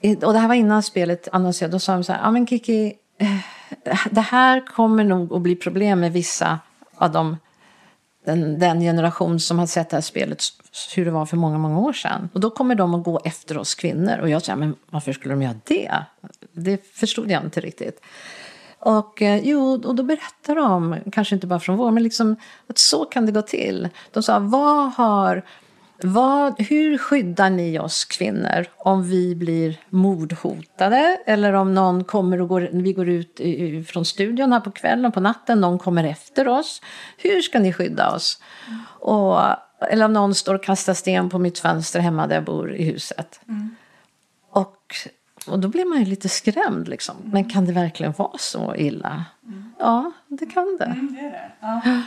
eh, 0.00 0.18
och 0.18 0.32
det 0.32 0.38
här 0.38 0.48
var 0.48 0.54
innan 0.54 0.82
spelet 0.82 1.28
annonserades, 1.32 1.72
då 1.72 1.78
sa 1.78 1.92
de 1.92 2.04
så 2.04 2.12
här, 2.12 2.20
ja 2.22 2.30
men 2.30 2.46
Kiki, 2.46 2.92
eh, 3.18 3.96
det 4.10 4.20
här 4.20 4.66
kommer 4.66 5.04
nog 5.04 5.32
att 5.32 5.42
bli 5.42 5.56
problem 5.56 6.00
med 6.00 6.12
vissa 6.12 6.58
av 6.96 7.12
de 7.12 7.36
den, 8.28 8.58
den, 8.58 8.80
generation 8.80 9.40
som 9.40 9.58
har 9.58 9.66
sett 9.66 9.90
det 9.90 9.96
här 9.96 10.02
spelet 10.02 10.42
hur 10.96 11.04
det 11.04 11.10
var 11.10 11.26
för 11.26 11.36
många, 11.36 11.58
många 11.58 11.78
år 11.78 11.92
sedan. 11.92 12.28
Och 12.32 12.40
då 12.40 12.50
kommer 12.50 12.74
de 12.74 12.94
att 12.94 13.04
gå 13.04 13.20
efter 13.24 13.58
oss 13.58 13.74
kvinnor. 13.74 14.18
Och 14.18 14.30
jag 14.30 14.42
säger, 14.42 14.56
men 14.56 14.74
varför 14.90 15.12
skulle 15.12 15.34
de 15.34 15.42
göra 15.42 15.54
det? 15.64 15.92
Det 16.52 16.86
förstod 16.92 17.30
jag 17.30 17.44
inte 17.44 17.60
riktigt. 17.60 18.00
Och 18.78 19.22
eh, 19.22 19.40
jo, 19.44 19.82
och 19.84 19.94
då 19.94 20.02
berättar 20.02 20.54
de, 20.54 20.96
kanske 21.12 21.34
inte 21.34 21.46
bara 21.46 21.60
från 21.60 21.76
vår, 21.76 21.90
men 21.90 22.02
liksom 22.02 22.36
att 22.66 22.78
så 22.78 23.04
kan 23.04 23.26
det 23.26 23.32
gå 23.32 23.42
till. 23.42 23.88
De 24.12 24.22
sa, 24.22 24.38
vad 24.38 24.92
har 24.92 25.42
vad, 26.02 26.60
hur 26.60 26.98
skyddar 26.98 27.50
ni 27.50 27.78
oss 27.78 28.04
kvinnor 28.04 28.66
om 28.76 29.02
vi 29.02 29.34
blir 29.34 29.80
mordhotade 29.88 31.18
eller 31.26 31.52
om 31.52 31.74
någon 31.74 32.04
kommer 32.04 32.40
och 32.40 32.48
går, 32.48 32.68
vi 32.72 32.92
går 32.92 33.08
ut 33.08 33.40
från 33.88 34.04
studion 34.04 34.52
här 34.52 34.60
på 34.60 34.70
kvällen, 34.70 35.12
på 35.12 35.20
natten, 35.20 35.60
någon 35.60 35.78
kommer 35.78 36.04
efter 36.04 36.48
oss. 36.48 36.82
Hur 37.16 37.42
ska 37.42 37.58
ni 37.58 37.72
skydda 37.72 38.14
oss? 38.14 38.42
Och, 39.00 39.40
eller 39.90 40.04
om 40.04 40.12
någon 40.12 40.34
står 40.34 40.54
och 40.54 40.62
kastar 40.62 40.94
sten 40.94 41.30
på 41.30 41.38
mitt 41.38 41.58
fönster 41.58 42.00
hemma 42.00 42.26
där 42.26 42.34
jag 42.34 42.44
bor 42.44 42.74
i 42.74 42.84
huset. 42.84 43.40
Mm. 43.48 43.76
Och, 44.50 44.94
och 45.46 45.58
då 45.58 45.68
blir 45.68 45.84
man 45.84 45.98
ju 45.98 46.04
lite 46.04 46.28
skrämd 46.28 46.88
liksom. 46.88 47.16
Men 47.24 47.50
kan 47.50 47.66
det 47.66 47.72
verkligen 47.72 48.14
vara 48.16 48.38
så 48.38 48.74
illa? 48.76 49.24
Mm. 49.46 49.72
Ja, 49.78 50.12
det 50.28 50.46
kan 50.46 50.76
det. 50.78 50.84
Mm, 50.84 51.14
det, 51.14 51.22
det. 51.22 51.50
Ja. 51.60 51.80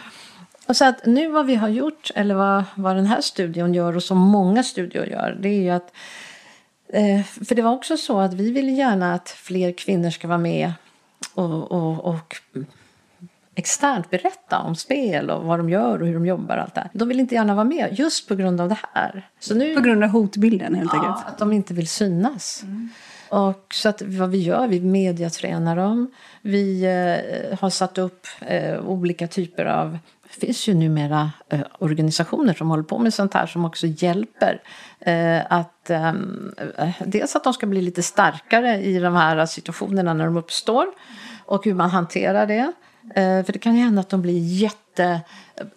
Och 0.71 0.77
så 0.77 0.85
att 0.85 1.05
nu 1.05 1.27
vad 1.27 1.45
vi 1.45 1.55
har 1.55 1.69
gjort, 1.69 2.11
eller 2.15 2.35
vad, 2.35 2.63
vad 2.75 2.95
den 2.95 3.05
här 3.05 3.21
studion 3.21 3.73
gör 3.73 3.95
och 3.95 4.03
som 4.03 4.17
många 4.17 4.63
studior 4.63 5.05
gör, 5.05 5.37
det 5.41 5.49
är 5.49 5.61
ju 5.61 5.69
att 5.69 5.93
eh, 6.87 7.23
för 7.23 7.55
det 7.55 7.61
var 7.61 7.71
också 7.71 7.97
så 7.97 8.19
att 8.19 8.33
vi 8.33 8.51
vill 8.51 8.77
gärna 8.77 9.13
att 9.13 9.29
fler 9.29 9.71
kvinnor 9.71 10.09
ska 10.09 10.27
vara 10.27 10.37
med 10.37 10.73
och, 11.33 11.71
och, 11.71 12.05
och 12.05 12.35
externt 13.55 14.09
berätta 14.09 14.59
om 14.59 14.75
spel 14.75 15.29
och 15.29 15.43
vad 15.43 15.59
de 15.59 15.69
gör 15.69 16.01
och 16.01 16.07
hur 16.07 16.13
de 16.13 16.25
jobbar 16.25 16.57
och 16.57 16.63
allt 16.63 16.75
det 16.75 16.89
De 16.93 17.07
vill 17.07 17.19
inte 17.19 17.35
gärna 17.35 17.55
vara 17.55 17.65
med 17.65 17.99
just 17.99 18.27
på 18.27 18.35
grund 18.35 18.61
av 18.61 18.69
det 18.69 18.79
här. 18.93 19.29
Så 19.39 19.55
nu, 19.55 19.75
på 19.75 19.81
grund 19.81 20.03
av 20.03 20.09
hotbilden 20.09 20.75
helt 20.75 20.93
enkelt? 20.93 21.17
Ja, 21.25 21.27
att 21.27 21.37
de 21.37 21.53
inte 21.53 21.73
vill 21.73 21.87
synas. 21.87 22.63
Mm. 22.63 22.89
Och 23.29 23.73
så 23.73 23.89
att 23.89 24.01
vad 24.01 24.29
vi 24.29 24.37
gör, 24.37 24.67
vi 24.67 24.81
mediatränar 24.81 25.75
dem. 25.75 26.11
Vi 26.41 26.83
eh, 26.83 27.59
har 27.59 27.69
satt 27.69 27.97
upp 27.97 28.27
eh, 28.41 28.87
olika 28.87 29.27
typer 29.27 29.65
av 29.65 29.97
det 30.33 30.45
finns 30.45 30.67
ju 30.67 30.73
numera 30.73 31.31
eh, 31.49 31.59
organisationer 31.79 32.53
som 32.53 32.69
håller 32.69 32.83
på 32.83 32.99
med 32.99 33.13
sånt 33.13 33.33
här 33.33 33.45
som 33.45 33.65
också 33.65 33.87
hjälper 33.87 34.61
eh, 34.99 35.39
att 35.49 35.89
ehm, 35.89 36.53
eh, 36.77 36.89
dels 37.05 37.35
att 37.35 37.43
de 37.43 37.53
ska 37.53 37.65
bli 37.65 37.81
lite 37.81 38.03
starkare 38.03 38.81
i 38.81 38.99
de 38.99 39.15
här 39.15 39.45
situationerna 39.45 40.13
när 40.13 40.25
de 40.25 40.37
uppstår 40.37 40.87
och 41.45 41.65
hur 41.65 41.73
man 41.73 41.89
hanterar 41.89 42.47
det. 42.47 42.71
Eh, 43.15 43.45
för 43.45 43.53
det 43.53 43.59
kan 43.59 43.75
ju 43.75 43.83
hända 43.83 43.99
att 43.99 44.09
de 44.09 44.21
blir 44.21 44.39
jätte 44.39 45.21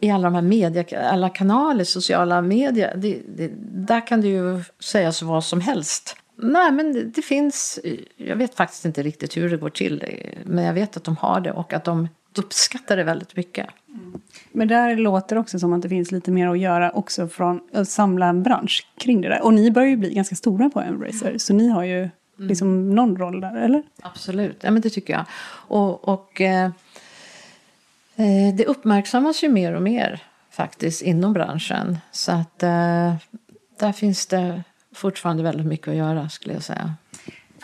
i 0.00 0.10
alla 0.10 0.24
de 0.24 0.34
här 0.34 0.42
media, 0.42 1.10
alla 1.10 1.28
kanaler, 1.28 1.84
sociala 1.84 2.42
medier. 2.42 2.94
Det, 2.96 3.20
det, 3.36 3.50
där 3.86 4.06
kan 4.06 4.20
det 4.20 4.28
ju 4.28 4.62
sägas 4.80 5.22
vad 5.22 5.44
som 5.44 5.60
helst. 5.60 6.16
Nej, 6.36 6.72
men 6.72 6.92
det, 6.92 7.02
det 7.02 7.22
finns. 7.22 7.80
Eh, 7.84 7.98
jag 8.16 8.36
vet 8.36 8.54
faktiskt 8.54 8.84
inte 8.84 9.02
riktigt 9.02 9.36
hur 9.36 9.50
det 9.50 9.56
går 9.56 9.70
till, 9.70 10.04
eh, 10.06 10.38
men 10.44 10.64
jag 10.64 10.74
vet 10.74 10.96
att 10.96 11.04
de 11.04 11.16
har 11.16 11.40
det 11.40 11.52
och 11.52 11.72
att 11.72 11.84
de 11.84 12.08
uppskattar 12.38 12.96
det 12.96 13.04
väldigt 13.04 13.36
mycket. 13.36 13.66
Mm. 13.94 14.20
Men 14.52 14.68
där 14.68 14.96
låter 14.96 15.36
det 15.36 15.40
också 15.40 15.58
som 15.58 15.72
att 15.72 15.82
det 15.82 15.88
finns 15.88 16.12
lite 16.12 16.30
mer 16.30 16.48
att 16.48 16.58
göra 16.58 16.90
också 16.90 17.28
från 17.28 17.60
att 17.72 17.88
samla 17.88 18.26
en 18.26 18.42
bransch 18.42 18.86
kring 18.98 19.20
det 19.20 19.28
där. 19.28 19.42
Och 19.42 19.54
ni 19.54 19.70
börjar 19.70 19.88
ju 19.88 19.96
bli 19.96 20.14
ganska 20.14 20.36
stora 20.36 20.70
på 20.70 20.80
Embracer, 20.80 21.26
mm. 21.26 21.38
så 21.38 21.54
ni 21.54 21.68
har 21.68 21.84
ju 21.84 21.98
mm. 21.98 22.10
liksom 22.36 22.94
någon 22.94 23.16
roll 23.16 23.40
där, 23.40 23.56
eller? 23.56 23.82
Absolut, 24.02 24.56
ja, 24.60 24.70
men 24.70 24.82
det 24.82 24.90
tycker 24.90 25.12
jag. 25.12 25.24
Och, 25.48 26.08
och 26.08 26.40
eh, 26.40 26.70
eh, 28.16 28.54
det 28.54 28.66
uppmärksammas 28.66 29.44
ju 29.44 29.48
mer 29.48 29.74
och 29.74 29.82
mer 29.82 30.22
faktiskt 30.50 31.02
inom 31.02 31.32
branschen. 31.32 31.98
Så 32.12 32.32
att 32.32 32.62
eh, 32.62 33.14
där 33.78 33.92
finns 33.92 34.26
det 34.26 34.62
fortfarande 34.94 35.42
väldigt 35.42 35.66
mycket 35.66 35.88
att 35.88 35.94
göra 35.94 36.28
skulle 36.28 36.54
jag 36.54 36.62
säga. 36.62 36.94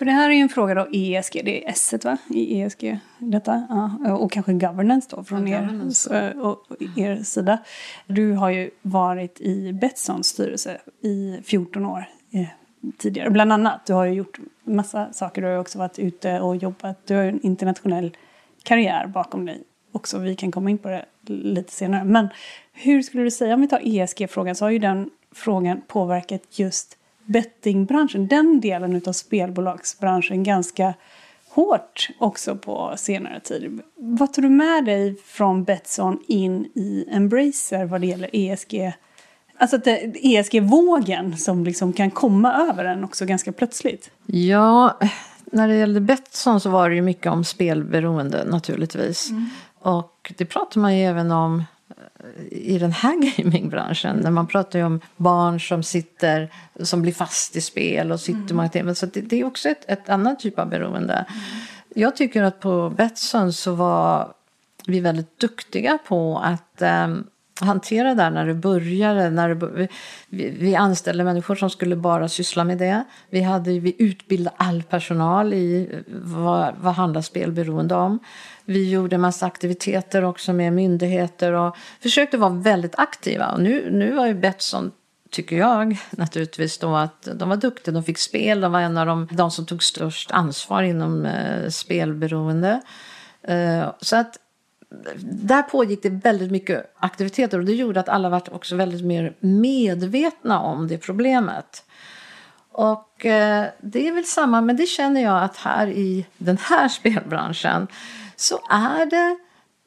För 0.00 0.04
det 0.04 0.12
här 0.12 0.30
är 0.30 0.34
ju 0.34 0.40
en 0.40 0.48
fråga 0.48 0.74
då 0.74 0.88
ESG, 0.92 1.40
det 1.44 1.64
är 1.64 1.70
S 1.70 1.94
va? 2.04 2.16
I 2.30 2.60
ESG, 2.60 2.98
detta. 3.18 3.66
Ja, 4.04 4.14
och 4.14 4.32
kanske 4.32 4.52
governance 4.52 5.08
då 5.16 5.24
från 5.24 5.48
ja, 5.48 5.58
er, 5.58 5.90
så, 5.90 6.40
och, 6.42 6.66
er 6.96 7.22
sida. 7.22 7.58
Du 8.06 8.32
har 8.32 8.50
ju 8.50 8.70
varit 8.82 9.40
i 9.40 9.72
Betssons 9.72 10.26
styrelse 10.26 10.78
i 11.00 11.40
14 11.44 11.86
år 11.86 12.04
eh, 12.30 12.46
tidigare. 12.98 13.30
Bland 13.30 13.52
annat, 13.52 13.86
du 13.86 13.92
har 13.92 14.04
ju 14.04 14.12
gjort 14.12 14.38
massa 14.64 15.12
saker. 15.12 15.42
Du 15.42 15.48
har 15.48 15.58
också 15.58 15.78
varit 15.78 15.98
ute 15.98 16.40
och 16.40 16.56
jobbat. 16.56 17.06
Du 17.06 17.16
har 17.16 17.22
en 17.22 17.40
internationell 17.42 18.16
karriär 18.62 19.06
bakom 19.06 19.46
dig 19.46 19.62
också. 19.92 20.18
Vi 20.18 20.36
kan 20.36 20.52
komma 20.52 20.70
in 20.70 20.78
på 20.78 20.88
det 20.88 21.04
lite 21.26 21.72
senare. 21.72 22.04
Men 22.04 22.28
hur 22.72 23.02
skulle 23.02 23.22
du 23.22 23.30
säga, 23.30 23.54
om 23.54 23.60
vi 23.60 23.68
tar 23.68 23.80
ESG-frågan, 23.84 24.54
så 24.54 24.64
har 24.64 24.70
ju 24.70 24.78
den 24.78 25.10
frågan 25.32 25.82
påverkat 25.86 26.42
just 26.58 26.96
bettingbranschen, 27.30 28.26
den 28.26 28.60
delen 28.60 29.02
av 29.06 29.12
spelbolagsbranschen 29.12 30.42
ganska 30.42 30.94
hårt 31.48 32.08
också 32.18 32.56
på 32.56 32.94
senare 32.96 33.40
tid. 33.40 33.80
Vad 33.96 34.32
tar 34.32 34.42
du 34.42 34.48
med 34.48 34.84
dig 34.84 35.16
från 35.24 35.64
Betsson 35.64 36.18
in 36.26 36.64
i 36.74 37.06
Embracer 37.10 37.84
vad 37.84 38.00
det 38.00 38.06
gäller 38.06 38.30
ESG? 38.32 38.92
Alltså 39.58 39.80
ESG-vågen 40.14 41.38
som 41.38 41.64
liksom 41.64 41.92
kan 41.92 42.10
komma 42.10 42.54
över 42.54 42.84
en 42.84 43.04
också 43.04 43.24
ganska 43.24 43.52
plötsligt. 43.52 44.10
Ja, 44.26 44.98
när 45.44 45.68
det 45.68 45.74
gällde 45.74 46.00
Betsson 46.00 46.60
så 46.60 46.70
var 46.70 46.88
det 46.88 46.94
ju 46.94 47.02
mycket 47.02 47.32
om 47.32 47.44
spelberoende 47.44 48.44
naturligtvis. 48.44 49.30
Mm. 49.30 49.46
Och 49.78 50.32
det 50.38 50.44
pratar 50.44 50.80
man 50.80 50.96
ju 50.96 51.04
även 51.04 51.32
om 51.32 51.64
i 52.50 52.78
den 52.78 52.92
här 52.92 53.36
gamingbranschen. 53.36 54.16
När 54.16 54.30
man 54.30 54.46
pratar 54.46 54.78
ju 54.78 54.84
om 54.84 55.00
barn 55.16 55.60
som 55.60 55.82
sitter, 55.82 56.52
som 56.80 57.02
blir 57.02 57.12
fast 57.12 57.56
i 57.56 57.60
spel 57.60 58.12
och 58.12 58.20
sitter 58.20 58.52
mm. 58.52 58.68
timmar. 58.68 58.94
Så 58.94 59.06
det, 59.06 59.20
det, 59.20 59.40
är 59.40 59.44
också 59.44 59.68
ett, 59.68 59.84
ett 59.88 60.08
annat 60.08 60.40
typ 60.40 60.58
av 60.58 60.68
beroende. 60.68 61.14
Mm. 61.14 61.40
Jag 61.94 62.16
tycker 62.16 62.42
att 62.42 62.60
på 62.60 62.90
Betsson 62.90 63.52
så 63.52 63.74
var 63.74 64.32
vi 64.86 65.00
väldigt 65.00 65.38
duktiga 65.38 65.98
på 66.06 66.38
att 66.38 66.82
um, 66.82 67.26
hantera 67.60 68.14
det 68.14 68.30
när 68.30 68.46
det 68.46 68.54
började. 68.54 69.30
När 69.30 69.54
det, 69.54 69.88
vi, 70.28 70.50
vi 70.50 70.76
anställde 70.76 71.24
människor 71.24 71.54
som 71.54 71.70
skulle 71.70 71.96
bara 71.96 72.28
syssla 72.28 72.64
med 72.64 72.78
det. 72.78 73.04
Vi, 73.30 73.42
hade, 73.42 73.78
vi 73.78 73.96
utbildade 73.98 74.56
all 74.58 74.82
personal 74.82 75.52
i 75.52 75.88
eh, 75.92 75.98
vad, 76.22 76.74
vad 76.80 76.94
handlar 76.94 77.22
spelberoende 77.22 77.94
om. 77.94 78.18
Vi 78.64 78.90
gjorde 78.90 79.14
en 79.14 79.20
massa 79.20 79.46
aktiviteter 79.46 80.24
också 80.24 80.52
med 80.52 80.72
myndigheter 80.72 81.52
och 81.52 81.76
försökte 82.00 82.36
vara 82.36 82.50
väldigt 82.50 82.98
aktiva. 82.98 83.52
Och 83.52 83.62
nu, 83.62 83.90
nu 83.90 84.12
var 84.12 84.26
ju 84.26 84.34
Betsson 84.34 84.90
tycker 85.30 85.56
jag 85.56 85.96
naturligtvis 86.10 86.78
då 86.78 86.96
att 86.96 87.28
de 87.34 87.48
var 87.48 87.56
duktiga, 87.56 87.94
de 87.94 88.04
fick 88.04 88.18
spel, 88.18 88.60
de 88.60 88.72
var 88.72 88.80
en 88.80 88.98
av 88.98 89.06
de, 89.06 89.28
de 89.30 89.50
som 89.50 89.66
tog 89.66 89.82
störst 89.82 90.30
ansvar 90.30 90.82
inom 90.82 91.26
eh, 91.26 91.68
spelberoende. 91.68 92.80
Eh, 93.42 93.90
så 94.00 94.16
att 94.16 94.38
där 95.22 95.62
pågick 95.62 96.02
det 96.02 96.08
väldigt 96.10 96.50
mycket 96.50 96.94
aktiviteter 96.98 97.58
och 97.58 97.64
det 97.64 97.72
gjorde 97.72 98.00
att 98.00 98.08
alla 98.08 98.28
var 98.28 98.54
också 98.54 98.76
väldigt 98.76 99.04
mer 99.04 99.34
medvetna 99.40 100.60
om 100.60 100.88
det 100.88 100.98
problemet. 100.98 101.84
Och 102.72 103.26
eh, 103.26 103.66
det 103.80 104.08
är 104.08 104.12
väl 104.12 104.24
samma, 104.24 104.60
men 104.60 104.76
det 104.76 104.86
känner 104.86 105.22
jag 105.22 105.42
att 105.42 105.56
här 105.56 105.86
i 105.86 106.26
den 106.38 106.58
här 106.58 106.88
spelbranschen 106.98 107.86
så 108.36 108.60
är 108.70 109.06
det 109.06 109.36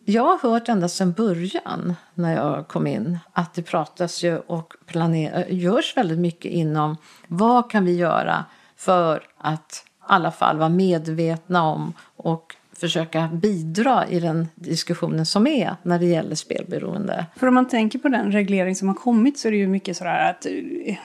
jag 0.06 0.24
har 0.24 0.50
hört 0.50 0.70
ända 0.70 0.90
sedan 0.90 1.12
början 1.12 1.96
när 2.14 2.36
jag 2.36 2.68
kom 2.68 2.88
in 2.88 3.20
att 3.34 3.54
det 3.54 3.62
pratas 3.62 4.24
ju 4.24 4.38
och 4.38 4.74
planer, 4.86 5.46
eh, 5.50 5.58
görs 5.58 5.98
väldigt 5.98 6.20
mycket 6.20 6.52
inom 6.52 6.98
vad 7.28 7.72
kan 7.72 7.86
vi 7.86 7.96
göra 7.96 8.46
för 8.76 9.24
att 9.38 9.84
i 9.86 9.90
alla 10.00 10.32
fall 10.32 10.58
vara 10.58 10.70
medvetna 10.70 11.64
om 11.64 11.94
och 12.16 12.56
försöka 12.84 13.30
bidra 13.34 14.08
i 14.08 14.20
den 14.20 14.48
diskussionen 14.56 15.26
som 15.26 15.48
är 15.48 15.76
när 15.84 16.00
det 16.00 16.06
gäller 16.06 16.36
spelberoende. 16.36 17.26
För 17.36 17.48
om 17.48 17.54
man 17.54 17.68
tänker 17.68 18.00
på 18.00 18.10
den 18.10 18.32
reglering 18.32 18.76
som 18.76 18.88
har 18.88 18.96
kommit 18.96 19.38
så 19.38 19.48
är 19.48 19.52
det 19.52 19.58
ju 19.58 19.68
mycket 19.68 19.98
sådär 19.98 20.30
att 20.30 20.46
eh, 20.46 20.96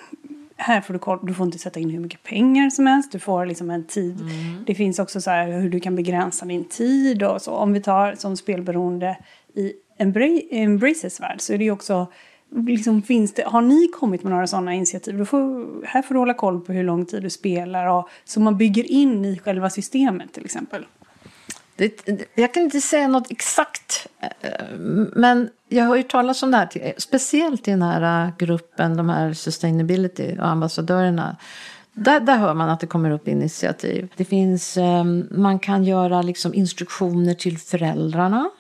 här 0.57 0.81
får 0.81 0.95
du 0.95 1.26
du 1.26 1.35
får 1.35 1.47
inte 1.47 1.59
sätta 1.59 1.81
in 1.81 1.91
hur 1.91 2.01
mycket 2.01 2.22
pengar 2.22 2.70
som 2.70 2.87
helst, 2.87 3.12
du 3.12 3.18
får 3.18 3.47
liksom 3.47 3.70
en 3.70 3.85
tid. 3.85 4.20
Mm. 4.20 4.64
Det 4.66 4.74
finns 4.74 4.99
också 4.99 5.20
så 5.20 5.31
här 5.31 5.61
hur 5.61 5.70
du 5.70 5.81
kan 5.81 5.97
begränsa 5.97 6.47
din 6.47 6.64
tid 6.64 7.22
och 7.22 7.43
så. 7.43 7.53
Om 7.53 7.72
vi 7.72 7.81
tar 7.81 8.14
som 8.14 8.37
spelberoende 8.37 9.18
i 9.55 9.72
Embraces 10.51 11.20
värld 11.20 11.41
så 11.41 11.53
är 11.53 11.59
det 11.59 11.64
ju 11.64 11.70
också 11.70 12.07
liksom, 12.57 13.03
finns 13.03 13.35
det, 13.35 13.43
har 13.47 13.62
ni 13.62 13.89
kommit 13.89 14.22
med 14.22 14.33
några 14.33 14.47
sådana 14.47 14.74
initiativ? 14.74 15.18
Du 15.18 15.26
får, 15.26 15.66
här 15.87 16.03
får 16.03 16.14
du 16.14 16.18
hålla 16.18 16.35
koll 16.35 16.61
på 16.61 16.72
hur 16.72 16.85
lång 16.85 17.07
tid 17.07 17.22
du 17.22 17.31
spelar. 17.31 17.87
Och, 17.87 18.09
så 18.24 18.41
man 18.41 18.57
bygger 18.57 18.91
in 18.91 19.24
i 19.24 19.39
själva 19.39 19.70
systemet 19.70 20.33
till 20.33 20.45
exempel. 20.45 20.87
Det, 21.79 22.09
jag 22.35 22.55
kan 22.55 22.62
inte 22.62 22.81
säga 22.81 23.09
något 23.09 23.31
exakt, 23.31 24.07
eh, 24.20 24.51
men 25.12 25.51
jag 25.68 25.85
har 25.85 25.97
ju 25.97 26.03
talat 26.03 26.43
om 26.43 26.51
det 26.51 26.57
här, 26.57 26.95
speciellt 26.99 27.68
i 27.68 27.70
den 27.70 27.83
här 27.83 28.26
eh, 28.26 28.33
gruppen, 28.39 28.97
de 28.97 29.09
här 29.09 29.33
sustainability 29.33 30.39
och 30.39 30.47
ambassadörerna. 30.47 31.37
Där, 31.93 32.20
där 32.20 32.37
hör 32.39 32.55
man 32.55 32.70
att 32.70 32.81
det 32.81 32.87
kommer 32.87 33.11
upp 33.11 33.29
initiativ. 33.29 34.09
Det 34.16 34.24
finns, 34.24 34.76
ehm, 34.76 35.29
man 35.31 35.59
kan 35.59 35.85
göra 35.85 36.22
liksom 36.22 36.55
instruktioner 36.55 37.35
till 37.35 37.59
föräldrarna 37.59 38.51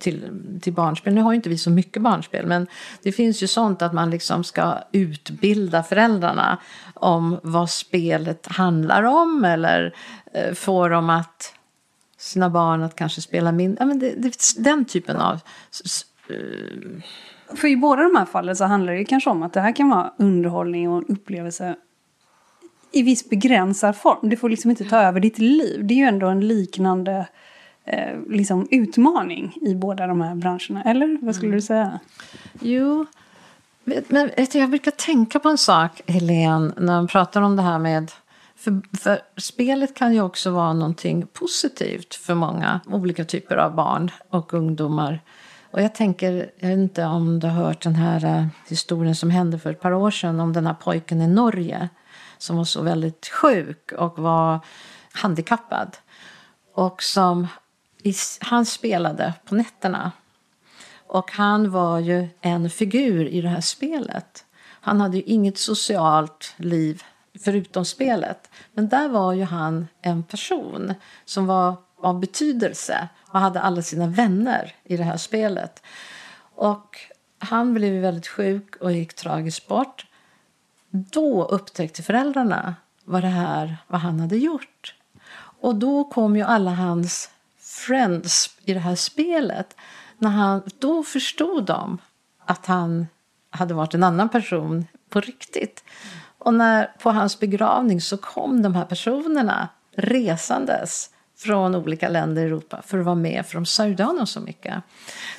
till, 0.00 0.40
till 0.62 0.72
barnspel. 0.72 1.14
Nu 1.14 1.20
har 1.20 1.32
ju 1.32 1.36
inte 1.36 1.48
vi 1.48 1.58
så 1.58 1.70
mycket 1.70 2.02
barnspel, 2.02 2.46
men 2.46 2.66
det 3.02 3.12
finns 3.12 3.42
ju 3.42 3.46
sånt 3.46 3.82
att 3.82 3.92
man 3.92 4.10
liksom 4.10 4.44
ska 4.44 4.78
utbilda 4.92 5.82
föräldrarna 5.82 6.58
om 6.94 7.40
vad 7.42 7.70
spelet 7.70 8.46
handlar 8.46 9.02
om 9.02 9.44
eller 9.44 9.94
eh, 10.32 10.54
få 10.54 10.88
dem 10.88 11.10
att 11.10 11.54
sina 12.24 12.50
barn 12.50 12.82
att 12.82 12.96
kanske 12.96 13.20
spela 13.20 13.52
mindre. 13.52 13.76
Ja, 13.80 13.86
men 13.86 13.98
det, 13.98 14.14
det, 14.16 14.36
den 14.58 14.84
typen 14.84 15.16
av... 15.16 15.40
Uh... 16.30 17.02
För 17.56 17.68
i 17.68 17.76
båda 17.76 18.02
de 18.02 18.16
här 18.16 18.24
fallen 18.24 18.56
så 18.56 18.64
handlar 18.64 18.92
det 18.92 19.04
kanske 19.04 19.30
om 19.30 19.42
att 19.42 19.52
det 19.52 19.60
här 19.60 19.72
kan 19.72 19.88
vara 19.88 20.12
underhållning 20.18 20.90
och 20.90 20.98
en 20.98 21.04
upplevelse 21.08 21.76
i 22.92 23.02
viss 23.02 23.28
begränsad 23.28 23.96
form. 23.96 24.28
Det 24.28 24.36
får 24.36 24.48
liksom 24.48 24.70
inte 24.70 24.84
ta 24.84 24.98
över 24.98 25.20
ditt 25.20 25.38
liv. 25.38 25.86
Det 25.86 25.94
är 25.94 25.98
ju 25.98 26.04
ändå 26.04 26.26
en 26.26 26.48
liknande 26.48 27.26
eh, 27.84 28.20
liksom 28.28 28.68
utmaning 28.70 29.56
i 29.60 29.74
båda 29.74 30.06
de 30.06 30.20
här 30.20 30.34
branscherna. 30.34 30.82
Eller 30.82 31.18
vad 31.22 31.34
skulle 31.34 31.48
mm. 31.48 31.56
du 31.56 31.62
säga? 31.62 32.00
Jo, 32.60 33.06
men 33.84 34.30
jag 34.52 34.70
brukar 34.70 34.90
tänka 34.90 35.38
på 35.38 35.48
en 35.48 35.58
sak, 35.58 36.02
Helene, 36.06 36.72
när 36.76 36.92
man 36.92 37.06
pratar 37.06 37.42
om 37.42 37.56
det 37.56 37.62
här 37.62 37.78
med 37.78 38.10
för, 38.64 38.96
för, 38.98 39.20
spelet 39.36 39.94
kan 39.94 40.14
ju 40.14 40.20
också 40.20 40.50
vara 40.50 40.72
någonting 40.72 41.26
positivt 41.26 42.14
för 42.14 42.34
många 42.34 42.80
olika 42.86 43.24
typer 43.24 43.56
av 43.56 43.74
barn 43.74 44.10
och 44.28 44.54
ungdomar. 44.54 45.20
Och 45.70 45.82
jag 45.82 45.94
tänker, 45.94 46.50
jag 46.58 46.68
vet 46.68 46.78
inte 46.78 47.04
om 47.04 47.40
du 47.40 47.46
har 47.46 47.54
hört 47.54 47.82
den 47.82 47.94
här 47.94 48.40
uh, 48.40 48.46
historien 48.68 49.14
som 49.14 49.30
hände 49.30 49.58
för 49.58 49.70
ett 49.70 49.80
par 49.80 49.92
år 49.92 50.10
sedan 50.10 50.40
om 50.40 50.52
den 50.52 50.66
här 50.66 50.74
pojken 50.74 51.22
i 51.22 51.26
Norge 51.26 51.88
som 52.38 52.56
var 52.56 52.64
så 52.64 52.82
väldigt 52.82 53.26
sjuk 53.26 53.92
och 53.92 54.18
var 54.18 54.60
handikappad. 55.12 55.96
Och 56.74 57.02
som, 57.02 57.46
han 58.40 58.66
spelade 58.66 59.34
på 59.44 59.54
nätterna. 59.54 60.12
Och 61.06 61.30
han 61.32 61.70
var 61.70 61.98
ju 61.98 62.28
en 62.40 62.70
figur 62.70 63.26
i 63.26 63.40
det 63.40 63.48
här 63.48 63.60
spelet. 63.60 64.44
Han 64.80 65.00
hade 65.00 65.16
ju 65.16 65.22
inget 65.22 65.58
socialt 65.58 66.54
liv 66.56 67.02
förutom 67.40 67.84
spelet. 67.84 68.50
Men 68.72 68.88
där 68.88 69.08
var 69.08 69.32
ju 69.32 69.44
han 69.44 69.88
en 70.02 70.22
person 70.22 70.94
som 71.24 71.46
var 71.46 71.76
av 71.96 72.20
betydelse 72.20 73.08
och 73.28 73.40
hade 73.40 73.60
alla 73.60 73.82
sina 73.82 74.06
vänner 74.06 74.74
i 74.84 74.96
det 74.96 75.04
här 75.04 75.16
spelet. 75.16 75.82
Och 76.54 76.98
han 77.38 77.74
blev 77.74 78.02
väldigt 78.02 78.28
sjuk 78.28 78.76
och 78.76 78.92
gick 78.92 79.14
tragiskt 79.14 79.68
bort. 79.68 80.06
Då 80.90 81.44
upptäckte 81.44 82.02
föräldrarna 82.02 82.74
vad 83.04 83.22
det 83.22 83.28
här 83.28 83.76
vad 83.86 84.00
han 84.00 84.20
hade 84.20 84.36
gjort. 84.36 84.94
Och 85.60 85.74
då 85.74 86.04
kom 86.04 86.36
ju 86.36 86.42
alla 86.42 86.70
hans 86.70 87.30
friends 87.58 88.56
i 88.64 88.74
det 88.74 88.80
här 88.80 88.94
spelet. 88.94 89.76
När 90.18 90.30
han, 90.30 90.62
då 90.78 91.02
förstod 91.02 91.64
de 91.64 91.98
att 92.46 92.66
han 92.66 93.06
hade 93.50 93.74
varit 93.74 93.94
en 93.94 94.02
annan 94.02 94.28
person 94.28 94.86
på 95.08 95.20
riktigt. 95.20 95.84
Och 96.44 96.54
när, 96.54 96.90
på 96.98 97.10
hans 97.10 97.40
begravning 97.40 98.00
så 98.00 98.16
kom 98.16 98.62
de 98.62 98.74
här 98.74 98.84
personerna 98.84 99.68
resandes 99.96 101.10
från 101.36 101.74
olika 101.74 102.08
länder 102.08 102.42
i 102.42 102.44
Europa 102.44 102.82
för 102.86 102.98
att 102.98 103.04
vara 103.04 103.14
med, 103.14 103.46
för 103.46 103.54
de 103.54 103.66
sörjde 103.66 104.04
honom 104.04 104.26
så 104.26 104.40
mycket. 104.40 104.74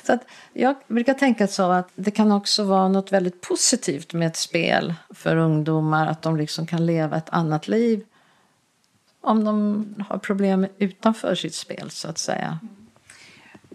Så 0.06 0.12
att 0.12 0.20
jag 0.52 0.76
brukar 0.86 1.14
tänka 1.14 1.46
så 1.46 1.70
att 1.70 1.88
det 1.94 2.10
kan 2.10 2.32
också 2.32 2.64
vara 2.64 2.88
något 2.88 3.12
väldigt 3.12 3.40
positivt 3.40 4.12
med 4.12 4.26
ett 4.26 4.36
spel 4.36 4.94
för 5.14 5.36
ungdomar, 5.36 6.06
att 6.06 6.22
de 6.22 6.36
liksom 6.36 6.66
kan 6.66 6.86
leva 6.86 7.16
ett 7.16 7.30
annat 7.30 7.68
liv 7.68 8.04
om 9.20 9.44
de 9.44 9.84
har 10.08 10.18
problem 10.18 10.66
utanför 10.78 11.34
sitt 11.34 11.54
spel, 11.54 11.90
så 11.90 12.08
att 12.08 12.18
säga. 12.18 12.58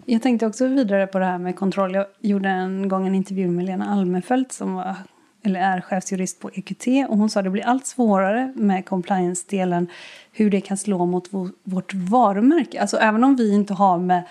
Jag 0.06 0.22
tänkte 0.22 0.46
också 0.46 0.66
vidare 0.66 1.06
på 1.06 1.18
det 1.18 1.24
här 1.24 1.38
med 1.38 1.56
kontroll. 1.56 1.94
Jag 1.94 2.06
gjorde 2.20 2.48
en 2.48 2.88
gång 2.88 3.06
en 3.06 3.14
intervju 3.14 3.48
med 3.48 3.64
Lena 3.64 3.92
Almefelt 3.92 4.52
som 4.52 4.74
var 4.74 4.96
eller 5.42 5.60
är 5.60 5.80
chefsjurist 5.80 6.40
på 6.40 6.50
EQT 6.54 6.86
och 7.08 7.18
hon 7.18 7.30
sa 7.30 7.40
att 7.40 7.44
det 7.44 7.50
blir 7.50 7.66
allt 7.66 7.86
svårare 7.86 8.52
med 8.56 8.84
compliance-delen 8.84 9.88
hur 10.32 10.50
det 10.50 10.60
kan 10.60 10.76
slå 10.76 11.06
mot 11.06 11.28
vårt 11.62 11.94
varumärke. 11.94 12.80
Alltså 12.80 12.96
även 12.96 13.24
om 13.24 13.36
vi 13.36 13.54
inte 13.54 13.74
har 13.74 13.98
med 13.98 14.22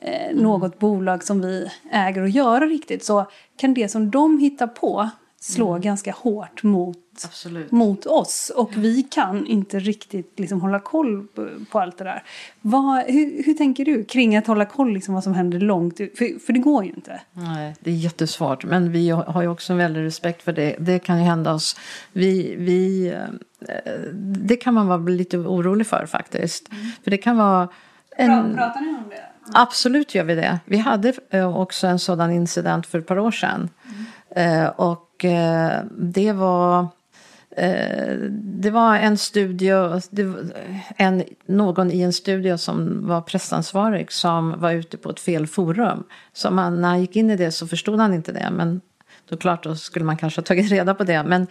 eh, 0.00 0.36
något 0.36 0.78
bolag 0.78 1.24
som 1.24 1.40
vi 1.40 1.70
äger 1.92 2.22
att 2.22 2.34
göra 2.34 2.66
riktigt 2.66 3.04
så 3.04 3.26
kan 3.56 3.74
det 3.74 3.88
som 3.88 4.10
de 4.10 4.38
hittar 4.38 4.66
på 4.66 5.10
slå 5.42 5.70
mm. 5.70 5.82
ganska 5.82 6.12
hårt 6.12 6.62
mot, 6.62 6.98
mot 7.70 8.06
oss. 8.06 8.52
Och 8.56 8.76
vi 8.76 9.02
kan 9.02 9.46
inte 9.46 9.78
riktigt 9.78 10.38
liksom, 10.38 10.60
hålla 10.60 10.80
koll 10.80 11.26
på, 11.70 11.78
allt 11.78 11.98
det 11.98 12.04
där. 12.04 12.22
Vad, 12.60 13.04
hur, 13.04 13.44
hur, 13.44 13.54
tänker 13.54 13.84
du 13.84 14.04
kring 14.04 14.36
att 14.36 14.46
hålla 14.46 14.64
koll 14.64 14.92
liksom, 14.92 15.14
vad 15.14 15.24
som 15.24 15.34
händer 15.34 15.60
långt 15.60 15.96
för, 15.96 16.46
för 16.46 16.52
det 16.52 16.58
går 16.58 16.84
ju 16.84 16.90
inte. 16.90 17.20
Nej, 17.32 17.74
det 17.80 17.90
är 17.90 17.94
jättesvårt. 17.94 18.64
Men 18.64 18.92
vi 18.92 19.10
har 19.10 19.42
ju 19.42 19.48
också 19.48 19.72
en 19.72 19.78
väldig 19.78 20.02
respekt 20.02 20.42
för 20.42 20.52
det. 20.52 20.76
Det 20.78 20.98
kan 20.98 21.18
ju 21.18 21.24
hända 21.24 21.52
oss. 21.52 21.76
Vi, 22.12 22.54
vi, 22.58 23.08
eh, 23.08 23.92
det 24.22 24.56
kan 24.56 24.74
man 24.74 24.86
vara 24.86 24.98
lite 24.98 25.38
orolig 25.38 25.86
för 25.86 26.06
faktiskt. 26.06 26.72
Mm. 26.72 26.86
För 27.04 27.10
det 27.10 27.18
kan 27.18 27.36
vara 27.36 27.68
en... 28.16 28.54
Pratar 28.54 28.80
ni 28.80 28.88
om 28.88 29.08
det? 29.08 29.30
Absolut 29.54 30.14
gör 30.14 30.24
vi 30.24 30.34
det. 30.34 30.58
Vi 30.64 30.76
hade 30.76 31.12
eh, 31.30 31.56
också 31.56 31.86
en 31.86 31.98
sådan 31.98 32.30
incident 32.30 32.86
för 32.86 32.98
ett 32.98 33.06
par 33.06 33.18
år 33.18 33.30
sedan. 33.30 33.68
Mm. 33.88 34.04
Eh, 34.36 34.66
och 34.66 35.24
eh, 35.24 35.82
det 35.98 36.32
var 36.32 36.86
eh, 37.56 38.14
det 38.32 38.70
var 38.70 38.96
en 38.96 39.18
studio, 39.18 40.00
en, 40.96 41.24
någon 41.46 41.90
i 41.90 42.00
en 42.00 42.12
studio 42.12 42.58
som 42.58 43.06
var 43.06 43.20
pressansvarig 43.20 44.12
som 44.12 44.60
var 44.60 44.72
ute 44.72 44.96
på 44.96 45.10
ett 45.10 45.20
fel 45.20 45.46
forum. 45.46 46.04
Så 46.32 46.50
man, 46.50 46.80
när 46.80 46.88
han 46.88 47.00
gick 47.00 47.16
in 47.16 47.30
i 47.30 47.36
det 47.36 47.52
så 47.52 47.66
förstod 47.66 48.00
han 48.00 48.14
inte 48.14 48.32
det. 48.32 48.48
Men 48.52 48.80
då 49.28 49.36
klart 49.36 49.64
då 49.64 49.76
skulle 49.76 50.04
man 50.04 50.16
kanske 50.16 50.40
ha 50.40 50.44
tagit 50.44 50.70
reda 50.70 50.94
på 50.94 51.04
det. 51.04 51.22
Men 51.22 51.46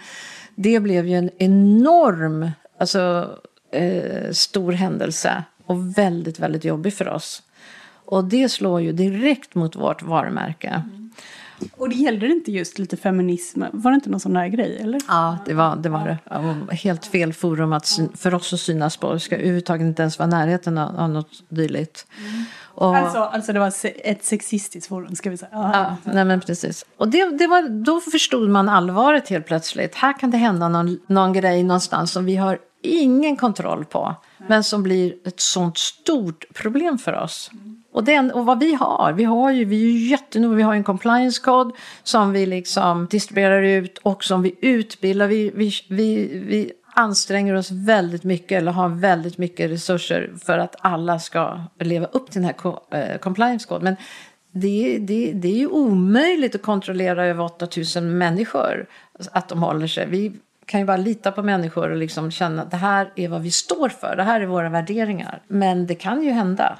det 0.55 0.79
blev 0.79 1.07
ju 1.07 1.15
en 1.15 1.29
enorm, 1.37 2.51
alltså 2.79 3.29
eh, 3.71 4.31
stor 4.31 4.71
händelse. 4.71 5.43
Och 5.65 5.97
väldigt, 5.97 6.39
väldigt 6.39 6.65
jobbig 6.65 6.93
för 6.93 7.09
oss. 7.09 7.43
Och 8.05 8.23
det 8.25 8.49
slår 8.49 8.81
ju 8.81 8.91
direkt 8.91 9.55
mot 9.55 9.75
vårt 9.75 10.01
varumärke. 10.01 10.67
Mm. 10.67 10.98
Och 11.77 11.89
det 11.89 11.95
gällde 11.95 12.27
inte 12.27 12.51
just 12.51 12.79
lite 12.79 12.97
feminism? 12.97 13.63
Var 13.71 13.91
det 13.91 13.95
inte 13.95 14.09
någon 14.09 14.19
sån 14.19 14.33
där 14.33 14.47
grej? 14.47 14.77
Eller? 14.81 15.01
Ja, 15.07 15.37
det 15.45 15.53
var 15.53 15.75
det. 15.75 15.89
Var 15.89 16.19
det. 16.69 16.75
Helt 16.75 17.05
fel 17.05 17.33
forum 17.33 17.73
att 17.73 17.99
för 18.15 18.33
oss 18.33 18.53
att 18.53 18.59
synas 18.59 18.97
på. 18.97 19.13
Det 19.13 19.19
ska 19.19 19.35
överhuvudtaget 19.35 19.85
inte 19.85 20.01
ens 20.01 20.19
vara 20.19 20.29
närheten 20.29 20.77
av, 20.77 20.99
av 20.99 21.09
något 21.09 21.43
dylikt. 21.49 22.07
Mm. 22.19 22.45
Och, 22.79 22.97
alltså, 22.97 23.17
alltså 23.17 23.53
det 23.53 23.59
var 23.59 23.73
ett 24.03 24.25
sexistiskt 24.25 24.87
forum 24.89 25.15
ska 25.15 25.29
vi 25.29 25.37
säga. 25.37 25.51
Ja, 25.53 25.95
nej 26.03 26.25
men 26.25 26.41
precis. 26.41 26.85
Och 26.97 27.07
det, 27.07 27.37
det 27.37 27.47
var, 27.47 27.83
då 27.83 27.99
förstod 27.99 28.49
man 28.49 28.69
allvaret 28.69 29.29
helt 29.29 29.45
plötsligt. 29.45 29.95
Här 29.95 30.19
kan 30.19 30.31
det 30.31 30.37
hända 30.37 30.69
någon, 30.69 30.99
någon 31.07 31.33
grej 31.33 31.63
någonstans 31.63 32.11
som 32.11 32.25
vi 32.25 32.35
har 32.35 32.59
ingen 32.81 33.35
kontroll 33.37 33.85
på. 33.85 34.15
Men 34.47 34.63
som 34.63 34.83
blir 34.83 35.13
ett 35.25 35.39
sånt 35.39 35.77
stort 35.77 36.45
problem 36.53 36.97
för 36.97 37.13
oss. 37.13 37.49
Mm. 37.53 37.78
Och, 37.99 38.05
den, 38.05 38.31
och 38.31 38.45
vad 38.45 38.59
vi 38.59 38.73
har, 38.73 39.13
vi 39.13 39.23
har 39.23 39.51
ju, 39.51 39.65
vi 39.65 39.83
är 39.83 39.91
ju 39.91 40.09
jättenoga, 40.09 40.55
vi 40.55 40.63
har 40.63 40.73
en 40.73 40.83
compliance 40.83 41.41
code 41.41 41.75
som 42.03 42.31
vi 42.31 42.45
liksom 42.45 43.07
distribuerar 43.11 43.61
ut 43.61 43.97
och 43.97 44.23
som 44.23 44.41
vi 44.41 44.55
utbildar. 44.61 45.27
Vi, 45.27 45.51
vi, 45.55 45.71
vi, 45.89 46.39
vi 46.47 46.71
anstränger 46.93 47.55
oss 47.55 47.71
väldigt 47.71 48.23
mycket 48.23 48.57
eller 48.57 48.71
har 48.71 48.89
väldigt 48.89 49.37
mycket 49.37 49.71
resurser 49.71 50.31
för 50.45 50.57
att 50.57 50.75
alla 50.79 51.19
ska 51.19 51.59
leva 51.79 52.05
upp 52.05 52.31
till 52.31 52.41
den 52.41 52.53
här 52.59 52.73
eh, 52.91 53.17
compliance 53.17 53.67
code. 53.67 53.83
Men 53.83 53.95
det, 54.51 54.97
det, 54.97 55.31
det 55.33 55.47
är 55.47 55.57
ju 55.57 55.67
omöjligt 55.67 56.55
att 56.55 56.61
kontrollera 56.61 57.25
över 57.25 57.43
8000 57.43 58.17
människor 58.17 58.85
att 59.31 59.49
de 59.49 59.63
håller 59.63 59.87
sig. 59.87 60.07
Vi 60.09 60.33
kan 60.65 60.79
ju 60.79 60.85
bara 60.85 60.97
lita 60.97 61.31
på 61.31 61.43
människor 61.43 61.89
och 61.89 61.97
liksom 61.97 62.31
känna 62.31 62.61
att 62.61 62.71
det 62.71 62.77
här 62.77 63.11
är 63.15 63.27
vad 63.27 63.41
vi 63.41 63.51
står 63.51 63.89
för, 63.89 64.15
det 64.15 64.23
här 64.23 64.41
är 64.41 64.45
våra 64.45 64.69
värderingar. 64.69 65.41
Men 65.47 65.87
det 65.87 65.95
kan 65.95 66.23
ju 66.23 66.31
hända. 66.31 66.79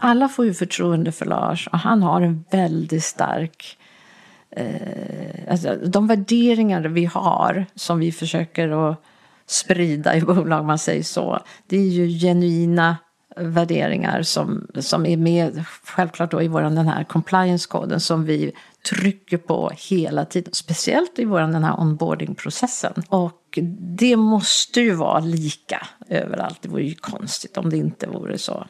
Alla 0.00 0.28
får 0.28 0.44
ju 0.44 0.54
förtroende 0.54 1.12
för 1.12 1.26
Lars 1.26 1.68
och 1.72 1.78
han 1.78 2.02
har 2.02 2.20
en 2.20 2.44
väldigt 2.50 3.04
stark 3.04 3.78
eh, 4.50 5.50
alltså 5.50 5.76
de 5.86 6.06
värderingar 6.06 6.80
vi 6.82 7.04
har 7.04 7.66
som 7.74 7.98
vi 7.98 8.12
försöker 8.12 8.90
att 8.90 9.02
sprida 9.46 10.16
i 10.16 10.20
bolag, 10.20 10.64
man 10.64 10.78
säger 10.78 11.02
så. 11.02 11.40
Det 11.66 11.76
är 11.76 11.88
ju 11.88 12.18
genuina 12.18 12.96
värderingar 13.36 14.22
som, 14.22 14.66
som 14.78 15.06
är 15.06 15.16
med 15.16 15.64
självklart 15.84 16.30
då 16.30 16.42
i 16.42 16.48
våran 16.48 16.74
den 16.74 16.88
här 16.88 17.04
compliance-koden 17.04 18.00
som 18.00 18.24
vi 18.24 18.52
trycker 18.90 19.36
på 19.36 19.72
hela 19.76 20.24
tiden. 20.24 20.52
Speciellt 20.52 21.18
i 21.18 21.24
våran 21.24 21.52
den 21.52 21.64
här 21.64 21.80
onboarding-processen. 21.80 23.02
Och 23.08 23.58
det 23.98 24.16
måste 24.16 24.80
ju 24.80 24.94
vara 24.94 25.20
lika 25.20 25.86
överallt. 26.08 26.58
Det 26.62 26.68
vore 26.68 26.82
ju 26.82 26.94
konstigt 26.94 27.56
om 27.56 27.70
det 27.70 27.76
inte 27.76 28.06
vore 28.06 28.38
så. 28.38 28.66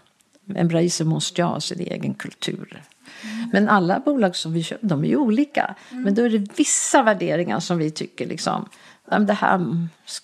Embracer 0.57 1.05
måste 1.05 1.41
ju 1.41 1.47
ha 1.47 1.61
sin 1.61 1.81
egen 1.81 2.15
kultur. 2.15 2.83
Mm. 3.23 3.51
Men 3.53 3.69
alla 3.69 4.01
bolag 4.01 4.37
som 4.37 4.53
vi 4.53 4.63
köper, 4.63 4.87
de 4.87 5.05
är 5.05 5.09
ju 5.09 5.17
olika. 5.17 5.75
Mm. 5.91 6.03
Men 6.03 6.15
då 6.15 6.23
är 6.23 6.31
det 6.31 6.59
vissa 6.59 7.03
värderingar 7.03 7.61
som 7.61 7.79
vi 7.79 7.91
tycker 7.91 8.27
liksom, 8.27 8.69
det 9.27 9.33
här 9.33 9.61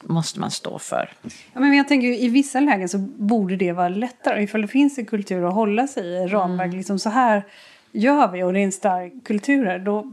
måste 0.03 0.41
man 0.41 0.51
stå 0.51 0.79
för. 0.79 1.13
Ja, 1.53 1.61
men 1.61 1.77
jag 1.77 1.89
tänker 1.89 2.09
i 2.09 2.29
vissa 2.29 2.61
lägen 2.61 2.89
så 2.89 2.99
borde 2.99 3.57
det 3.57 3.73
vara 3.73 3.89
lättare. 3.89 4.43
Ifall 4.43 4.63
det 4.63 4.69
finns 4.69 4.99
en 4.99 5.07
kultur 5.07 5.49
att 5.49 5.55
hålla 5.55 5.87
sig 5.87 6.07
i, 6.07 6.27
ramverk, 6.27 6.67
mm. 6.67 6.77
liksom 6.77 6.99
så 6.99 7.11
här 7.11 7.45
gör 7.93 8.33
vi 8.33 8.43
och 8.43 8.53
det 8.53 8.61
är 8.61 8.65
en 8.65 8.73
stark 8.73 9.13
kultur 9.25 9.65
här. 9.65 9.79
Då, 9.79 10.13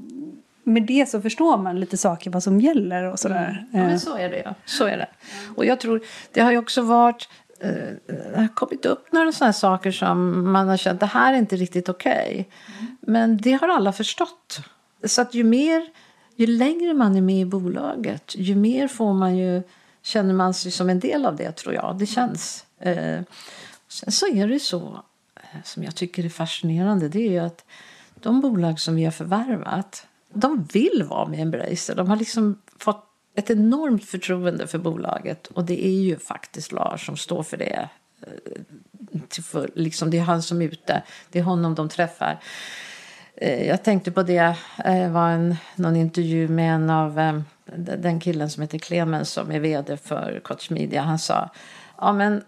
med 0.63 0.83
det 0.83 1.09
så 1.09 1.21
förstår 1.21 1.57
man 1.57 1.79
lite 1.79 1.97
saker 1.97 2.31
vad 2.31 2.43
som 2.43 2.61
gäller 2.61 3.03
och 3.03 3.19
sådär. 3.19 3.49
Mm. 3.49 3.81
Ja, 3.81 3.87
men 3.87 3.93
eh. 3.93 3.97
så 3.97 4.17
är 4.17 4.29
det 4.29 4.41
ja. 4.45 4.53
Så 4.65 4.85
är 4.85 4.97
det. 4.97 5.07
Och 5.55 5.65
jag 5.65 5.79
tror, 5.79 6.01
det 6.33 6.41
har 6.41 6.51
ju 6.51 6.57
också 6.57 6.81
varit 6.81 7.29
det 7.61 8.33
har 8.35 8.55
kommit 8.55 8.85
upp 8.85 9.11
några 9.11 9.31
sådana 9.31 9.53
saker 9.53 9.91
som 9.91 10.51
man 10.51 10.67
har 10.67 10.77
känt 10.77 10.99
det 10.99 11.05
här 11.05 11.33
är 11.33 11.37
inte 11.37 11.55
riktigt 11.55 11.89
okej. 11.89 12.31
Okay. 12.31 12.45
Mm. 12.79 12.97
Men 13.01 13.37
det 13.37 13.51
har 13.51 13.67
alla 13.67 13.93
förstått. 13.93 14.61
Så 15.03 15.21
att 15.21 15.33
ju 15.33 15.43
mer, 15.43 15.87
ju 16.35 16.47
längre 16.47 16.93
man 16.93 17.15
är 17.15 17.21
med 17.21 17.41
i 17.41 17.45
bolaget, 17.45 18.35
ju 18.35 18.55
mer 18.55 18.87
får 18.87 19.13
man 19.13 19.37
ju, 19.37 19.63
känner 20.01 20.33
man 20.33 20.53
sig 20.53 20.71
som 20.71 20.89
en 20.89 20.99
del 20.99 21.25
av 21.25 21.35
det 21.35 21.51
tror 21.51 21.73
jag. 21.73 21.95
Det 21.99 22.05
känns. 22.05 22.65
Eh, 22.79 23.21
sen 23.87 24.11
så 24.11 24.27
är 24.27 24.47
det 24.47 24.59
så, 24.59 25.03
eh, 25.35 25.63
som 25.63 25.83
jag 25.83 25.95
tycker 25.95 26.25
är 26.25 26.29
fascinerande, 26.29 27.09
det 27.09 27.27
är 27.27 27.31
ju 27.31 27.39
att 27.39 27.65
de 28.15 28.41
bolag 28.41 28.79
som 28.79 28.95
vi 28.95 29.03
har 29.03 29.11
förvärvat, 29.11 30.07
de 30.33 30.63
vill 30.73 31.05
vara 31.09 31.27
med 31.27 31.39
Embracer. 31.39 31.95
De 31.95 32.07
har 32.07 32.15
liksom 32.15 32.61
fått 32.77 33.10
ett 33.35 33.49
enormt 33.49 34.05
förtroende 34.05 34.67
för 34.67 34.77
bolaget 34.77 35.47
och 35.47 35.65
det 35.65 35.85
är 35.85 36.01
ju 36.01 36.17
faktiskt 36.17 36.71
Lars 36.71 37.05
som 37.05 37.17
står 37.17 37.43
för 37.43 37.57
det. 37.57 37.89
Eh, 38.21 39.63
liksom, 39.75 40.09
det 40.11 40.17
är 40.17 40.23
han 40.23 40.41
som 40.41 40.61
är 40.61 40.65
ute, 40.65 41.03
det 41.31 41.39
är 41.39 41.43
honom 41.43 41.75
de 41.75 41.89
träffar. 41.89 42.39
Eh, 43.35 43.67
jag 43.67 43.83
tänkte 43.83 44.11
på 44.11 44.23
det, 44.23 44.55
det 44.77 45.09
var 45.09 45.29
en, 45.29 45.55
någon 45.75 45.95
intervju 45.95 46.47
med 46.47 46.75
en 46.75 46.89
av 46.89 47.43
den 47.97 48.19
killen 48.19 48.49
som 48.49 48.61
heter 48.61 48.79
Clemens 48.79 49.29
som 49.29 49.51
är 49.51 49.59
vd 49.59 49.97
för 49.97 50.39
Koch 50.43 50.71
Media. 50.71 51.01
Han 51.01 51.19
sa, 51.19 51.49
ja 51.97 52.13
men 52.13 52.43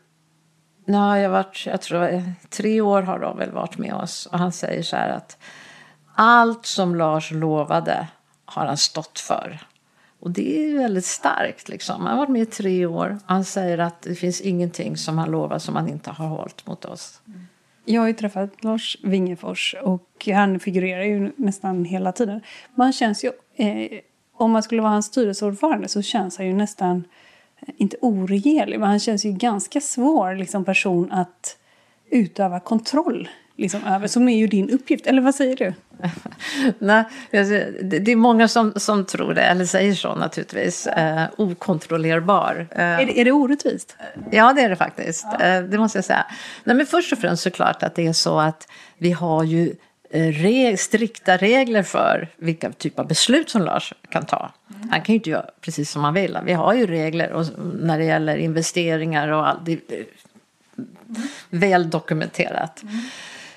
nu 0.85 0.97
har 0.97 1.17
jag 1.17 1.29
varit, 1.29 1.65
jag 1.65 1.81
tror 1.81 2.23
tre 2.49 2.81
år 2.81 3.01
har 3.01 3.19
de 3.19 3.37
väl 3.37 3.51
varit 3.51 3.77
med 3.77 3.93
oss 3.93 4.25
och 4.25 4.39
han 4.39 4.51
säger 4.51 4.83
så 4.83 4.95
här 4.95 5.09
att 5.09 5.37
allt 6.15 6.65
som 6.65 6.95
Lars 6.95 7.31
lovade 7.31 8.07
har 8.45 8.65
han 8.65 8.77
stått 8.77 9.19
för. 9.19 9.59
Och 10.23 10.31
det 10.31 10.65
är 10.65 10.77
väldigt 10.77 11.05
starkt. 11.05 11.69
Liksom. 11.69 12.01
Han 12.01 12.11
har 12.11 12.17
varit 12.17 12.29
med 12.29 12.41
i 12.41 12.45
tre 12.45 12.85
år. 12.85 13.17
Han 13.25 13.45
säger 13.45 13.77
att 13.77 14.01
det 14.01 14.15
finns 14.15 14.41
ingenting 14.41 14.97
som 14.97 15.17
han 15.17 15.31
lovar 15.31 15.59
som 15.59 15.75
han 15.75 15.89
inte 15.89 16.11
har 16.11 16.27
hållit 16.27 16.67
mot 16.67 16.85
oss. 16.85 17.21
Jag 17.85 18.01
har 18.01 18.07
ju 18.07 18.13
träffat 18.13 18.63
Lars 18.63 18.97
Wingefors 19.03 19.75
och 19.81 20.27
han 20.33 20.59
figurerar 20.59 21.03
ju 21.03 21.31
nästan 21.35 21.85
hela 21.85 22.11
tiden. 22.11 22.41
Man 22.75 22.93
känns 22.93 23.23
ju, 23.23 23.31
eh, 23.55 23.99
om 24.33 24.51
man 24.51 24.63
skulle 24.63 24.81
vara 24.81 24.91
hans 24.91 25.05
styrelseordförande 25.05 25.87
så 25.87 26.01
känns 26.01 26.37
han 26.37 26.47
ju 26.47 26.53
nästan, 26.53 27.03
eh, 27.59 27.73
inte 27.77 27.97
oregerlig, 28.01 28.79
men 28.79 28.89
han 28.89 28.99
känns 28.99 29.25
ju 29.25 29.31
ganska 29.31 29.81
svår 29.81 30.35
liksom, 30.35 30.65
person 30.65 31.11
att 31.11 31.57
utöva 32.09 32.59
kontroll 32.59 33.29
liksom 33.55 33.83
över, 33.83 34.07
som 34.07 34.29
är 34.29 34.37
ju 34.37 34.47
din 34.47 34.69
uppgift. 34.69 35.07
Eller 35.07 35.21
vad 35.21 35.35
säger 35.35 35.55
du? 35.55 35.73
Nej, 36.79 37.05
det 37.81 38.11
är 38.11 38.15
många 38.15 38.47
som, 38.47 38.73
som 38.75 39.05
tror 39.05 39.33
det, 39.33 39.41
eller 39.41 39.65
säger 39.65 39.93
så 39.93 40.15
naturligtvis. 40.15 40.87
Eh, 40.87 41.25
okontrollerbar. 41.37 42.67
Eh, 42.71 42.81
är, 42.81 43.05
det, 43.05 43.19
är 43.19 43.25
det 43.25 43.31
orättvist? 43.31 43.97
Ja, 44.31 44.53
det 44.53 44.61
är 44.61 44.69
det 44.69 44.75
faktiskt. 44.75 45.25
Ja. 45.39 45.45
Eh, 45.45 45.63
det 45.63 45.77
måste 45.77 45.97
jag 45.97 46.05
säga. 46.05 46.25
Nej, 46.63 46.75
men 46.75 46.85
först 46.85 47.13
och 47.13 47.19
främst 47.19 47.43
såklart 47.43 47.83
att 47.83 47.95
det 47.95 48.07
är 48.07 48.13
så 48.13 48.39
att 48.39 48.67
vi 48.97 49.11
har 49.11 49.43
ju 49.43 49.75
eh, 50.09 50.27
re 50.27 50.77
strikta 50.77 51.37
regler 51.37 51.83
för 51.83 52.27
vilka 52.37 52.71
typ 52.71 52.99
av 52.99 53.07
beslut 53.07 53.49
som 53.49 53.61
Lars 53.61 53.93
kan 54.09 54.25
ta. 54.25 54.51
Han 54.91 55.01
kan 55.01 55.13
ju 55.13 55.15
inte 55.15 55.29
göra 55.29 55.45
precis 55.61 55.91
som 55.91 56.03
han 56.03 56.13
vill. 56.13 56.37
Vi 56.45 56.53
har 56.53 56.73
ju 56.73 56.87
regler 56.87 57.31
och 57.31 57.45
när 57.79 57.97
det 57.97 58.05
gäller 58.05 58.37
investeringar 58.37 59.27
och 59.27 59.47
allt. 59.47 59.65
Det 59.65 59.71
är 59.71 59.77
mm. 59.91 60.07
väl 61.49 61.89
dokumenterat. 61.89 62.83
Mm. 62.83 62.95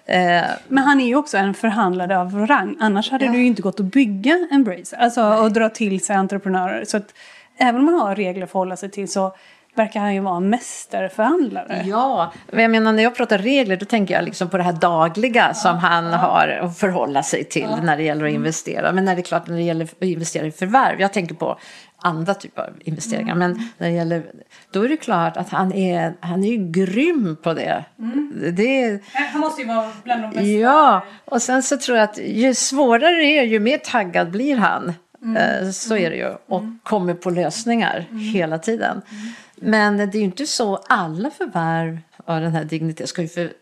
Eh, 0.06 0.44
men 0.68 0.84
han 0.84 1.00
är 1.00 1.06
ju 1.06 1.16
också 1.16 1.36
en 1.36 1.54
förhandlare 1.54 2.18
av 2.18 2.46
rang. 2.46 2.76
Annars 2.80 3.10
hade 3.10 3.24
ja. 3.24 3.32
det 3.32 3.38
ju 3.38 3.46
inte 3.46 3.62
gått 3.62 3.80
att 3.80 3.86
bygga 3.86 4.48
Embracer. 4.50 4.96
Alltså 4.96 5.22
och 5.22 5.52
dra 5.52 5.68
till 5.68 6.04
sig 6.04 6.16
entreprenörer. 6.16 6.84
Så 6.84 6.96
att 6.96 7.14
även 7.58 7.76
om 7.76 7.84
man 7.84 7.94
har 7.94 8.14
regler 8.14 8.44
att 8.44 8.50
förhålla 8.50 8.76
sig 8.76 8.90
till 8.90 9.08
så 9.08 9.34
verkar 9.76 10.00
han 10.00 10.14
ju 10.14 10.20
vara 10.20 10.36
en 10.36 10.50
mästerförhandlare. 10.50 11.82
Ja, 11.86 12.32
men 12.50 12.62
jag 12.62 12.70
menar 12.70 12.92
när 12.92 13.02
jag 13.02 13.16
pratar 13.16 13.38
regler 13.38 13.76
då 13.76 13.86
tänker 13.86 14.14
jag 14.14 14.24
liksom 14.24 14.50
på 14.50 14.56
det 14.56 14.62
här 14.62 14.72
dagliga 14.72 15.54
som 15.54 15.78
han 15.78 16.04
har 16.04 16.48
att 16.48 16.78
förhålla 16.78 17.22
sig 17.22 17.44
till 17.44 17.66
ja. 17.70 17.82
när 17.82 17.96
det 17.96 18.02
gäller 18.02 18.24
att 18.26 18.32
investera. 18.32 18.92
Men 18.92 19.04
när 19.04 19.14
det 19.14 19.20
är 19.20 19.24
klart 19.24 19.46
när 19.46 19.56
det 19.56 19.62
gäller 19.62 19.84
att 19.84 20.02
investera 20.02 20.46
i 20.46 20.50
förvärv. 20.50 21.00
Jag 21.00 21.12
tänker 21.12 21.34
på 21.34 21.58
andra 21.98 22.34
typer 22.34 22.62
av 22.62 22.68
investeringar. 22.80 23.34
Mm. 23.34 23.38
Men 23.38 23.68
när 23.78 23.88
det 23.88 23.94
gäller, 23.94 24.22
då 24.70 24.82
är 24.82 24.88
det 24.88 24.96
klart 24.96 25.36
att 25.36 25.48
han 25.48 25.72
är, 25.72 26.14
han 26.20 26.44
är 26.44 26.48
ju 26.48 26.70
grym 26.70 27.36
på 27.42 27.54
det. 27.54 27.84
Mm. 27.98 28.32
det 28.56 29.00
han 29.12 29.40
måste 29.40 29.62
ju 29.62 29.68
vara 29.68 29.92
bland 30.04 30.22
de 30.22 30.30
bästa. 30.30 30.42
Ja, 30.44 31.04
och 31.24 31.42
sen 31.42 31.62
så 31.62 31.76
tror 31.76 31.98
jag 31.98 32.04
att 32.04 32.18
ju 32.18 32.54
svårare 32.54 33.16
det 33.16 33.38
är 33.38 33.44
ju 33.44 33.60
mer 33.60 33.78
taggad 33.78 34.30
blir 34.30 34.56
han. 34.56 34.94
Mm. 35.22 35.36
Eh, 35.36 35.70
så 35.70 35.96
är 35.96 36.10
det 36.10 36.16
ju. 36.16 36.34
Och 36.46 36.60
mm. 36.60 36.78
kommer 36.82 37.14
på 37.14 37.30
lösningar 37.30 38.06
mm. 38.10 38.22
hela 38.22 38.58
tiden. 38.58 39.02
Mm. 39.10 39.32
Men 39.56 39.96
det 39.96 40.02
är 40.02 40.18
ju 40.18 40.24
inte 40.24 40.46
så 40.46 40.76
alla 40.76 41.30
förvärv 41.30 41.98
av 42.24 42.40
den 42.40 42.52
här 42.52 42.64
digniteten 42.64 43.06
ska 43.06 43.22
ju 43.22 43.28
för, 43.28 43.52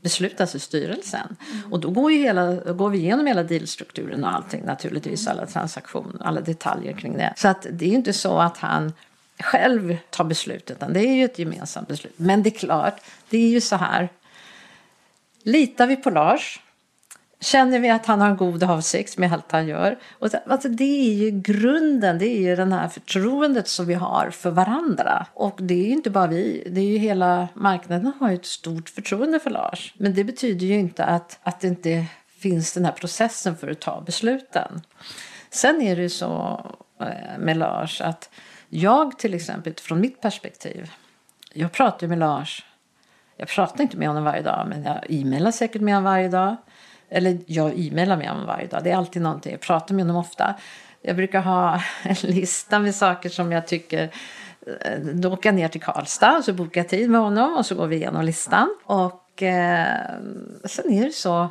beslutas 0.00 0.54
i 0.54 0.60
styrelsen. 0.60 1.36
Mm. 1.52 1.72
Och 1.72 1.80
då 1.80 1.90
går, 1.90 2.10
hela, 2.10 2.54
går 2.54 2.90
vi 2.90 2.98
igenom 2.98 3.26
hela 3.26 3.42
dealstrukturen 3.42 4.24
och 4.24 4.34
allting 4.34 4.64
naturligtvis, 4.64 5.26
alla 5.26 5.46
transaktioner, 5.46 6.26
alla 6.26 6.40
detaljer 6.40 6.92
kring 6.92 7.16
det. 7.16 7.34
Så 7.36 7.48
att 7.48 7.66
det 7.70 7.84
är 7.84 7.88
ju 7.88 7.94
inte 7.94 8.12
så 8.12 8.38
att 8.38 8.56
han 8.56 8.92
själv 9.38 9.96
ta 10.10 10.24
beslutet, 10.24 10.76
utan 10.76 10.92
det 10.92 11.00
är 11.00 11.14
ju 11.14 11.24
ett 11.24 11.38
gemensamt 11.38 11.88
beslut. 11.88 12.14
Men 12.16 12.42
det 12.42 12.48
är 12.48 12.58
klart, 12.58 13.00
det 13.30 13.38
är 13.38 13.48
ju 13.48 13.60
så 13.60 13.76
här. 13.76 14.08
Litar 15.42 15.86
vi 15.86 15.96
på 15.96 16.10
Lars? 16.10 16.60
Känner 17.42 17.78
vi 17.78 17.90
att 17.90 18.06
han 18.06 18.20
har 18.20 18.28
en 18.28 18.36
god 18.36 18.62
avsikt 18.62 19.18
med 19.18 19.32
allt 19.32 19.52
han 19.52 19.66
gör? 19.66 19.98
Och 20.18 20.30
det, 20.30 20.42
alltså 20.46 20.68
det 20.68 21.10
är 21.10 21.14
ju 21.14 21.30
grunden, 21.30 22.18
det 22.18 22.26
är 22.26 22.40
ju 22.40 22.56
det 22.56 22.74
här 22.74 22.88
förtroendet 22.88 23.68
som 23.68 23.86
vi 23.86 23.94
har 23.94 24.30
för 24.30 24.50
varandra. 24.50 25.26
Och 25.34 25.58
det 25.62 25.74
är 25.74 25.86
ju 25.86 25.92
inte 25.92 26.10
bara 26.10 26.26
vi, 26.26 26.68
det 26.70 26.80
är 26.80 26.84
ju 26.84 26.98
hela 26.98 27.48
marknaden 27.54 28.12
har 28.20 28.28
ju 28.28 28.34
ett 28.34 28.46
stort 28.46 28.88
förtroende 28.88 29.40
för 29.40 29.50
Lars. 29.50 29.94
Men 29.96 30.14
det 30.14 30.24
betyder 30.24 30.66
ju 30.66 30.78
inte 30.78 31.04
att, 31.04 31.38
att 31.42 31.60
det 31.60 31.68
inte 31.68 32.06
finns 32.38 32.72
den 32.72 32.84
här 32.84 32.92
processen 32.92 33.56
för 33.56 33.70
att 33.70 33.80
ta 33.80 34.00
besluten. 34.00 34.80
Sen 35.50 35.82
är 35.82 35.96
det 35.96 36.02
ju 36.02 36.08
så 36.08 36.60
eh, 37.00 37.38
med 37.38 37.56
Lars 37.56 38.00
att 38.00 38.30
jag 38.68 39.18
till 39.18 39.34
exempel 39.34 39.74
från 39.74 40.00
mitt 40.00 40.20
perspektiv, 40.20 40.90
jag 41.52 41.72
pratar 41.72 42.02
ju 42.02 42.08
med 42.08 42.18
Lars 42.18 42.64
jag 43.36 43.48
pratar 43.48 43.82
inte 43.82 43.96
med 43.96 44.08
honom 44.08 44.24
varje 44.24 44.42
dag, 44.42 44.66
men 44.68 44.84
jag 44.84 44.98
e-mailar 45.08 45.50
säkert 45.50 45.82
med 45.82 45.94
honom 45.94 46.12
varje 46.12 46.28
dag. 46.28 46.56
Eller 47.12 47.38
jag 47.46 47.72
e-mailar 47.76 48.16
med 48.16 48.28
honom 48.28 48.46
varje 48.46 48.66
dag. 48.66 48.84
Det 48.84 48.90
är 48.90 48.96
alltid 48.96 49.22
någonting. 49.22 49.52
Jag 49.52 49.60
pratar 49.60 49.94
med 49.94 50.04
honom 50.04 50.16
ofta. 50.16 50.54
Jag 51.02 51.16
brukar 51.16 51.40
ha 51.40 51.82
en 52.02 52.16
lista 52.22 52.78
med 52.78 52.94
saker 52.94 53.28
som 53.28 53.52
jag 53.52 53.66
tycker 53.66 54.10
eh, 54.66 54.98
då 55.14 55.32
åker 55.32 55.48
jag 55.48 55.56
ner 55.56 55.68
till 55.68 55.82
Karlstad 55.82 56.36
och 56.36 56.44
så 56.44 56.52
bokar 56.52 56.80
jag 56.80 56.88
tid 56.88 57.10
med 57.10 57.20
honom 57.20 57.56
och 57.56 57.66
så 57.66 57.74
går 57.74 57.86
vi 57.86 57.96
igenom 57.96 58.24
listan. 58.24 58.76
Och 58.84 59.42
eh, 59.42 59.96
sen 60.64 60.92
är 60.92 61.04
det 61.04 61.12
så, 61.12 61.48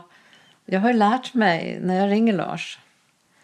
jag 0.66 0.80
har 0.80 0.94
lärt 0.94 1.34
mig 1.34 1.80
när 1.82 1.96
jag 1.96 2.12
ringer 2.12 2.34
Lars 2.34 2.80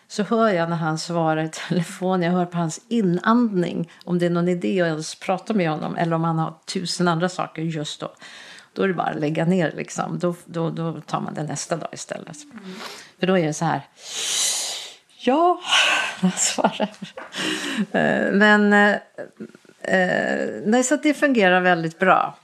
så 0.07 0.24
hör 0.24 0.49
jag 0.49 0.70
när 0.70 0.76
han 0.76 0.97
svarar 0.97 1.43
i 1.43 1.49
telefon, 1.70 2.22
jag 2.22 2.32
hör 2.32 2.45
på 2.45 2.57
hans 2.57 2.82
inandning 2.88 3.91
om 4.05 4.20
det 4.20 4.26
är 4.26 4.30
någon 4.30 4.47
idé 4.47 4.82
att 4.82 4.88
ens 4.88 5.15
prata 5.15 5.53
med 5.53 5.70
honom 5.70 5.95
eller 5.95 6.15
om 6.15 6.24
han 6.24 6.39
har 6.39 6.53
tusen 6.65 7.07
andra 7.07 7.30
saker 7.30 7.61
just 7.61 7.99
då. 7.99 8.11
Då 8.78 8.84
är 8.84 8.88
det 8.88 8.93
bara 8.93 9.07
att 9.07 9.19
lägga 9.19 9.45
ner 9.45 9.71
liksom. 9.75 10.19
Då, 10.19 10.36
då, 10.45 10.69
då 10.69 11.01
tar 11.01 11.21
man 11.21 11.34
det 11.34 11.43
nästa 11.43 11.78
dag 11.78 11.89
istället. 11.91 12.43
Mm. 12.43 12.75
För 13.19 13.28
då 13.28 13.38
är 13.38 13.45
det 13.45 13.53
så 13.53 13.65
här. 13.65 13.82
Ja, 15.19 15.61
jag 16.21 16.34
svarar. 16.34 16.89
Eh, 17.91 18.32
men 18.34 18.73
eh, 18.73 18.95
eh, 19.82 20.49
nej, 20.65 20.84
så 20.84 20.95
det 20.95 21.13
fungerar 21.13 21.61
väldigt 21.61 21.99
bra. 21.99 22.38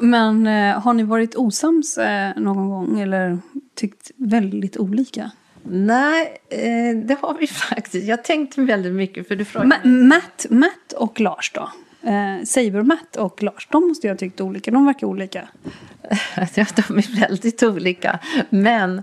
Men 0.00 0.46
har 0.74 0.92
ni 0.92 1.02
varit 1.02 1.36
osams 1.36 1.98
någon 2.36 2.70
gång 2.70 3.00
eller 3.00 3.38
tyckt 3.74 4.10
väldigt 4.16 4.76
olika? 4.76 5.30
Nej, 5.62 6.38
det 7.04 7.18
har 7.22 7.38
vi 7.40 7.46
faktiskt. 7.70 8.06
Jag 8.06 8.24
tänkte 8.24 8.60
väldigt 8.60 8.92
mycket 8.92 9.28
för 9.28 9.36
du 9.36 9.44
frågade 9.44 9.88
Ma 9.88 9.90
Matt, 9.90 10.46
Matt 10.50 10.92
och 10.96 11.20
Lars 11.20 11.52
då? 11.54 11.70
Eh, 12.04 12.44
Saber-Matt 12.44 13.16
och 13.16 13.42
Lars, 13.42 13.68
de 13.70 13.88
måste 13.88 14.06
jag 14.06 14.14
ha 14.14 14.18
tyckt 14.18 14.40
olika. 14.40 14.70
De 14.70 14.86
verkar 14.86 15.06
olika. 15.06 15.48
Ja, 16.54 16.66
de 16.76 16.98
är 16.98 17.20
väldigt 17.20 17.62
olika. 17.62 18.18
Men 18.50 19.02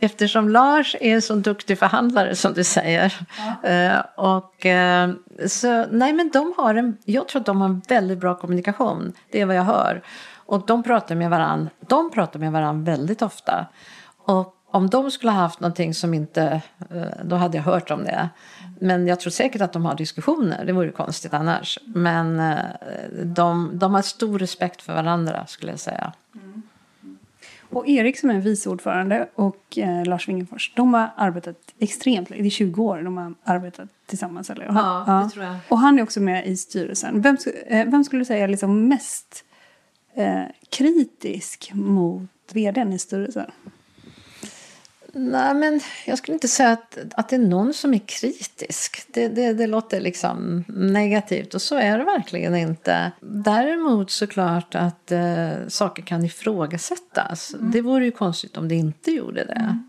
eftersom 0.00 0.48
Lars 0.48 0.96
är 1.00 1.14
en 1.14 1.22
så 1.22 1.34
duktig 1.34 1.78
förhandlare 1.78 2.36
som 2.36 2.52
du 2.52 2.64
säger. 2.64 3.14
Ja. 3.62 3.68
Eh, 3.68 4.00
och, 4.16 4.66
eh, 4.66 5.10
så, 5.46 5.86
nej, 5.90 6.12
men 6.12 6.30
de 6.32 6.54
har 6.56 6.74
en, 6.74 6.96
jag 7.04 7.28
tror 7.28 7.40
att 7.40 7.46
de 7.46 7.60
har 7.60 7.68
en 7.68 7.82
väldigt 7.88 8.18
bra 8.18 8.34
kommunikation. 8.34 9.12
Det 9.30 9.40
är 9.40 9.46
vad 9.46 9.56
jag 9.56 9.64
hör. 9.64 10.02
Och 10.34 10.66
de 10.66 10.82
pratar 10.82 11.14
med 11.14 11.30
varandra. 11.30 11.70
De 11.88 12.10
pratar 12.10 12.40
med 12.40 12.52
varandra 12.52 12.92
väldigt 12.92 13.22
ofta. 13.22 13.66
Och 14.24 14.56
om 14.70 14.90
de 14.90 15.10
skulle 15.10 15.32
ha 15.32 15.40
haft 15.40 15.60
någonting 15.60 15.94
som 15.94 16.14
inte, 16.14 16.60
eh, 16.90 17.24
då 17.24 17.36
hade 17.36 17.56
jag 17.56 17.64
hört 17.64 17.90
om 17.90 18.04
det. 18.04 18.28
Men 18.80 19.06
jag 19.06 19.20
tror 19.20 19.30
säkert 19.30 19.62
att 19.62 19.72
de 19.72 19.84
har 19.84 19.94
diskussioner, 19.94 20.64
det 20.64 20.72
vore 20.72 20.90
konstigt 20.90 21.34
annars. 21.34 21.78
Men 21.84 22.40
eh, 22.40 22.58
de, 23.24 23.70
de 23.78 23.94
har 23.94 24.02
stor 24.02 24.38
respekt 24.38 24.82
för 24.82 24.94
varandra 24.94 25.46
skulle 25.46 25.72
jag 25.72 25.80
säga. 25.80 26.12
Mm. 26.34 26.62
Och 27.70 27.88
Erik 27.88 28.18
som 28.18 28.30
är 28.30 28.40
vice 28.40 28.70
ordförande 28.70 29.28
och 29.34 29.78
eh, 29.78 30.04
Lars 30.04 30.28
Wingefors, 30.28 30.72
de 30.76 30.94
har 30.94 31.10
arbetat 31.16 31.56
extremt 31.78 32.30
länge, 32.30 32.42
det 32.42 32.48
är 32.48 32.50
20 32.50 32.82
år 32.82 33.02
de 33.02 33.16
har 33.16 33.34
arbetat 33.44 33.88
tillsammans. 34.06 34.50
Eller? 34.50 34.64
Ja, 34.64 35.04
ja, 35.06 35.12
det 35.24 35.30
tror 35.30 35.44
jag. 35.44 35.56
Och 35.68 35.78
han 35.78 35.98
är 35.98 36.02
också 36.02 36.20
med 36.20 36.46
i 36.46 36.56
styrelsen. 36.56 37.22
Vem, 37.22 37.36
eh, 37.66 37.86
vem 37.86 38.04
skulle 38.04 38.20
du 38.20 38.24
säga 38.24 38.44
är 38.44 38.48
liksom 38.48 38.88
mest 38.88 39.44
eh, 40.14 40.42
kritisk 40.70 41.70
mot 41.74 42.30
vdn 42.52 42.92
i 42.92 42.98
styrelsen? 42.98 43.50
Nej, 45.12 45.54
men 45.54 45.80
jag 46.06 46.18
skulle 46.18 46.34
inte 46.34 46.48
säga 46.48 46.70
att, 46.70 46.98
att 47.14 47.28
det 47.28 47.36
är 47.36 47.40
någon 47.40 47.74
som 47.74 47.94
är 47.94 47.98
kritisk. 47.98 49.02
Det, 49.06 49.28
det, 49.28 49.52
det 49.52 49.66
låter 49.66 50.00
liksom 50.00 50.64
negativt 50.68 51.54
och 51.54 51.62
så 51.62 51.76
är 51.76 51.98
det 51.98 52.04
verkligen 52.04 52.56
inte. 52.56 53.12
Däremot 53.20 54.10
såklart 54.10 54.74
att 54.74 55.12
eh, 55.12 55.50
saker 55.68 56.02
kan 56.02 56.24
ifrågasättas. 56.24 57.54
Mm. 57.54 57.70
Det 57.70 57.80
vore 57.80 58.04
ju 58.04 58.10
konstigt 58.10 58.56
om 58.56 58.68
det 58.68 58.74
inte 58.74 59.10
gjorde 59.10 59.44
det. 59.44 59.52
Mm. 59.52 59.88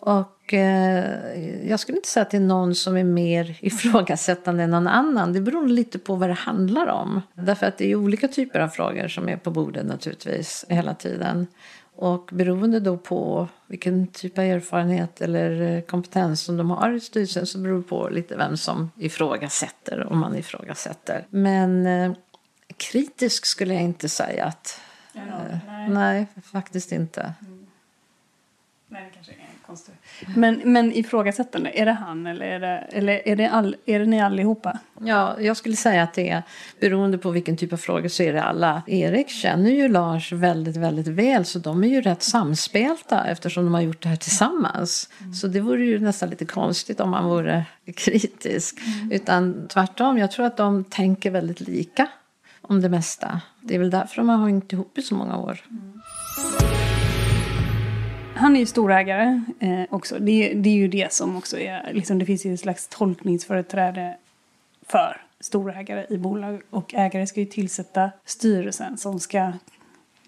Och 0.00 0.54
eh, 0.54 1.68
jag 1.68 1.80
skulle 1.80 1.98
inte 1.98 2.08
säga 2.08 2.22
att 2.22 2.30
det 2.30 2.36
är 2.36 2.40
någon 2.40 2.74
som 2.74 2.96
är 2.96 3.04
mer 3.04 3.58
ifrågasättande 3.64 4.62
än 4.62 4.70
någon 4.70 4.86
annan. 4.86 5.32
Det 5.32 5.40
beror 5.40 5.68
lite 5.68 5.98
på 5.98 6.14
vad 6.14 6.28
det 6.28 6.34
handlar 6.34 6.86
om. 6.86 7.22
Därför 7.34 7.66
att 7.66 7.78
det 7.78 7.90
är 7.90 7.96
olika 7.96 8.28
typer 8.28 8.60
av 8.60 8.68
frågor 8.68 9.08
som 9.08 9.28
är 9.28 9.36
på 9.36 9.50
bordet 9.50 9.86
naturligtvis 9.86 10.64
hela 10.68 10.94
tiden. 10.94 11.46
Och 12.00 12.30
beroende 12.32 12.80
då 12.80 12.96
på 12.96 13.48
vilken 13.66 14.06
typ 14.06 14.38
av 14.38 14.44
erfarenhet 14.44 15.20
eller 15.20 15.60
eh, 15.60 15.80
kompetens 15.80 16.40
som 16.40 16.56
de 16.56 16.70
har 16.70 16.92
i 16.92 17.00
styrelsen 17.00 17.46
så 17.46 17.58
beror 17.58 17.76
det 17.76 17.88
på 17.88 18.08
lite 18.08 18.36
vem 18.36 18.56
som 18.56 18.90
ifrågasätter, 18.96 20.06
om 20.12 20.18
man 20.18 20.36
ifrågasätter. 20.36 21.26
Men 21.30 21.86
eh, 21.86 22.12
kritisk 22.76 23.46
skulle 23.46 23.74
jag 23.74 23.82
inte 23.82 24.08
säga 24.08 24.44
att... 24.44 24.80
Ja, 25.12 25.22
eh, 25.22 25.58
nej. 25.66 25.90
nej. 25.90 26.26
faktiskt 26.42 26.92
inte. 26.92 27.34
Mm. 27.40 27.66
Nej, 28.88 29.10
kanske 29.14 29.32
är 29.32 29.49
konstigt. 29.70 29.94
Men, 30.36 30.60
men 30.64 30.92
ifrågasättande, 30.92 31.70
är 31.74 31.86
det 31.86 31.92
han 31.92 32.26
eller 32.26 32.46
är 32.46 32.60
det, 32.60 32.78
eller 32.92 33.28
är 33.28 33.36
det, 33.36 33.50
all, 33.50 33.76
är 33.86 33.98
det 33.98 34.06
ni 34.06 34.20
allihopa? 34.20 34.78
Ja, 35.00 35.40
jag 35.40 35.56
skulle 35.56 35.76
säga 35.76 36.02
att 36.02 36.14
det 36.14 36.28
är 36.28 36.42
beroende 36.80 37.18
på 37.18 37.30
vilken 37.30 37.56
typ 37.56 37.72
av 37.72 37.76
frågor 37.76 38.08
så 38.08 38.22
är 38.22 38.32
det 38.32 38.42
alla. 38.42 38.82
Erik 38.86 39.28
känner 39.28 39.70
ju 39.70 39.88
Lars 39.88 40.32
väldigt, 40.32 40.76
väldigt 40.76 41.08
väl 41.08 41.44
så 41.44 41.58
de 41.58 41.84
är 41.84 41.88
ju 41.88 42.00
rätt 42.00 42.22
samspelta 42.22 43.24
eftersom 43.24 43.64
de 43.64 43.74
har 43.74 43.80
gjort 43.80 44.02
det 44.02 44.08
här 44.08 44.16
tillsammans. 44.16 45.08
Mm. 45.20 45.34
Så 45.34 45.46
det 45.46 45.60
vore 45.60 45.84
ju 45.84 45.98
nästan 45.98 46.30
lite 46.30 46.44
konstigt 46.44 47.00
om 47.00 47.10
man 47.10 47.24
vore 47.24 47.64
kritisk. 47.96 48.78
Mm. 48.80 49.12
Utan 49.12 49.68
tvärtom, 49.68 50.18
jag 50.18 50.30
tror 50.30 50.46
att 50.46 50.56
de 50.56 50.84
tänker 50.84 51.30
väldigt 51.30 51.60
lika 51.60 52.08
om 52.60 52.80
det 52.80 52.88
mesta. 52.88 53.40
Det 53.62 53.74
är 53.74 53.78
väl 53.78 53.90
därför 53.90 54.16
de 54.16 54.28
har 54.28 54.46
hängt 54.46 54.72
ihop 54.72 54.98
i 54.98 55.02
så 55.02 55.14
många 55.14 55.36
år. 55.36 55.60
Mm 55.70 55.99
han 58.40 58.56
är 58.56 58.60
ju 58.60 58.66
storägare 58.66 59.42
eh, 59.60 59.82
också. 59.90 60.18
Det, 60.18 60.54
det, 60.54 60.68
är 60.68 60.74
ju 60.74 60.88
det 60.88 61.12
som 61.12 61.36
också 61.36 61.58
är, 61.58 61.92
liksom, 61.92 62.18
det 62.18 62.26
finns 62.26 62.46
ju 62.46 62.54
ett 62.54 62.60
slags 62.60 62.88
tolkningsföreträde 62.88 64.16
för 64.86 65.16
storägare 65.40 66.06
i 66.10 66.18
bolag. 66.18 66.60
Och 66.70 66.94
ägare 66.94 67.26
ska 67.26 67.40
ju 67.40 67.46
tillsätta 67.46 68.10
styrelsen 68.24 68.98
som 68.98 69.20
ska 69.20 69.52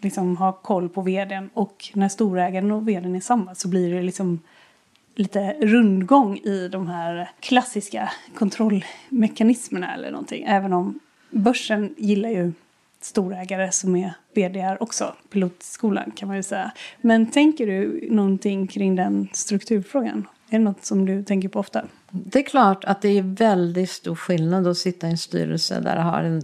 liksom 0.01 0.37
ha 0.37 0.53
koll 0.53 0.89
på 0.89 1.03
vdn. 1.03 1.51
Och 1.55 1.91
när 1.95 2.09
storägaren 2.09 2.73
och 2.73 2.89
vdn 2.89 3.15
är 3.15 3.21
samma 3.21 3.55
så 3.55 3.69
blir 3.69 3.95
det 3.95 4.03
liksom 4.03 4.41
lite 5.15 5.57
rundgång 5.61 6.39
i 6.39 6.69
de 6.69 6.89
här 6.89 7.31
klassiska 7.41 8.13
kontrollmekanismerna 8.35 9.95
eller 9.95 10.11
någonting. 10.11 10.45
Även 10.47 10.73
om 10.73 11.01
börsen 11.31 11.95
gillar 11.99 12.31
ju 12.31 12.53
storägare 13.05 13.73
som 13.73 13.97
är 13.97 14.15
vd 14.35 14.77
också, 14.81 15.15
pilotskolan 15.31 16.11
kan 16.11 16.29
man 16.29 16.37
ju 16.37 16.43
säga. 16.43 16.73
Men 17.01 17.31
tänker 17.31 17.67
du 17.67 18.09
någonting 18.11 18.67
kring 18.67 18.97
den 18.97 19.29
strukturfrågan? 19.33 20.27
Är 20.51 20.59
det 20.59 20.65
något 20.65 20.85
som 20.85 21.07
du 21.07 21.25
tänker 21.25 21.49
på 21.49 21.59
ofta? 21.59 21.85
Det 22.11 22.39
är 22.39 22.43
klart 22.43 22.85
att 22.85 23.03
det 23.03 23.19
är 23.19 23.23
väldigt 23.23 23.91
stor 23.91 24.15
skillnad 24.15 24.67
att 24.67 24.79
sitta 24.79 25.07
i 25.07 25.11
en 25.11 25.19
styrelse 25.19 25.81
där 25.81 25.97
det 25.97 26.03
har 26.03 26.23
en 26.23 26.43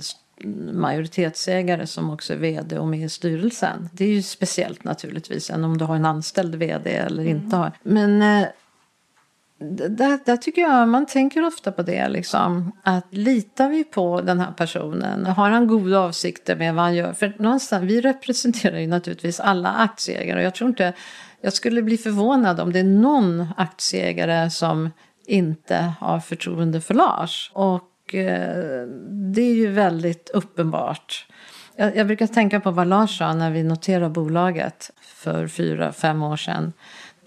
majoritetsägare 0.72 1.86
som 1.86 2.10
också 2.10 2.32
är 2.32 2.36
vd 2.36 2.78
och 2.78 2.86
med 2.86 3.00
i 3.00 3.08
styrelsen. 3.08 3.88
Det 3.92 4.04
är 4.04 4.08
ju 4.08 4.22
speciellt 4.22 4.84
naturligtvis 4.84 5.50
än 5.50 5.64
om 5.64 5.78
du 5.78 5.84
har 5.84 5.96
en 5.96 6.04
anställd 6.04 6.54
vd 6.54 6.90
eller 6.90 7.22
mm. 7.22 7.36
inte 7.36 7.56
har. 7.56 7.72
Men 7.82 8.22
eh, 8.22 8.48
där, 9.58 10.18
där, 10.24 10.36
tycker 10.36 10.62
jag 10.62 10.88
man 10.88 11.06
tänker 11.06 11.46
ofta 11.46 11.72
på 11.72 11.82
det. 11.82 12.08
Liksom. 12.08 12.72
Att 12.82 13.06
litar 13.10 13.68
vi 13.68 13.84
på 13.84 14.20
den 14.20 14.40
här 14.40 14.52
personen? 14.52 15.26
Har 15.26 15.50
han 15.50 15.66
goda 15.66 15.98
avsikter 15.98 16.56
med 16.56 16.74
vad 16.74 16.84
han 16.84 16.94
gör? 16.94 17.12
För 17.12 17.34
någonstans, 17.38 17.84
vi 17.84 18.00
representerar 18.00 18.78
ju 18.78 18.86
naturligtvis 18.86 19.40
alla 19.40 19.68
aktieägare. 19.68 20.38
Och 20.38 20.46
jag 20.46 20.54
tror 20.54 20.70
inte, 20.70 20.92
jag 21.40 21.52
skulle 21.52 21.82
bli 21.82 21.96
förvånad 21.96 22.60
om 22.60 22.72
det 22.72 22.78
är 22.78 22.84
någon 22.84 23.46
aktieägare 23.56 24.50
som 24.50 24.90
inte 25.26 25.92
har 26.00 26.20
förtroende 26.20 26.80
för 26.80 26.94
Lars. 26.94 27.50
Och 27.54 28.14
eh, 28.14 28.86
det 29.34 29.42
är 29.42 29.54
ju 29.54 29.70
väldigt 29.70 30.30
uppenbart. 30.34 31.26
Jag, 31.76 31.96
jag 31.96 32.06
brukar 32.06 32.26
tänka 32.26 32.60
på 32.60 32.70
vad 32.70 32.86
Lars 32.86 33.18
sa 33.18 33.34
när 33.34 33.50
vi 33.50 33.62
noterade 33.62 34.10
bolaget 34.10 34.90
för 35.00 35.48
fyra, 35.48 35.92
fem 35.92 36.22
år 36.22 36.36
sedan. 36.36 36.72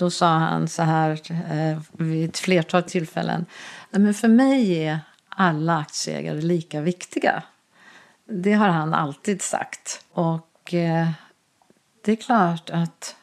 Då 0.02 0.10
sa 0.10 0.28
han 0.28 0.68
så 0.68 0.84
här 0.84 1.22
eh, 1.32 1.80
vid 1.92 2.30
ett 2.30 2.38
flertal 2.38 2.84
tillfällen. 2.84 3.46
Men 3.92 4.14
för 4.14 4.28
mig 4.28 4.84
är 4.84 5.00
alla 5.30 5.78
aktieägare 5.78 6.42
lika 6.42 6.82
viktiga. 6.82 7.44
Det 8.26 8.54
har 8.54 8.68
han 8.68 8.94
alltid 8.94 9.42
sagt. 9.42 10.06
Och 10.12 10.74
eh, 10.74 11.10
det 12.02 12.12
är 12.12 12.16
klart 12.16 12.70
att 12.70 13.16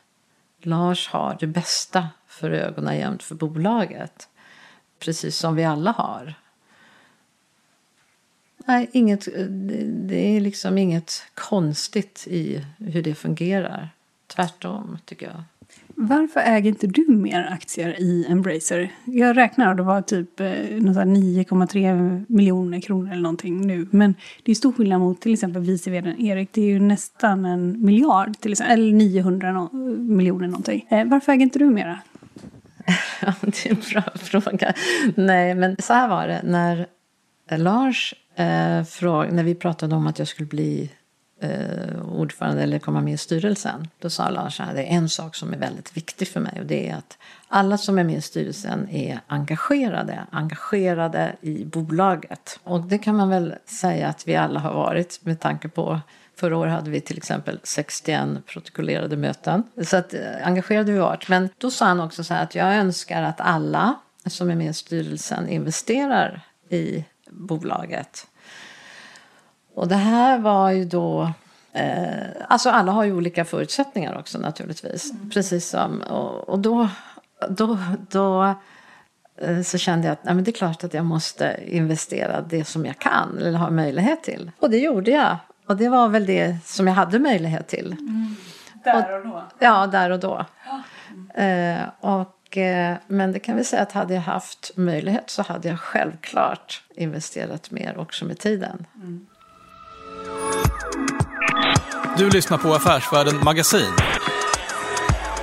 Lars 0.63 1.09
har 1.09 1.37
det 1.41 1.47
bästa 1.47 2.09
för 2.27 2.51
ögonen 2.51 2.99
jämt 2.99 3.23
för 3.23 3.35
bolaget. 3.35 4.29
Precis 4.99 5.37
som 5.37 5.57
vi 5.57 5.65
alla 5.65 5.91
har. 5.91 6.35
Nej, 8.57 8.91
inget, 8.93 9.29
eh, 9.29 9.45
det 9.45 10.37
är 10.37 10.41
liksom 10.41 10.79
inget 10.79 11.23
konstigt 11.35 12.27
i 12.31 12.65
hur 12.79 13.03
det 13.03 13.15
fungerar. 13.15 13.91
Tvärtom, 14.27 14.99
tycker 15.05 15.27
jag. 15.27 15.43
Varför 16.01 16.41
äger 16.41 16.71
inte 16.71 16.87
du 16.87 17.07
mer 17.09 17.49
aktier 17.53 18.01
i 18.01 18.27
Embracer? 18.29 18.93
Jag 19.05 19.37
räknar 19.37 19.71
och 19.71 19.77
det 19.77 19.83
var 19.83 20.03
typ 20.03 20.41
eh, 20.41 20.45
9,3 20.45 22.25
miljoner 22.29 22.81
kronor 22.81 23.13
eller 23.13 23.23
någonting 23.23 23.67
nu. 23.67 23.87
Men 23.91 24.15
det 24.43 24.51
är 24.51 24.55
stor 24.55 24.73
skillnad 24.73 25.01
mot 25.01 25.21
till 25.21 25.33
exempel 25.33 25.63
vice 25.63 25.91
vdn 25.91 26.21
Erik. 26.21 26.49
Det 26.53 26.61
är 26.61 26.67
ju 26.67 26.81
nästan 26.81 27.45
en 27.45 27.85
miljard, 27.85 28.37
till 28.41 28.53
exempel, 28.53 28.79
eller 28.79 28.93
900 28.93 29.53
no 29.53 29.73
miljoner 29.99 30.47
någonting. 30.47 30.87
Eh, 30.91 31.05
varför 31.05 31.33
äger 31.33 31.43
inte 31.43 31.59
du 31.59 31.71
mera? 31.71 31.99
det 33.41 33.67
är 33.67 33.71
en 33.71 33.77
bra 33.93 34.03
fråga. 34.15 34.75
Nej, 35.15 35.55
men 35.55 35.77
så 35.79 35.93
här 35.93 36.09
var 36.09 36.29
det. 36.29 36.41
När 36.45 36.87
Lars 37.57 38.15
eh, 38.35 38.85
frågade, 38.85 39.35
när 39.35 39.45
vi 39.45 39.55
pratade 39.55 39.95
om 39.95 40.07
att 40.07 40.19
jag 40.19 40.29
skulle 40.29 40.49
bli 40.49 40.91
eh, 41.41 42.03
ordförande 42.13 42.63
eller 42.63 42.79
komma 42.79 43.01
med 43.01 43.15
i 43.15 43.17
styrelsen. 43.17 43.89
Då 43.99 44.11
sa 44.11 44.31
Lars 44.31 44.61
att 44.61 44.75
det 44.75 44.83
är 44.83 44.97
en 44.97 45.09
sak 45.09 45.35
som 45.35 45.53
är 45.53 45.59
väldigt 45.59 45.97
viktig 45.97 46.29
för 46.29 46.41
mig 46.41 46.61
och 46.61 46.67
det 46.67 46.89
är 46.89 46.95
att 46.95 47.19
alla 47.49 47.79
som 47.79 47.99
är 47.99 48.05
med 48.05 48.17
i 48.17 48.21
styrelsen 48.21 48.89
är 48.89 49.21
engagerade, 49.27 50.27
engagerade 50.31 51.37
i 51.41 51.65
bolaget. 51.65 52.61
Och 52.65 52.81
det 52.81 52.99
kan 52.99 53.17
man 53.17 53.29
väl 53.29 53.55
säga 53.67 54.09
att 54.09 54.29
vi 54.29 54.37
alla 54.37 54.61
har 54.61 54.75
varit 54.75 55.21
med 55.23 55.41
tanke 55.41 55.69
på 55.69 56.01
Förra 56.39 56.57
året 56.57 56.73
hade 56.73 56.91
vi 56.91 57.01
till 57.01 57.17
exempel 57.17 57.61
61 57.63 58.29
protokollerade 58.47 59.17
möten. 59.17 59.63
Så 59.83 59.97
att, 59.97 60.15
eh, 60.15 60.21
engagerade 60.43 60.93
vi 60.93 60.99
varit. 60.99 61.29
Men 61.29 61.49
då 61.59 61.71
sa 61.71 61.85
han 61.85 62.01
också 62.01 62.25
så 62.25 62.35
här 62.35 62.43
att 62.43 62.55
jag 62.55 62.77
önskar 62.77 63.23
att 63.23 63.41
alla 63.41 63.95
som 64.27 64.51
är 64.51 64.55
med 64.55 64.71
i 64.71 64.75
styrelsen 64.75 65.49
investerar 65.49 66.41
i 66.69 67.05
bolaget. 67.31 68.27
Och 69.79 69.89
det 69.89 69.97
här 69.97 70.39
var 70.39 70.71
ju 70.71 70.85
då 70.85 71.33
eh, 71.73 72.27
alltså 72.49 72.71
alla 72.71 72.93
har 72.93 73.05
ju 73.05 73.13
olika 73.13 73.45
förutsättningar 73.45 74.19
också 74.19 74.39
naturligtvis. 74.39 75.13
Mm. 75.13 75.31
Precis 75.31 75.69
som, 75.69 76.01
och, 76.01 76.49
och 76.49 76.59
då, 76.59 76.89
då, 77.49 77.79
då 78.11 78.55
eh, 79.37 79.63
så 79.63 79.79
kände 79.79 80.07
jag 80.07 80.13
att 80.13 80.25
nej, 80.25 80.35
men 80.35 80.45
det 80.45 80.51
är 80.51 80.53
klart 80.53 80.85
att 80.85 80.95
jag 80.95 81.05
måste 81.05 81.61
investera 81.67 82.41
det 82.41 82.65
som 82.65 82.87
jag 82.87 82.99
kan 82.99 83.39
eller 83.39 83.59
har 83.59 83.71
möjlighet 83.71 84.23
till. 84.23 84.51
Och 84.59 84.71
det 84.71 84.79
gjorde 84.79 85.11
jag. 85.11 85.37
Och 85.67 85.77
det 85.77 85.89
var 85.89 86.09
väl 86.09 86.27
det 86.27 86.57
som 86.65 86.87
jag 86.87 86.95
hade 86.95 87.19
möjlighet 87.19 87.69
till. 87.69 87.93
Mm. 87.93 88.37
Där 88.85 89.19
och 89.19 89.27
då? 89.27 89.43
Ja, 89.59 89.87
där 89.87 90.11
och 90.11 90.21
då. 90.21 90.47
Mm. 91.35 91.81
Eh, 91.81 91.89
och, 92.01 92.57
eh, 92.57 92.97
men 93.07 93.33
det 93.33 93.39
kan 93.39 93.57
vi 93.57 93.65
säga 93.65 93.83
att 93.83 93.93
hade 93.93 94.15
jag 94.15 94.23
haft 94.23 94.71
möjlighet 94.77 95.31
så 95.31 95.43
hade 95.43 95.69
jag 95.69 95.81
självklart 95.81 96.83
investerat 96.95 97.71
mer 97.71 97.99
också 97.99 98.25
med 98.25 98.39
tiden. 98.39 98.87
Mm. 98.95 99.27
Du 102.19 102.31
lyssnar 102.31 102.59
på 102.59 102.75
Affärsvärlden 102.75 103.45
Magasin 103.45 103.93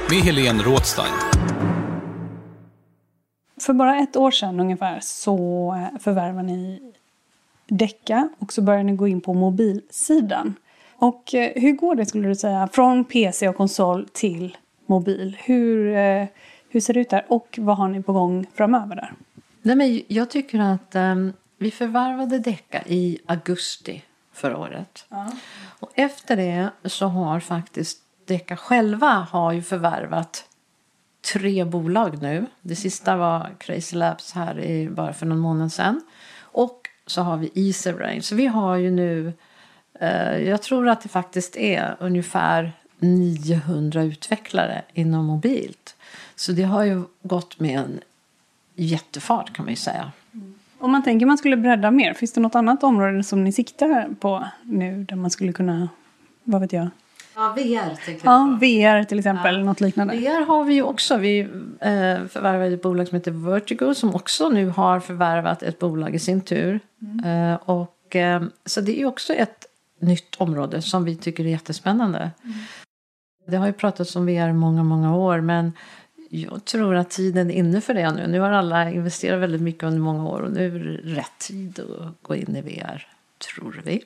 med 0.10 0.20
Helene 0.20 0.64
Rådstein. 0.64 1.14
För 3.62 3.74
bara 3.74 3.98
ett 4.00 4.16
år 4.16 4.32
sedan 4.32 4.60
ungefär 4.60 5.00
så 5.02 5.38
eh, 5.76 6.00
förvärvade 6.00 6.48
ni 6.48 6.94
Decca 7.68 8.30
och 8.40 8.54
så 8.54 8.62
började 8.62 8.84
ni 8.84 8.96
gå 8.96 9.08
in 9.08 9.22
på 9.22 9.34
mobilsidan. 9.34 10.56
Och 10.96 11.34
eh, 11.34 11.52
hur 11.56 11.72
går 11.72 11.96
det 11.96 12.06
skulle 12.06 12.28
du 12.28 12.36
säga 12.36 12.70
från 12.74 13.06
PC 13.06 13.50
och 13.50 13.56
konsol 13.56 14.08
till 14.14 14.58
mobil? 14.86 15.38
Hur, 15.40 15.96
eh, 15.96 16.28
hur 16.70 16.80
ser 16.80 16.94
det 16.94 17.00
ut 17.00 17.10
där 17.10 17.26
och 17.28 17.60
vad 17.62 17.78
har 17.78 17.88
ni 17.88 18.04
på 18.04 18.14
gång 18.14 18.46
framöver 18.54 18.96
där? 18.96 19.14
Nej, 19.62 19.76
men 19.76 20.02
jag 20.08 20.30
tycker 20.30 20.60
att 20.60 20.96
um, 20.96 21.34
vi 21.58 21.72
förvärvade 21.72 22.40
Decca 22.40 22.84
i 22.88 23.20
augusti 23.26 24.04
förra 24.36 24.58
året. 24.58 25.06
Ja. 25.10 25.32
Och 25.80 25.92
efter 25.96 26.36
det 26.36 26.70
så 26.86 27.08
har 27.08 27.40
faktiskt 27.40 28.02
Decca 28.26 28.58
själva 28.58 29.28
har 29.32 29.52
ju 29.52 29.62
förvärvat 29.62 30.46
tre 31.34 31.64
bolag 31.64 32.22
nu. 32.22 32.46
Det 32.62 32.76
sista 32.76 33.16
var 33.16 33.56
Crazy 33.58 33.96
Labs 33.96 34.34
här 34.34 34.60
i, 34.60 34.90
bara 34.90 35.14
för 35.14 35.26
någon 35.26 35.40
månad 35.40 35.72
sedan. 35.72 36.02
Och 36.40 36.90
så 37.06 37.22
har 37.22 37.38
vi 37.38 37.52
Easy 37.68 37.92
Range. 37.92 38.22
Så 38.22 38.36
vi 38.36 38.48
har 38.48 38.76
ju 38.76 38.92
nu, 38.92 39.34
eh, 40.00 40.38
jag 40.38 40.62
tror 40.62 40.88
att 40.88 41.02
det 41.02 41.10
faktiskt 41.10 41.56
är 41.56 41.96
ungefär 42.00 42.74
900 43.00 44.04
utvecklare 44.04 44.84
inom 44.94 45.26
mobilt. 45.26 45.96
Så 46.36 46.52
det 46.52 46.64
har 46.64 46.84
ju 46.84 47.04
gått 47.22 47.60
med 47.60 47.80
en 47.80 48.00
jättefart 48.76 49.56
kan 49.56 49.66
man 49.66 49.74
ju 49.74 49.80
säga. 49.80 50.12
Om 50.86 50.92
man 50.92 51.04
tänker 51.04 51.26
man 51.26 51.38
skulle 51.38 51.58
bredda 51.58 51.92
mer, 51.92 52.14
finns 52.14 52.34
det 52.34 52.42
något 52.42 52.56
annat 52.56 52.84
område 52.84 53.24
som 53.24 53.44
ni 53.44 53.52
siktar 53.52 54.16
på 54.20 54.48
nu 54.64 55.04
där 55.04 55.16
man 55.16 55.32
skulle 55.32 55.54
kunna, 55.54 55.90
vad 56.44 56.62
vet 56.62 56.74
jag? 56.74 56.88
Ja, 57.36 57.54
VR 57.58 58.06
tänker 58.06 58.26
Ja, 58.28 58.58
VR 58.62 59.04
till 59.04 59.20
exempel, 59.20 59.56
ja. 59.56 59.64
något 59.64 59.82
liknande. 59.82 60.18
VR 60.18 60.46
har 60.46 60.64
vi 60.64 60.74
ju 60.74 60.84
också. 60.84 61.18
Vi 61.18 61.40
eh, 61.40 62.28
förvärvade 62.30 62.74
ett 62.74 62.82
bolag 62.82 63.08
som 63.08 63.16
heter 63.16 63.32
Vertigo 63.32 63.94
som 63.96 64.16
också 64.16 64.50
nu 64.50 64.70
har 64.70 65.00
förvärvat 65.00 65.64
ett 65.64 65.80
bolag 65.80 66.16
i 66.16 66.20
sin 66.20 66.42
tur. 66.42 66.80
Mm. 67.02 67.52
Eh, 67.52 67.60
och, 67.66 68.16
eh, 68.16 68.44
så 68.66 68.82
det 68.82 68.98
är 68.98 69.00
ju 69.00 69.06
också 69.06 69.34
ett 69.34 69.66
nytt 70.02 70.36
område 70.38 70.82
som 70.82 71.04
vi 71.04 71.16
tycker 71.16 71.46
är 71.46 71.50
jättespännande. 71.50 72.32
Mm. 72.44 72.56
Det 73.48 73.58
har 73.58 73.68
ju 73.68 73.74
pratats 73.74 74.16
om 74.16 74.26
VR 74.26 74.54
många, 74.54 74.84
många 74.84 75.16
år 75.16 75.42
men 75.42 75.74
jag 76.36 76.66
tror 76.66 76.96
att 76.96 77.10
tiden 77.10 77.52
är 77.52 77.56
inne 77.56 77.82
för 77.82 77.94
det 77.94 78.12
nu. 78.12 78.28
Nu 78.28 78.40
har 78.40 78.52
alla 78.52 78.92
investerat 78.92 79.42
väldigt 79.42 79.62
mycket 79.62 79.84
under 79.84 80.00
många 80.00 80.30
år 80.30 80.42
och 80.42 80.52
nu 80.52 80.66
är 80.66 80.80
det 80.80 81.16
rätt 81.16 81.38
tid 81.40 81.80
att 81.80 82.22
gå 82.22 82.36
in 82.36 82.56
i 82.56 82.62
VR, 82.62 83.08
tror 83.54 83.82
vi. 83.86 84.04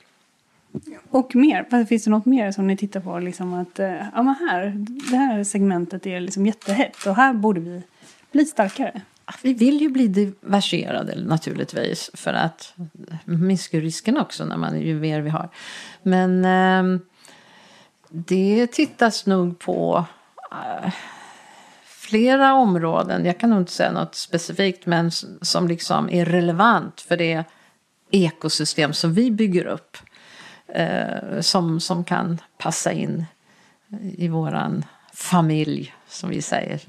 Och 1.10 1.36
mer? 1.36 1.86
Finns 1.86 2.04
det 2.04 2.10
något 2.10 2.26
mer 2.26 2.52
som 2.52 2.68
ni 2.68 2.78
tittar 2.78 3.00
på? 3.00 3.20
Liksom 3.20 3.54
att, 3.54 3.80
eh, 3.80 3.96
ja, 4.16 4.24
men 4.24 4.36
här, 4.50 4.86
det 5.12 5.18
här 5.18 5.44
segmentet 5.44 6.08
är 6.08 6.20
liksom 6.20 6.46
jättehett 6.46 7.06
och 7.08 7.16
här 7.16 7.34
borde 7.34 7.60
vi 7.60 7.82
bli 8.32 8.46
starkare. 8.46 9.02
Vi 9.44 9.54
vill 9.54 9.82
ju 9.82 9.90
bli 9.90 10.08
diversifierade 10.08 11.24
naturligtvis 11.24 12.12
för 12.14 12.34
att 12.34 12.74
minska 13.26 13.80
risken 13.80 14.18
också 14.18 14.46
när 14.46 14.58
man, 14.58 14.82
ju 14.82 15.00
mer 15.00 15.22
vi 15.22 15.30
har. 15.30 15.50
Men 16.04 16.46
eh, 16.46 17.00
det 18.10 18.68
tittas 18.68 19.26
nog 19.26 19.60
på 19.60 20.06
eh, 20.52 20.94
flera 22.10 22.54
områden. 22.54 23.26
Jag 23.26 23.40
kan 23.40 23.50
nog 23.50 23.60
inte 23.60 23.72
säga 23.72 23.92
något 23.92 24.16
specifikt 24.16 24.86
men 24.86 25.12
som 25.42 25.68
liksom 25.68 26.10
är 26.10 26.26
relevant 26.26 27.02
för 27.02 27.18
det 27.18 27.44
ekosystem 28.12 28.94
som 28.94 29.14
vi 29.14 29.32
bygger 29.32 29.66
upp 29.66 29.98
eh, 30.68 31.40
som, 31.40 31.80
som 31.80 32.04
kan 32.04 32.42
passa 32.58 32.92
in 32.92 33.26
i 34.18 34.28
våran 34.28 34.86
familj, 35.20 35.94
som 36.08 36.30
vi 36.30 36.42
säger. 36.42 36.82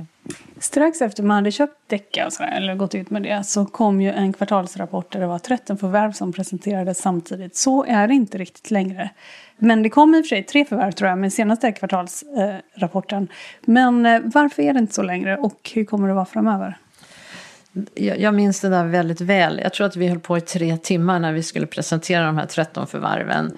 Strax 0.59 1.03
efter 1.03 1.23
man 1.23 1.37
hade 1.37 1.51
köpt 1.51 1.75
Decca 1.87 2.27
och 2.27 2.33
sådär, 2.33 2.57
eller 2.57 2.75
gått 2.75 2.95
ut 2.95 3.11
med 3.11 3.23
det, 3.23 3.45
så 3.45 3.67
kom 3.67 4.01
ju 4.01 4.13
en 4.13 4.33
kvartalsrapport 4.33 5.13
där 5.13 5.21
det 5.21 5.27
var 5.27 5.39
13 5.39 5.79
förvärv 5.79 6.13
som 6.13 6.33
presenterades 6.33 6.99
samtidigt. 6.99 7.57
Så 7.57 7.85
är 7.85 8.09
det 8.09 8.15
inte 8.15 8.39
riktigt 8.39 8.71
längre. 8.71 9.11
Men 9.57 9.83
det 9.83 9.91
kom 9.91 10.15
i 10.15 10.21
och 10.21 10.25
för 10.25 10.29
sig 10.29 10.43
tre 10.43 10.65
förvärv 10.65 10.93
tror 10.93 11.11
jag, 11.11 11.19
med 11.19 11.33
senaste 11.33 11.73
kvartalsrapporten. 11.73 13.29
Men 13.61 14.07
eh, 14.07 14.21
varför 14.25 14.63
är 14.63 14.73
det 14.73 14.79
inte 14.79 14.95
så 14.95 15.03
längre 15.03 15.37
och 15.37 15.71
hur 15.75 15.85
kommer 15.85 16.09
det 16.09 16.15
vara 16.15 16.27
framöver? 16.27 16.79
jag 17.95 18.35
minns 18.35 18.61
det 18.61 18.69
där 18.69 18.85
väldigt 18.85 19.21
väl. 19.21 19.61
Jag 19.63 19.73
tror 19.73 19.87
att 19.87 19.97
vi 19.97 20.09
höll 20.09 20.21
på 20.21 20.39
i 20.39 20.41
tre 20.41 20.77
timmar 20.77 21.19
när 21.19 21.33
vi 21.33 21.43
skulle 21.43 21.67
presentera 21.67 22.27
de 22.27 22.39
här 22.39 22.47
13 22.47 22.87
förvärven. 22.87 23.53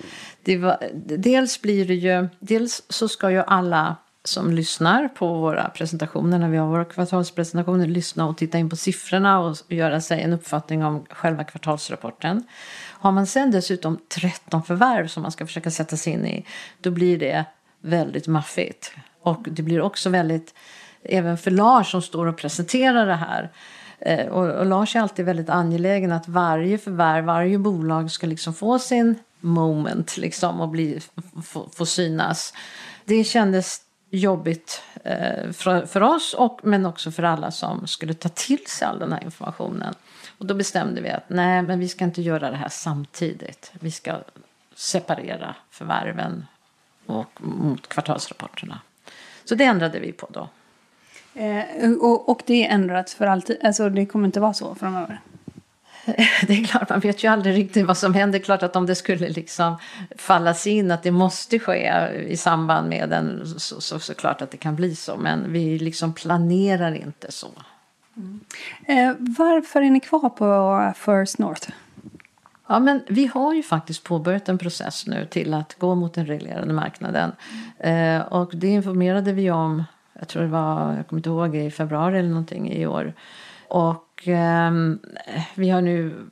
Var, 0.44 0.76
dels 1.18 1.62
blir 1.62 1.84
det 1.84 1.94
ju, 1.94 2.28
dels 2.38 2.82
så 2.88 3.08
ska 3.08 3.30
ju 3.30 3.42
alla 3.46 3.96
som 4.24 4.52
lyssnar 4.52 5.08
på 5.08 5.34
våra 5.34 5.68
presentationer 5.68 6.38
när 6.38 6.48
vi 6.48 6.56
har 6.56 6.66
våra 6.66 6.84
kvartalspresentationer 6.84 7.86
lyssna 7.86 8.26
och 8.26 8.38
titta 8.38 8.58
in 8.58 8.70
på 8.70 8.76
siffrorna 8.76 9.40
och 9.40 9.56
göra 9.68 10.00
sig 10.00 10.22
en 10.22 10.32
uppfattning 10.32 10.84
om 10.84 11.04
själva 11.10 11.44
kvartalsrapporten. 11.44 12.44
Har 12.90 13.12
man 13.12 13.26
sen 13.26 13.50
dessutom 13.50 13.98
13 14.08 14.62
förvärv 14.62 15.06
som 15.06 15.22
man 15.22 15.32
ska 15.32 15.46
försöka 15.46 15.70
sätta 15.70 15.96
sig 15.96 16.12
in 16.12 16.26
i, 16.26 16.46
då 16.80 16.90
blir 16.90 17.18
det 17.18 17.44
väldigt 17.80 18.26
maffigt. 18.26 18.92
Och 19.22 19.46
det 19.50 19.62
blir 19.62 19.80
också 19.80 20.10
väldigt, 20.10 20.54
även 21.02 21.38
för 21.38 21.50
Lars 21.50 21.90
som 21.90 22.02
står 22.02 22.26
och 22.26 22.36
presenterar 22.36 23.06
det 23.06 23.14
här, 23.14 23.50
eh, 23.98 24.26
och, 24.26 24.50
och 24.50 24.66
Lars 24.66 24.96
är 24.96 25.00
alltid 25.00 25.24
väldigt 25.24 25.50
angelägen 25.50 26.12
att 26.12 26.28
varje 26.28 26.78
förvärv, 26.78 27.24
varje 27.24 27.58
bolag 27.58 28.10
ska 28.10 28.26
liksom 28.26 28.54
få 28.54 28.78
sin 28.78 29.18
moment 29.40 30.16
liksom 30.16 30.60
och 30.60 30.68
bli, 30.68 31.00
få, 31.44 31.68
få 31.72 31.86
synas. 31.86 32.54
Det 33.04 33.24
kändes 33.24 33.80
jobbigt 34.12 34.82
eh, 35.04 35.52
för, 35.52 35.86
för 35.86 36.02
oss 36.02 36.34
och, 36.34 36.60
men 36.62 36.86
också 36.86 37.10
för 37.10 37.22
alla 37.22 37.50
som 37.50 37.86
skulle 37.86 38.14
ta 38.14 38.28
till 38.28 38.66
sig 38.66 38.88
all 38.88 38.98
den 38.98 39.12
här 39.12 39.24
informationen. 39.24 39.94
Och 40.38 40.46
då 40.46 40.54
bestämde 40.54 41.00
vi 41.00 41.10
att 41.10 41.28
nej, 41.28 41.62
men 41.62 41.78
vi 41.78 41.88
ska 41.88 42.04
inte 42.04 42.22
göra 42.22 42.50
det 42.50 42.56
här 42.56 42.68
samtidigt. 42.68 43.72
Vi 43.80 43.90
ska 43.90 44.18
separera 44.74 45.54
förvärven 45.70 46.46
och 47.06 47.30
mot 47.40 47.88
kvartalsrapporterna. 47.88 48.80
Så 49.44 49.54
det 49.54 49.64
ändrade 49.64 50.00
vi 50.00 50.12
på 50.12 50.28
då. 50.30 50.48
Eh, 51.40 51.92
och, 52.00 52.28
och 52.28 52.42
det 52.46 52.66
är 52.66 52.74
ändrat 52.74 53.10
för 53.10 53.26
alltid? 53.26 53.58
Alltså 53.64 53.90
det 53.90 54.06
kommer 54.06 54.26
inte 54.26 54.40
vara 54.40 54.54
så 54.54 54.74
framöver? 54.74 55.20
Det 56.46 56.52
är 56.52 56.64
klart, 56.64 56.88
man 56.88 57.00
vet 57.00 57.24
ju 57.24 57.28
aldrig 57.28 57.56
riktigt 57.56 57.86
vad 57.86 57.96
som 57.96 58.14
händer. 58.14 58.38
Klart 58.38 58.62
att 58.62 58.76
om 58.76 58.86
det 58.86 58.94
skulle 58.94 59.28
liksom 59.28 59.78
fallas 60.16 60.66
in 60.66 60.90
att 60.90 61.02
det 61.02 61.10
måste 61.10 61.58
ske 61.58 62.08
i 62.28 62.36
samband 62.36 62.88
med 62.88 63.08
den 63.08 63.46
så, 63.58 63.80
så, 63.80 63.98
så 63.98 64.14
klart 64.14 64.42
att 64.42 64.50
det 64.50 64.56
kan 64.56 64.76
bli 64.76 64.96
så. 64.96 65.16
Men 65.16 65.52
vi 65.52 65.78
liksom 65.78 66.14
planerar 66.14 66.94
inte 66.94 67.32
så. 67.32 67.48
Mm. 68.16 68.40
Eh, 68.86 69.14
varför 69.18 69.82
är 69.82 69.90
ni 69.90 70.00
kvar 70.00 70.28
på 70.28 70.92
First 70.96 71.38
North? 71.38 71.70
Ja, 72.66 72.78
men 72.78 73.02
vi 73.08 73.26
har 73.26 73.54
ju 73.54 73.62
faktiskt 73.62 74.04
påbörjat 74.04 74.48
en 74.48 74.58
process 74.58 75.06
nu 75.06 75.26
till 75.26 75.54
att 75.54 75.74
gå 75.78 75.94
mot 75.94 76.14
den 76.14 76.26
reglerade 76.26 76.72
marknaden. 76.72 77.32
Eh, 77.78 78.20
och 78.20 78.50
det 78.54 78.68
informerade 78.68 79.32
vi 79.32 79.50
om, 79.50 79.84
jag 80.18 80.28
tror 80.28 80.42
det 80.42 80.48
var, 80.48 80.94
jag 80.96 81.08
kommer 81.08 81.18
inte 81.18 81.28
ihåg, 81.28 81.56
i 81.56 81.70
februari 81.70 82.18
eller 82.18 82.28
någonting 82.28 82.72
i 82.72 82.86
år. 82.86 83.14
Och 83.68 84.11
eh, 84.28 84.70
vi 85.54 85.70
har 85.70 85.80
nu 85.80 86.26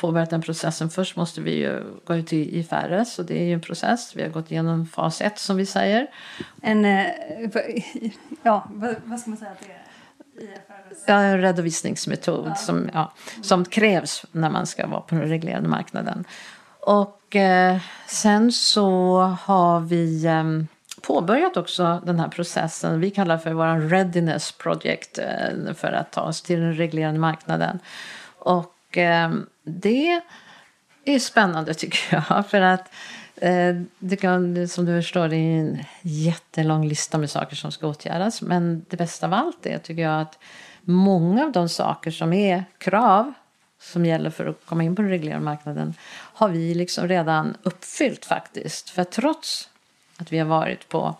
påbörjat 0.00 0.30
den 0.30 0.42
processen. 0.42 0.90
Först 0.90 1.16
måste 1.16 1.40
vi 1.40 1.54
ju 1.54 1.82
gå 2.04 2.14
ut 2.14 2.32
i 2.32 2.58
IFRS 2.58 3.18
och 3.18 3.24
det 3.24 3.42
är 3.42 3.44
ju 3.44 3.52
en 3.52 3.60
process. 3.60 4.16
Vi 4.16 4.22
har 4.22 4.28
gått 4.28 4.50
igenom 4.50 4.86
fas 4.86 5.20
1 5.20 5.38
som 5.38 5.56
vi 5.56 5.66
säger. 5.66 6.06
En, 6.62 6.84
eh, 6.84 7.06
ja, 8.42 8.68
vad 9.04 9.20
ska 9.20 9.30
man 9.30 9.36
säga 9.36 9.50
att 9.50 9.60
det 9.60 9.72
är? 9.72 9.82
Ja, 11.06 11.14
en 11.14 11.40
redovisningsmetod 11.40 12.46
ja. 12.48 12.54
Som, 12.54 12.90
ja, 12.92 13.12
som 13.42 13.64
krävs 13.64 14.24
när 14.32 14.50
man 14.50 14.66
ska 14.66 14.86
vara 14.86 15.00
på 15.00 15.14
den 15.14 15.28
reglerade 15.28 15.68
marknaden. 15.68 16.24
Och 16.80 17.36
eh, 17.36 17.78
sen 18.06 18.52
så 18.52 19.20
har 19.42 19.80
vi 19.80 20.24
eh, 20.24 20.44
påbörjat 21.02 21.56
också 21.56 22.02
den 22.06 22.20
här 22.20 22.28
processen. 22.28 23.00
Vi 23.00 23.10
kallar 23.10 23.38
för 23.38 23.52
vår 23.52 23.88
readiness 23.88 24.52
project 24.52 25.18
eh, 25.18 25.74
för 25.74 25.92
att 25.92 26.12
ta 26.12 26.20
oss 26.20 26.42
till 26.42 26.60
den 26.60 26.74
reglerade 26.74 27.18
marknaden. 27.18 27.78
Och 28.38 28.74
ehm, 28.92 29.46
det 29.64 30.20
är 31.04 31.18
spännande 31.18 31.74
tycker 31.82 32.24
jag. 32.28 32.46
För 32.46 32.60
att 32.60 32.92
eh, 33.36 33.76
det 33.98 34.16
kan, 34.16 34.68
som 34.68 34.84
du 34.84 35.02
förstår, 35.02 35.28
det 35.28 35.36
är 35.36 35.58
en 35.58 35.84
jättelång 36.02 36.88
lista 36.88 37.18
med 37.18 37.30
saker 37.30 37.56
som 37.56 37.72
ska 37.72 37.86
åtgärdas. 37.86 38.42
Men 38.42 38.84
det 38.88 38.96
bästa 38.96 39.26
av 39.26 39.34
allt 39.34 39.66
är, 39.66 39.78
tycker 39.78 40.02
jag, 40.02 40.20
att 40.20 40.38
många 40.80 41.44
av 41.44 41.52
de 41.52 41.68
saker 41.68 42.10
som 42.10 42.32
är 42.32 42.64
krav 42.78 43.32
som 43.80 44.06
gäller 44.06 44.30
för 44.30 44.46
att 44.46 44.66
komma 44.66 44.84
in 44.84 44.96
på 44.96 45.02
den 45.02 45.10
reglerade 45.10 45.44
marknaden 45.44 45.94
har 46.10 46.48
vi 46.48 46.74
liksom 46.74 47.08
redan 47.08 47.56
uppfyllt 47.62 48.24
faktiskt. 48.24 48.90
För 48.90 49.04
trots 49.04 49.68
att 50.22 50.32
vi 50.32 50.38
har 50.38 50.46
varit 50.46 50.88
på 50.88 51.16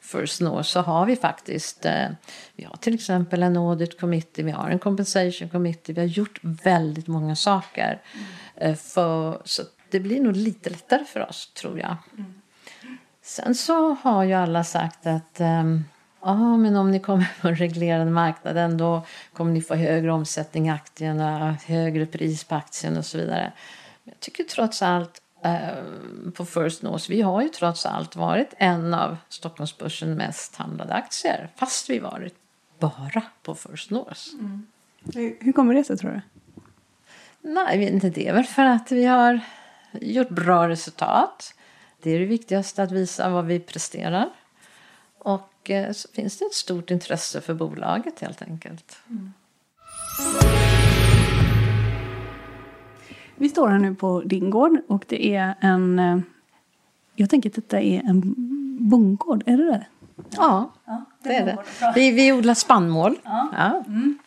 First 0.00 0.40
North 0.40 0.68
så 0.68 0.80
har 0.80 1.06
vi 1.06 1.16
faktiskt, 1.16 1.84
eh, 1.84 2.08
vi 2.56 2.64
har 2.64 2.76
till 2.76 2.94
exempel 2.94 3.42
en 3.42 3.56
audit 3.56 4.00
committee, 4.00 4.42
vi 4.42 4.50
har 4.50 4.70
en 4.70 4.78
compensation 4.78 5.48
committee, 5.48 5.92
vi 5.92 6.00
har 6.00 6.08
gjort 6.08 6.38
väldigt 6.42 7.06
många 7.06 7.36
saker. 7.36 8.02
Mm. 8.58 8.76
För, 8.76 9.40
så 9.44 9.62
det 9.90 10.00
blir 10.00 10.20
nog 10.20 10.36
lite 10.36 10.70
lättare 10.70 11.04
för 11.04 11.28
oss, 11.28 11.52
tror 11.54 11.78
jag. 11.78 11.96
Mm. 12.18 12.34
Sen 13.22 13.54
så 13.54 13.96
har 14.02 14.24
ju 14.24 14.32
alla 14.32 14.64
sagt 14.64 15.06
att 15.06 15.40
um, 15.40 15.84
ja, 16.20 16.56
men 16.56 16.76
om 16.76 16.90
ni 16.90 17.00
kommer 17.00 17.32
på 17.40 17.46
den 17.48 17.56
reglerade 17.56 18.10
marknaden 18.10 18.76
då 18.76 19.02
kommer 19.32 19.52
ni 19.52 19.62
få 19.62 19.74
högre 19.74 20.12
omsättning 20.12 20.66
i 20.66 20.70
aktierna, 20.70 21.56
högre 21.66 22.06
pris 22.06 22.44
på 22.44 22.54
aktien 22.54 22.96
och 22.96 23.04
så 23.04 23.18
vidare. 23.18 23.52
Men 24.04 24.12
jag 24.12 24.20
tycker 24.20 24.44
trots 24.44 24.82
allt 24.82 25.22
på 26.34 26.44
First 26.44 26.82
North, 26.82 27.10
vi 27.10 27.22
har 27.22 27.42
ju 27.42 27.48
trots 27.48 27.86
allt 27.86 28.16
varit 28.16 28.54
en 28.58 28.94
av 28.94 29.16
Stockholmsbörsens 29.28 30.18
mest 30.18 30.56
handlade 30.56 30.94
aktier 30.94 31.48
fast 31.56 31.90
vi 31.90 31.98
varit 31.98 32.34
bara 32.78 33.22
på 33.42 33.54
First 33.54 33.90
North. 33.90 34.20
Mm. 34.32 34.66
Hur 35.40 35.52
kommer 35.52 35.74
det 35.74 35.84
sig 35.84 35.96
tror 35.96 36.10
du? 36.10 36.20
Nej, 37.40 37.88
inte 37.88 38.10
det 38.10 38.28
är 38.28 38.32
väl 38.32 38.44
för 38.44 38.64
att 38.64 38.92
vi 38.92 39.04
har 39.04 39.40
gjort 39.92 40.28
bra 40.28 40.68
resultat. 40.68 41.54
Det 42.02 42.10
är 42.10 42.18
det 42.18 42.26
viktigaste, 42.26 42.82
att 42.82 42.92
visa 42.92 43.28
vad 43.28 43.46
vi 43.46 43.60
presterar. 43.60 44.28
Och 45.18 45.70
eh, 45.70 45.92
så 45.92 46.08
finns 46.08 46.38
det 46.38 46.44
ett 46.44 46.54
stort 46.54 46.90
intresse 46.90 47.40
för 47.40 47.54
bolaget 47.54 48.20
helt 48.20 48.42
enkelt. 48.42 48.98
Mm. 49.08 49.32
Vi 53.36 53.48
står 53.48 53.68
här 53.68 53.78
nu 53.78 53.94
på 53.94 54.22
din 54.24 54.50
gård 54.50 54.78
och 54.88 55.04
det 55.08 55.34
är 55.34 55.54
en... 55.60 55.98
Eh, 55.98 56.18
jag 57.14 57.30
tänker 57.30 57.50
att 57.50 57.54
detta 57.54 57.80
är 57.80 58.02
en 58.04 58.34
bondgård, 58.80 59.42
är 59.46 59.56
det 59.56 59.64
det? 59.64 59.86
Ja, 60.36 60.72
ja 60.84 61.04
det, 61.22 61.36
är 61.36 61.46
det. 61.46 61.58
Vi, 61.94 62.10
vi 62.10 62.32
odlar 62.32 62.54
spannmål. 62.54 63.16
Ja. 63.24 63.48
ja. 63.56 63.82
Mm. 63.86 64.18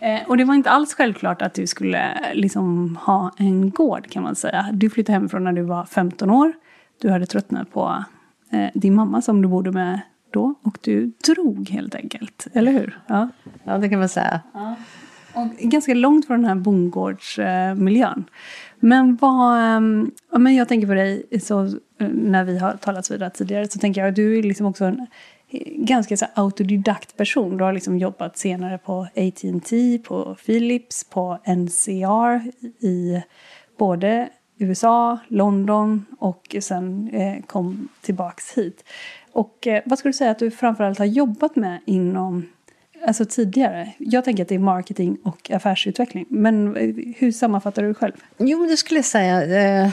Eh, 0.00 0.28
och 0.28 0.36
det 0.36 0.44
var 0.44 0.54
inte 0.54 0.70
alls 0.70 0.94
självklart 0.94 1.42
att 1.42 1.54
du 1.54 1.66
skulle 1.66 2.32
liksom 2.34 2.96
ha 3.02 3.30
en 3.36 3.70
gård 3.70 4.10
kan 4.10 4.22
man 4.22 4.36
säga. 4.36 4.66
Du 4.72 4.90
flyttade 4.90 5.12
hemifrån 5.12 5.44
när 5.44 5.52
du 5.52 5.62
var 5.62 5.84
15 5.84 6.30
år. 6.30 6.52
Du 7.00 7.10
hade 7.10 7.26
tröttnat 7.26 7.72
på 7.72 8.04
eh, 8.50 8.68
din 8.74 8.94
mamma 8.94 9.22
som 9.22 9.42
du 9.42 9.48
bodde 9.48 9.72
med 9.72 10.00
då. 10.30 10.54
Och 10.62 10.78
du 10.80 11.12
drog 11.26 11.70
helt 11.70 11.94
enkelt, 11.94 12.46
eller 12.52 12.72
hur? 12.72 13.00
Ja, 13.06 13.28
ja 13.64 13.78
det 13.78 13.88
kan 13.88 13.98
man 13.98 14.08
säga. 14.08 14.40
Ja. 14.54 14.76
Och 15.36 15.48
ganska 15.58 15.94
långt 15.94 16.26
från 16.26 16.42
den 16.42 16.48
här 16.48 16.54
bondgårdsmiljön. 16.54 18.24
Men 18.80 19.16
vad, 19.16 19.58
ehm, 19.58 20.10
men 20.30 20.54
jag 20.54 20.68
tänker 20.68 20.86
på 20.86 20.94
dig, 20.94 21.40
så, 21.42 21.64
eh, 21.64 22.08
när 22.08 22.44
vi 22.44 22.58
har 22.58 22.72
talats 22.72 23.10
vidare 23.10 23.30
tidigare, 23.30 23.68
så 23.68 23.78
tänker 23.78 24.00
jag 24.00 24.08
att 24.08 24.16
du 24.16 24.38
är 24.38 24.42
liksom 24.42 24.66
också 24.66 24.84
en 24.84 25.06
eh, 25.50 25.60
ganska 25.76 26.16
så 26.16 26.26
autodidakt 26.34 27.16
person. 27.16 27.56
Du 27.56 27.64
har 27.64 27.72
liksom 27.72 27.98
jobbat 27.98 28.38
senare 28.38 28.78
på 28.78 29.00
AT&T, 29.16 29.98
på 30.04 30.36
Philips, 30.46 31.04
på 31.04 31.38
NCR 31.44 32.50
i 32.84 33.22
både 33.78 34.28
USA, 34.58 35.18
London 35.28 36.04
och 36.18 36.56
sen 36.60 37.10
eh, 37.12 37.44
kom 37.46 37.88
tillbaks 38.00 38.52
hit. 38.52 38.84
Och 39.32 39.68
vad 39.84 39.98
skulle 39.98 40.10
du 40.10 40.16
säga 40.16 40.30
att 40.30 40.38
du 40.38 40.50
framförallt 40.50 40.98
har 40.98 41.06
jobbat 41.06 41.56
med 41.56 41.80
inom 41.84 42.46
Alltså 43.06 43.24
tidigare. 43.24 43.92
Jag 43.98 44.24
tänker 44.24 44.42
att 44.42 44.48
det 44.48 44.54
är 44.54 44.58
marketing 44.58 45.18
och 45.22 45.50
affärsutveckling. 45.50 46.26
Men 46.28 46.76
eh, 46.76 46.94
hur 47.16 47.32
sammanfattar 47.32 47.82
du 47.82 47.88
det 47.88 47.94
själv? 47.94 48.12
Jo, 48.38 48.58
men 48.58 48.68
det 48.68 48.76
skulle 48.76 48.98
jag 48.98 49.04
säga. 49.04 49.42
Eh, 49.84 49.90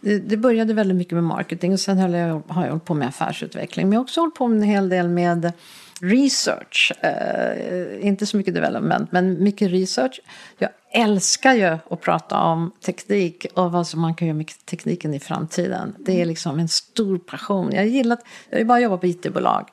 det, 0.00 0.36
började 0.36 0.74
väldigt 0.74 0.96
mycket 0.96 1.12
med 1.12 1.24
marketing 1.24 1.72
och 1.72 1.80
sen 1.80 1.98
har 1.98 2.08
jag 2.08 2.68
hållit 2.68 2.84
på 2.84 2.94
med 2.94 3.08
affärsutveckling. 3.08 3.86
Men 3.86 3.92
jag 3.92 4.00
har 4.00 4.04
också 4.04 4.20
hållit 4.20 4.34
på 4.34 4.48
med 4.48 4.56
en 4.56 4.62
hel 4.62 4.88
del 4.88 5.08
med 5.08 5.52
research. 6.00 6.92
Eh, 7.00 8.06
inte 8.06 8.26
så 8.26 8.36
mycket 8.36 8.54
development, 8.54 9.12
men 9.12 9.44
mycket 9.44 9.70
research. 9.70 10.20
Jag 10.58 10.70
älskar 10.92 11.54
ju 11.54 11.78
att 11.90 12.00
prata 12.00 12.40
om 12.40 12.72
teknik 12.84 13.46
och 13.54 13.72
vad 13.72 13.86
som 13.86 14.00
man 14.00 14.14
kan 14.14 14.28
göra 14.28 14.36
med 14.36 14.48
tekniken 14.64 15.14
i 15.14 15.20
framtiden. 15.20 15.94
Det 15.98 16.20
är 16.20 16.24
liksom 16.24 16.58
en 16.58 16.68
stor 16.68 17.18
passion. 17.18 17.72
Jag 17.72 17.86
gillar, 17.86 18.18
jag 18.50 18.58
har 18.58 18.64
bara 18.64 18.80
jobbat 18.80 19.00
på 19.00 19.06
IT-bolag. 19.06 19.68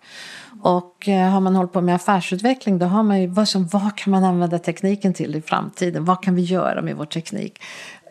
Och 0.62 1.10
eh, 1.10 1.30
har 1.30 1.42
man 1.42 1.56
hållit 1.56 1.72
på 1.72 1.82
med 1.82 1.96
affärsutveckling 1.96 2.80
då 2.80 2.86
har 2.86 3.04
man 3.04 3.22
ju, 3.22 3.28
vad, 3.28 3.48
som, 3.48 3.68
vad 3.68 3.98
kan 3.98 4.12
man 4.12 4.24
använda 4.24 4.60
tekniken 4.60 5.14
till 5.14 5.36
i 5.36 5.42
framtiden? 5.42 6.06
Vad 6.06 6.24
kan 6.24 6.36
vi 6.36 6.42
göra 6.42 6.82
med 6.82 6.96
vår 6.96 7.06
teknik? 7.06 7.60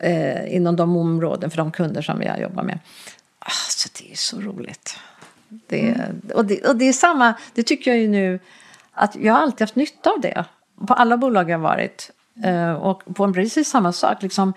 eh, 0.03 0.55
inom 0.55 0.75
de 0.75 0.97
områden 0.97 1.49
för 1.49 1.57
de 1.57 1.71
kunder 1.71 2.01
som 2.01 2.19
vi 2.19 2.27
har 2.27 2.37
jobbat 2.37 2.65
med. 2.65 2.79
Alltså, 3.39 3.89
det 3.99 4.11
är 4.11 4.15
så 4.15 4.41
roligt. 4.41 4.97
Det, 5.67 5.89
mm. 5.89 6.21
och, 6.35 6.45
det, 6.45 6.67
och 6.67 6.75
det 6.75 6.85
är 6.85 6.93
samma, 6.93 7.33
det 7.53 7.63
tycker 7.63 7.91
jag 7.91 7.99
ju 7.99 8.07
nu, 8.07 8.39
att 8.93 9.15
jag 9.15 9.33
har 9.33 9.41
alltid 9.41 9.61
haft 9.61 9.75
nytta 9.75 10.09
av 10.09 10.21
det. 10.21 10.45
På 10.87 10.93
alla 10.93 11.17
bolag 11.17 11.49
jag 11.49 11.57
har 11.57 11.63
varit. 11.63 12.11
Eh, 12.43 12.73
och 12.73 13.03
på 13.15 13.23
en 13.23 13.33
precis 13.33 13.69
samma 13.69 13.93
sak. 13.93 14.21
Liksom, 14.21 14.53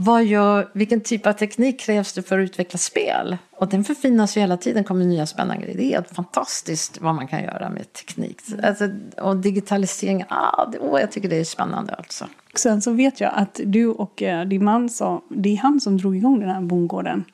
vad 0.00 0.24
gör, 0.24 0.68
vilken 0.72 1.00
typ 1.00 1.26
av 1.26 1.32
teknik 1.32 1.80
krävs 1.80 2.12
det 2.12 2.22
för 2.22 2.38
att 2.38 2.44
utveckla 2.44 2.78
spel? 2.78 3.36
Och 3.50 3.68
den 3.68 3.84
förfinas 3.84 4.36
ju 4.36 4.40
hela 4.40 4.56
tiden, 4.56 4.84
kommer 4.84 5.04
nya 5.04 5.26
spännande 5.26 5.62
grejer. 5.62 5.76
Det 5.76 5.94
är 5.94 6.14
fantastiskt 6.14 7.00
vad 7.00 7.14
man 7.14 7.28
kan 7.28 7.42
göra 7.42 7.70
med 7.70 7.92
teknik. 7.92 8.40
Alltså, 8.62 8.88
och 9.16 9.36
digitalisering, 9.36 10.24
ah, 10.28 10.66
det, 10.66 10.78
oh, 10.78 11.00
jag 11.00 11.12
tycker 11.12 11.28
det 11.28 11.36
är 11.36 11.44
spännande 11.44 11.94
alltså. 11.94 12.26
Sen 12.54 12.82
så 12.82 12.92
vet 12.92 13.20
jag 13.20 13.32
att 13.34 13.60
du 13.64 13.86
och 13.86 14.22
eh, 14.22 14.44
din 14.44 14.64
man, 14.64 14.88
sa, 14.88 15.22
det 15.28 15.52
är 15.52 15.56
han 15.56 15.80
som 15.80 15.98
drog 15.98 16.16
igång 16.16 16.40
den 16.40 16.50
här 16.50 16.60
bondgården 16.60 17.24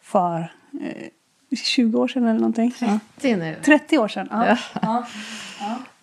för 0.00 0.52
eh, 0.82 1.08
20 1.56 2.00
år 2.00 2.08
sedan 2.08 2.24
eller 2.24 2.40
någonting. 2.40 2.74
30 2.78 3.00
ja. 3.20 3.36
nu. 3.36 3.56
30 3.64 3.98
år 3.98 4.08
sedan, 4.08 4.28
ja. 4.30 4.46
ja. 4.46 4.56
ja. 4.82 5.04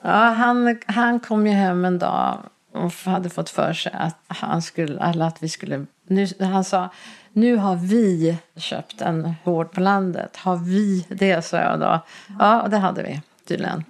ja. 0.01 0.09
han, 0.09 0.79
han 0.85 1.19
kom 1.19 1.47
ju 1.47 1.53
hem 1.53 1.85
en 1.85 1.99
dag 1.99 2.37
och 2.71 2.93
hade 2.93 3.29
fått 3.29 3.49
för 3.49 3.73
sig 3.73 3.91
att, 3.95 4.17
han 4.27 4.61
skulle, 4.61 4.99
eller 4.99 5.25
att 5.25 5.43
vi 5.43 5.49
skulle... 5.49 5.85
Nu, 6.07 6.27
han 6.39 6.63
sa, 6.63 6.89
nu 7.33 7.55
har 7.55 7.75
vi 7.75 8.37
köpt 8.55 9.01
en 9.01 9.33
gård 9.43 9.71
på 9.71 9.81
landet. 9.81 10.37
Har 10.37 10.57
vi 10.57 11.05
det, 11.09 11.45
sa 11.45 11.57
jag 11.57 11.79
då. 11.79 11.99
Ja, 12.39 12.67
det 12.69 12.77
hade 12.77 13.03
vi 13.03 13.21
tydligen. 13.47 13.83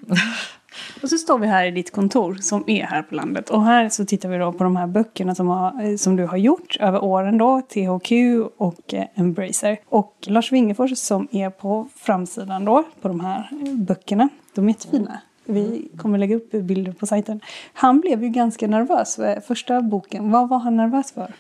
Och 1.04 1.10
så 1.10 1.18
står 1.18 1.40
vi 1.40 1.48
här 1.48 1.66
i 1.66 1.72
ditt 1.72 1.92
kontor 1.92 2.36
som 2.36 2.64
är 2.68 2.84
här 2.84 3.02
på 3.02 3.16
landet. 3.16 3.50
Och 3.50 3.64
här 3.64 3.90
så 3.90 4.06
tittar 4.06 4.30
vi 4.30 4.38
då 4.38 4.54
på 4.54 4.64
de 4.64 4.76
här 4.76 4.88
böckerna 4.88 5.36
som, 5.36 5.48
har, 5.48 5.84
eh, 5.84 5.96
som 5.96 6.16
du 6.16 6.26
har 6.26 6.38
gjort 6.38 6.78
över 6.80 7.04
åren 7.04 7.38
då. 7.38 7.62
THQ 7.62 8.12
och 8.58 8.94
eh, 8.94 9.06
Embracer. 9.16 9.80
Och 9.86 10.16
Lars 10.28 10.52
Wingefors 10.52 10.98
som 10.98 11.28
är 11.32 11.50
på 11.50 11.88
framsidan 11.96 12.66
då 12.66 12.84
på 13.02 13.08
de 13.08 13.20
här 13.20 13.50
eh, 13.52 13.74
böckerna. 13.74 14.30
De 14.56 14.66
är 14.66 14.70
jättefina. 14.70 15.22
Vi 15.46 15.92
kommer 15.98 16.18
lägga 16.18 16.36
upp 16.36 16.52
bilder 16.52 16.92
på 16.92 17.06
sajten. 17.06 17.42
Han 17.74 18.00
blev 18.00 18.24
ju 18.24 18.30
ganska 18.30 18.68
nervös 18.68 19.16
för 19.16 19.40
första 19.40 19.82
boken. 19.82 20.32
Vad 20.32 20.50
var 20.50 20.60
han 20.60 20.78
nervös 20.78 21.12
för? 21.12 21.34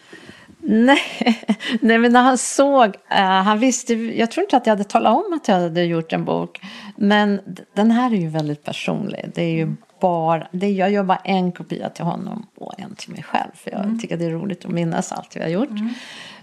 Nej, 0.71 0.99
nej 1.81 1.97
men 1.97 2.11
när 2.11 2.21
han 2.21 2.37
såg, 2.37 2.87
uh, 2.87 3.17
han 3.19 3.59
visste, 3.59 3.93
jag 3.93 4.31
tror 4.31 4.43
inte 4.43 4.57
att 4.57 4.65
jag 4.65 4.71
hade 4.71 4.83
talat 4.83 5.25
om 5.25 5.33
att 5.33 5.47
jag 5.47 5.55
hade 5.55 5.83
gjort 5.83 6.13
en 6.13 6.25
bok. 6.25 6.61
Men 6.95 7.41
den 7.73 7.91
här 7.91 8.11
är 8.13 8.15
ju 8.15 8.27
väldigt 8.27 8.63
personlig. 8.63 9.31
Det 9.35 9.41
är 9.41 9.51
ju 9.51 9.75
bara, 9.99 10.47
det, 10.51 10.69
jag 10.69 10.91
gör 10.91 11.03
bara 11.03 11.17
en 11.17 11.51
kopia 11.51 11.89
till 11.89 12.05
honom 12.05 12.45
och 12.55 12.79
en 12.79 12.95
till 12.95 13.11
mig 13.11 13.23
själv. 13.23 13.51
För 13.53 13.71
jag 13.71 13.83
mm. 13.83 13.99
tycker 13.99 14.17
det 14.17 14.25
är 14.25 14.31
roligt 14.31 14.65
att 14.65 14.71
minnas 14.71 15.11
allt 15.11 15.35
vi 15.35 15.41
har 15.41 15.49
gjort. 15.49 15.69
Mm. 15.69 15.93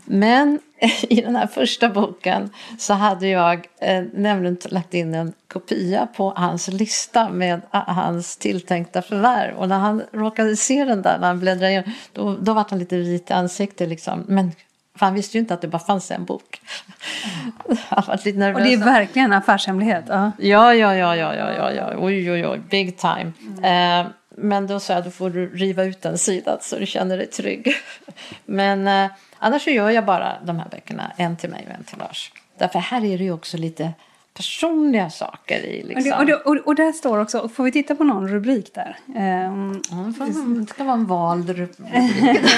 Men 0.07 0.59
i 1.09 1.21
den 1.21 1.37
här 1.37 1.47
första 1.47 1.89
boken 1.89 2.51
så 2.79 2.95
hade 2.95 3.29
jag 3.29 3.69
eh, 3.81 4.05
nämligen 4.13 4.59
lagt 4.65 4.95
in 4.95 5.15
en 5.15 5.33
kopia 5.49 6.09
på 6.17 6.33
hans 6.37 6.69
lista 6.69 7.29
med 7.29 7.61
hans 7.71 8.37
tilltänkta 8.37 9.03
förvärv. 9.03 9.57
Och 9.57 9.69
när 9.69 9.79
han 9.79 10.03
råkade 10.13 10.57
se 10.57 10.85
den 10.85 11.03
där, 11.03 11.19
när 11.19 11.27
han 11.27 11.41
bläddrade 11.41 11.73
in, 11.73 11.83
då, 12.13 12.37
då 12.37 12.53
var 12.53 12.67
han 12.69 12.79
lite 12.79 12.97
vit 12.97 13.31
i 13.31 13.33
ansiktet 13.33 13.89
liksom. 13.89 14.25
Men 14.29 14.53
för 14.99 15.07
han 15.07 15.15
visste 15.15 15.37
ju 15.37 15.41
inte 15.41 15.55
att 15.55 15.61
det 15.61 15.69
bara 15.69 15.79
fanns 15.79 16.11
en 16.11 16.25
bok. 16.25 16.61
Han 17.89 18.05
var 18.07 18.21
lite 18.25 18.39
nervös. 18.39 18.57
Och 18.57 18.67
det 18.67 18.73
är 18.73 18.79
verkligen 18.79 19.33
en 19.33 19.39
affärshemlighet? 19.39 20.05
Ja, 20.09 20.33
ja, 20.39 20.75
ja, 20.75 20.95
ja, 20.95 21.17
ja, 21.17 21.35
ja, 21.35 21.73
ja. 21.73 21.93
oj, 21.99 22.33
oj, 22.33 22.47
oj, 22.47 22.61
big 22.71 22.99
time. 22.99 23.33
Mm. 23.41 24.07
Eh, 24.07 24.13
men 24.37 24.67
då 24.67 24.81
sa 24.81 24.93
jag, 24.93 25.05
då 25.05 25.11
får 25.11 25.31
du 25.31 25.57
riva 25.57 25.85
ut 25.85 26.03
den 26.03 26.19
sidan 26.19 26.59
så 26.61 26.79
du 26.79 26.87
känner 26.87 27.17
dig 27.17 27.27
trygg. 27.27 27.73
Men 28.45 28.89
eh, 28.89 29.11
Annars 29.39 29.67
gör 29.67 29.91
jag 29.91 30.05
bara 30.05 30.37
de 30.45 30.59
här 30.59 30.69
böckerna, 30.71 31.13
en 31.17 31.37
till 31.37 31.51
mig 31.51 31.65
och 31.69 31.75
en 31.75 31.85
till 31.85 31.99
Lars. 31.99 32.33
Därför 32.59 32.79
här 32.79 33.05
är 33.05 33.19
det 33.19 33.25
ju 33.25 33.33
också 33.33 33.57
lite 33.57 33.93
personliga 34.35 35.11
saker 35.11 35.61
i. 35.61 35.83
Liksom. 35.83 36.13
Och, 36.19 36.27
det, 36.27 36.35
och, 36.35 36.55
det, 36.55 36.61
och, 36.61 36.75
där 36.75 36.93
står 36.93 37.19
också, 37.19 37.49
får 37.49 37.65
vi 37.65 37.73
titta 37.73 37.95
på 37.95 38.05
någon 38.05 38.29
rubrik 38.29 38.75
där? 38.75 38.97
Um, 39.07 39.83
ja, 39.91 40.27
det 40.57 40.67
ska 40.67 40.85
vara 40.85 40.95
en 40.95 41.07
vald 41.07 41.51
rubrik. 41.51 42.51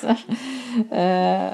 så, 0.00 0.08
uh, 0.96 1.52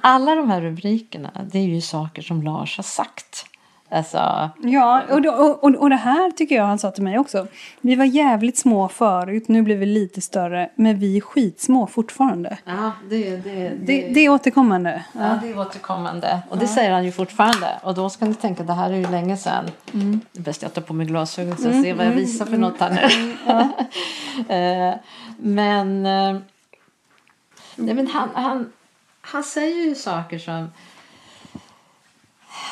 alla 0.00 0.34
de 0.34 0.50
här 0.50 0.60
rubrikerna, 0.60 1.30
det 1.52 1.58
är 1.58 1.62
ju 1.62 1.80
saker 1.80 2.22
som 2.22 2.42
Lars 2.42 2.76
har 2.76 2.84
sagt. 2.84 3.47
Alltså... 3.90 4.50
Ja, 4.62 5.02
och, 5.10 5.26
och, 5.26 5.64
och, 5.64 5.74
och 5.74 5.90
det 5.90 5.96
här 5.96 6.30
tycker 6.30 6.56
jag 6.56 6.64
han 6.64 6.78
sa 6.78 6.90
till 6.90 7.02
mig 7.02 7.18
också. 7.18 7.46
Vi 7.80 7.94
var 7.94 8.04
jävligt 8.04 8.58
små 8.58 8.88
förut, 8.88 9.48
nu 9.48 9.62
blir 9.62 9.76
vi 9.76 9.86
lite 9.86 10.20
större, 10.20 10.70
men 10.74 10.98
vi 10.98 11.16
är 11.16 11.20
skitsmå 11.20 11.86
fortfarande. 11.86 12.58
Ja, 12.64 12.92
det, 13.10 13.36
det, 13.36 13.36
det, 13.36 13.68
det, 13.68 14.14
det 14.14 14.20
är 14.20 14.28
återkommande. 14.28 15.04
Ja. 15.12 15.20
ja, 15.20 15.38
det 15.42 15.50
är 15.50 15.58
återkommande. 15.58 16.40
Och 16.50 16.58
det 16.58 16.64
ja. 16.64 16.74
säger 16.74 16.90
han 16.92 17.04
ju 17.04 17.12
fortfarande. 17.12 17.68
Och 17.82 17.94
då 17.94 18.10
ska 18.10 18.24
ni 18.24 18.34
tänka, 18.34 18.62
det 18.62 18.72
här 18.72 18.90
är 18.90 18.96
ju 18.96 19.10
länge 19.10 19.36
sedan. 19.36 19.64
Mm. 19.94 20.20
Det 20.32 20.38
är 20.38 20.42
bäst 20.42 20.62
jag 20.62 20.74
tar 20.74 20.82
på 20.82 20.92
mig 20.92 21.06
glasögon 21.06 21.56
så 21.56 21.62
jag 21.62 21.72
mm, 21.72 21.84
ser 21.84 21.94
vad 21.94 22.06
jag 22.06 22.12
mm, 22.12 22.24
visar 22.24 22.44
för 22.44 22.54
mm, 22.54 22.60
något 22.60 22.80
här 22.80 22.90
nu. 22.90 23.36
Ja. 23.46 23.68
Eh, 24.48 24.94
men, 25.38 26.06
eh, 26.06 26.38
nej, 27.76 27.94
men 27.94 28.06
han, 28.06 28.28
han, 28.34 28.72
han 29.20 29.44
säger 29.44 29.84
ju 29.84 29.94
saker 29.94 30.38
som 30.38 30.68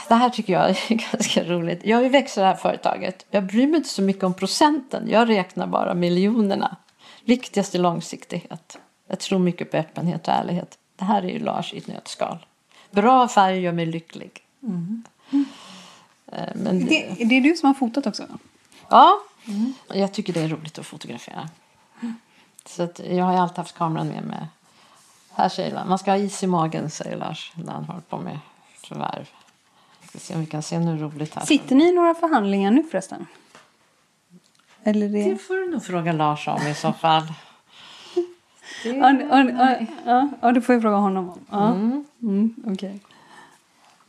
det 0.08 0.14
här 0.14 0.30
tycker 0.30 0.52
jag 0.52 0.70
är 0.70 0.94
ganska 1.12 1.44
roligt. 1.44 1.80
Jag 1.84 2.02
ju 2.02 2.08
växt 2.08 2.34
det 2.34 2.42
här 2.42 2.56
företaget. 2.56 3.26
Jag 3.30 3.46
bryr 3.46 3.66
mig 3.66 3.76
inte 3.76 3.88
så 3.88 4.02
mycket 4.02 4.24
om 4.24 4.34
procenten. 4.34 5.08
Jag 5.08 5.28
räknar 5.28 5.66
bara 5.66 5.94
miljonerna. 5.94 6.76
Viktigast 7.24 7.74
är 7.74 7.78
långsiktighet. 7.78 8.78
Jag 9.08 9.18
tror 9.18 9.38
mycket 9.38 9.70
på 9.70 9.76
öppenhet 9.76 10.28
och 10.28 10.34
ärlighet. 10.34 10.78
Det 10.96 11.04
här 11.04 11.22
är 11.22 11.28
ju 11.28 11.38
Lars 11.38 11.74
i 11.74 11.78
ett 11.78 11.86
nötskal. 11.86 12.46
Bra 12.90 13.24
affärer 13.24 13.54
gör 13.54 13.72
mig 13.72 13.86
lycklig. 13.86 14.30
Mm. 14.62 15.04
Men 16.54 16.86
det, 16.86 17.16
det, 17.18 17.36
är 17.36 17.40
du 17.40 17.56
som 17.56 17.66
har 17.66 17.74
fotat 17.74 18.06
också? 18.06 18.26
Ja, 18.88 19.20
mm. 19.46 19.74
jag 19.94 20.12
tycker 20.12 20.32
det 20.32 20.40
är 20.40 20.48
roligt 20.48 20.78
att 20.78 20.86
fotografera. 20.86 21.48
Så 22.66 22.82
att 22.82 23.00
jag 23.10 23.24
har 23.24 23.36
alltid 23.36 23.58
haft 23.58 23.76
kameran 23.76 24.08
med 24.08 24.24
mig. 24.24 24.46
Här 25.34 25.48
säger 25.48 25.74
Lars, 25.74 25.88
man 25.88 25.98
ska 25.98 26.10
ha 26.10 26.18
is 26.18 26.42
i 26.42 26.46
magen, 26.46 26.90
säger 26.90 27.16
Lars 27.16 27.52
när 27.54 27.72
han 27.72 27.84
håller 27.84 28.00
på 28.00 28.18
med 28.18 28.38
förvärv 28.76 29.28
ska 30.06 30.18
se 30.18 30.34
om 30.34 30.40
vi 30.40 30.46
kan 30.46 30.62
se 30.62 30.78
något 30.78 31.00
roligt 31.00 31.34
här. 31.34 31.46
Sitter 31.46 31.76
ni 31.76 31.88
i 31.88 31.92
några 31.92 32.14
förhandlingar 32.14 32.70
nu 32.70 32.82
förresten? 32.82 33.26
Eller 34.82 35.08
det... 35.08 35.30
det 35.30 35.36
får 35.36 35.54
du 35.54 35.70
nog 35.70 35.84
fråga 35.84 36.12
Lars 36.12 36.48
om 36.48 36.66
i 36.66 36.74
så 36.74 36.92
fall. 36.92 37.22
Det... 38.82 38.88
Ja, 38.88 39.78
ja, 40.04 40.28
ja, 40.40 40.52
det 40.52 40.60
får 40.60 40.74
jag 40.74 40.82
fråga 40.82 40.96
honom 40.96 41.28
om. 41.30 41.40
Ja. 41.50 41.66
Mm. 41.70 42.04
Mm, 42.22 42.54
okay. 42.64 42.98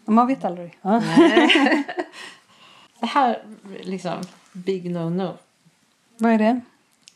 Man 0.06 0.28
vet 0.28 0.46
aldrig. 0.46 0.78
Ja. 0.82 1.02
det 3.00 3.06
här, 3.06 3.44
liksom, 3.84 4.22
big 4.54 4.92
no-no. 4.92 5.34
Vad 6.18 6.32
är 6.32 6.38
det? 6.38 6.62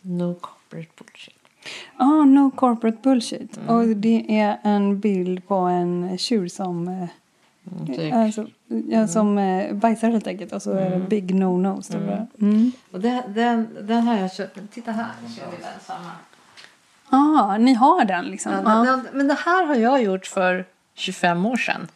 No 0.01 0.34
corporate 0.34 0.91
bullshit. 0.97 1.36
Ah, 1.97 2.25
no 2.25 2.51
corporate 2.51 2.97
bullshit. 3.03 3.57
Mm. 3.57 3.75
Och 3.75 3.88
det 3.88 4.39
är 4.39 4.59
en 4.63 4.99
bild 4.99 5.47
på 5.47 5.55
en 5.55 6.17
tjur 6.17 6.47
som 6.47 7.07
Mm, 7.68 8.14
alltså, 8.14 8.47
ja, 8.88 9.07
som 9.07 9.38
eh, 9.38 9.74
bajsar 9.74 10.09
helt 10.09 10.28
enkelt 10.28 10.53
och 10.53 10.62
så 10.62 10.72
är 10.72 10.89
det 10.89 10.95
mm. 10.95 11.07
big 11.07 11.36
no-no. 11.36 11.95
Mm. 11.95 12.28
mm. 12.39 12.72
Och 12.91 12.99
det, 12.99 13.24
den, 13.28 13.78
den 13.82 14.01
har 14.01 14.18
jag 14.18 14.34
köpt. 14.34 14.59
Titta 14.72 14.91
här, 14.91 15.05
kör 15.38 15.45
vi 15.51 15.57
den 15.64 15.80
samma. 15.82 16.12
ah, 17.09 17.57
ni 17.57 17.74
har 17.74 18.05
den 18.05 18.26
liksom? 18.26 18.51
Ja, 18.51 18.62
ah. 18.66 18.84
den, 18.84 19.07
men 19.14 19.28
det 19.28 19.38
här 19.45 19.66
har 19.66 19.76
jag 19.76 20.03
gjort 20.03 20.28
för 20.28 20.66
25 20.93 21.45
år 21.45 21.57
sedan. 21.57 21.88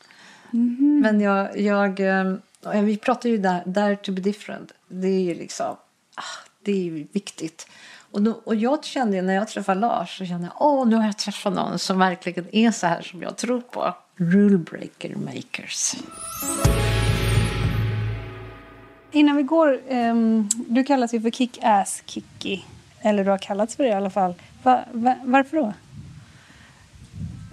Mm. 0.54 1.00
Men 1.02 1.22
jag, 1.22 1.60
jag, 1.60 2.00
eh, 2.00 2.82
vi 2.84 2.98
pratar 2.98 3.30
ju 3.30 3.38
där, 3.38 3.64
där 3.66 3.96
to 3.96 4.12
be 4.12 4.22
different. 4.22 4.72
Det 4.88 5.08
är 5.08 5.22
ju 5.22 5.34
liksom, 5.34 5.76
ah, 6.16 6.46
det 6.64 6.72
är 6.72 6.84
ju 6.84 7.08
viktigt. 7.12 7.68
Och, 8.12 8.22
då, 8.22 8.42
och 8.44 8.56
jag 8.56 8.84
kände 8.84 9.22
när 9.22 9.34
jag 9.34 9.48
träffade 9.48 9.80
Lars 9.80 10.18
så 10.18 10.26
kände 10.26 10.48
jag, 10.48 10.68
åh 10.68 10.88
nu 10.88 10.96
har 10.96 11.06
jag 11.06 11.18
träffat 11.18 11.54
någon 11.54 11.80
som 11.80 12.00
verkligen 12.00 12.56
är 12.56 12.72
så 12.72 12.88
här 12.88 13.02
som 13.02 13.22
jag 13.22 13.36
tror 13.36 13.62
på. 13.62 13.94
Rule 14.18 14.58
breaker 14.58 15.16
makers. 15.16 15.96
Innan 19.12 19.36
vi 19.36 19.44
går, 19.44 19.80
um, 19.90 20.50
du 20.68 20.84
kallas 20.84 21.14
ju 21.14 21.22
för 21.22 21.30
kick-ass 21.30 22.04
Kikki. 22.06 22.66
Eller 23.02 23.24
du 23.24 23.30
har 23.30 23.38
kallats 23.38 23.76
för 23.76 23.84
det 23.84 23.90
i 23.90 23.94
alla 23.94 24.10
fall. 24.10 24.34
Va, 24.64 24.84
va, 24.92 25.16
varför 25.24 25.58
då? 25.58 25.74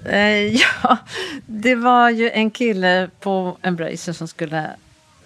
Uh, 0.07 0.57
ja, 0.83 0.99
det 1.47 1.75
var 1.75 2.11
ju 2.11 2.31
en 2.31 2.51
kille 2.51 3.11
på 3.21 3.57
Embracer 3.63 4.13
som 4.13 4.29
skulle 4.29 4.71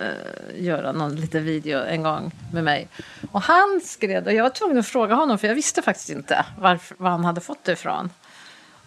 uh, 0.00 0.64
göra 0.64 0.92
någon 0.92 1.16
liten 1.16 1.44
video 1.44 1.84
en 1.84 2.02
gång 2.02 2.32
med 2.52 2.64
mig. 2.64 2.88
Och 3.32 3.42
han 3.42 3.80
skrev, 3.84 4.26
och 4.26 4.32
jag 4.32 4.42
var 4.42 4.50
tvungen 4.50 4.78
att 4.78 4.86
fråga 4.86 5.14
honom 5.14 5.38
för 5.38 5.48
jag 5.48 5.54
visste 5.54 5.82
faktiskt 5.82 6.10
inte 6.10 6.44
varför, 6.58 6.96
var 6.98 7.10
han 7.10 7.24
hade 7.24 7.40
fått 7.40 7.64
det 7.64 7.72
ifrån. 7.72 8.10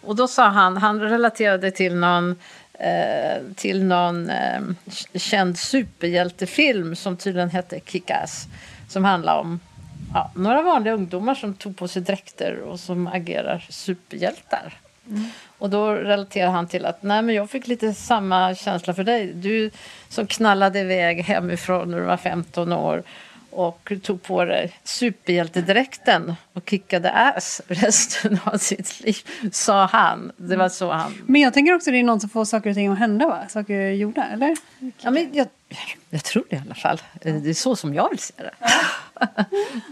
Och 0.01 0.15
då 0.15 0.27
sa 0.27 0.47
han, 0.47 0.77
han 0.77 0.99
relaterade 0.99 1.71
till 1.71 1.95
någon, 1.95 2.35
eh, 2.73 3.43
till 3.55 3.83
någon 3.83 4.29
eh, 4.29 4.61
känd 5.15 5.57
superhjältefilm 5.57 6.95
som 6.95 7.17
tydligen 7.17 7.49
hette 7.49 7.79
Kick-Ass. 7.79 8.47
Som 8.87 9.03
handlar 9.03 9.39
om 9.39 9.59
ja, 10.13 10.31
några 10.35 10.61
vanliga 10.61 10.93
ungdomar 10.93 11.35
som 11.35 11.53
tog 11.53 11.77
på 11.77 11.87
sig 11.87 12.01
dräkter 12.01 12.59
och 12.59 12.79
som 12.79 13.07
agerar 13.07 13.65
superhjältar. 13.69 14.73
Mm. 15.09 15.25
Och 15.57 15.69
då 15.69 15.93
relaterar 15.93 16.51
han 16.51 16.67
till 16.67 16.85
att 16.85 17.03
nej 17.03 17.21
men 17.21 17.35
jag 17.35 17.49
fick 17.49 17.67
lite 17.67 17.93
samma 17.93 18.55
känsla 18.55 18.93
för 18.93 19.03
dig. 19.03 19.33
Du 19.33 19.71
som 20.09 20.27
knallade 20.27 20.79
iväg 20.79 21.23
hemifrån 21.23 21.91
när 21.91 21.99
du 21.99 22.05
var 22.05 22.17
15 22.17 22.73
år 22.73 23.03
och 23.51 23.91
tog 24.03 24.23
på 24.23 24.45
dig 24.45 24.73
superhjältedräkten 24.83 26.35
och 26.53 26.69
kickade 26.69 27.11
ass 27.11 27.61
resten 27.67 28.39
av 28.43 28.57
sitt 28.57 28.99
liv, 28.99 29.17
sa 29.51 29.85
han. 29.85 30.31
Det 30.37 30.55
var 30.55 30.69
så 30.69 30.91
han... 30.91 31.13
Men 31.25 31.41
jag 31.41 31.53
tänker 31.53 31.75
också 31.75 31.89
att 31.89 31.93
det 31.93 31.99
är 31.99 32.03
någon 32.03 32.19
som 32.19 32.29
får 32.29 32.45
saker 32.45 32.69
och 32.69 32.75
ting 32.75 32.87
att 32.87 32.99
hända, 32.99 33.27
va? 33.27 33.49
Saker 33.49 33.89
gjorda, 33.91 34.25
eller? 34.25 34.57
Ja, 35.01 35.11
men 35.11 35.29
jag, 35.33 35.47
jag 36.09 36.23
tror 36.23 36.43
det 36.49 36.55
i 36.55 36.59
alla 36.65 36.75
fall. 36.75 37.01
Det 37.21 37.49
är 37.49 37.53
så 37.53 37.75
som 37.75 37.93
jag 37.93 38.09
vill 38.09 38.19
se 38.19 38.33
det. 38.37 38.51
Ja. 38.59 39.27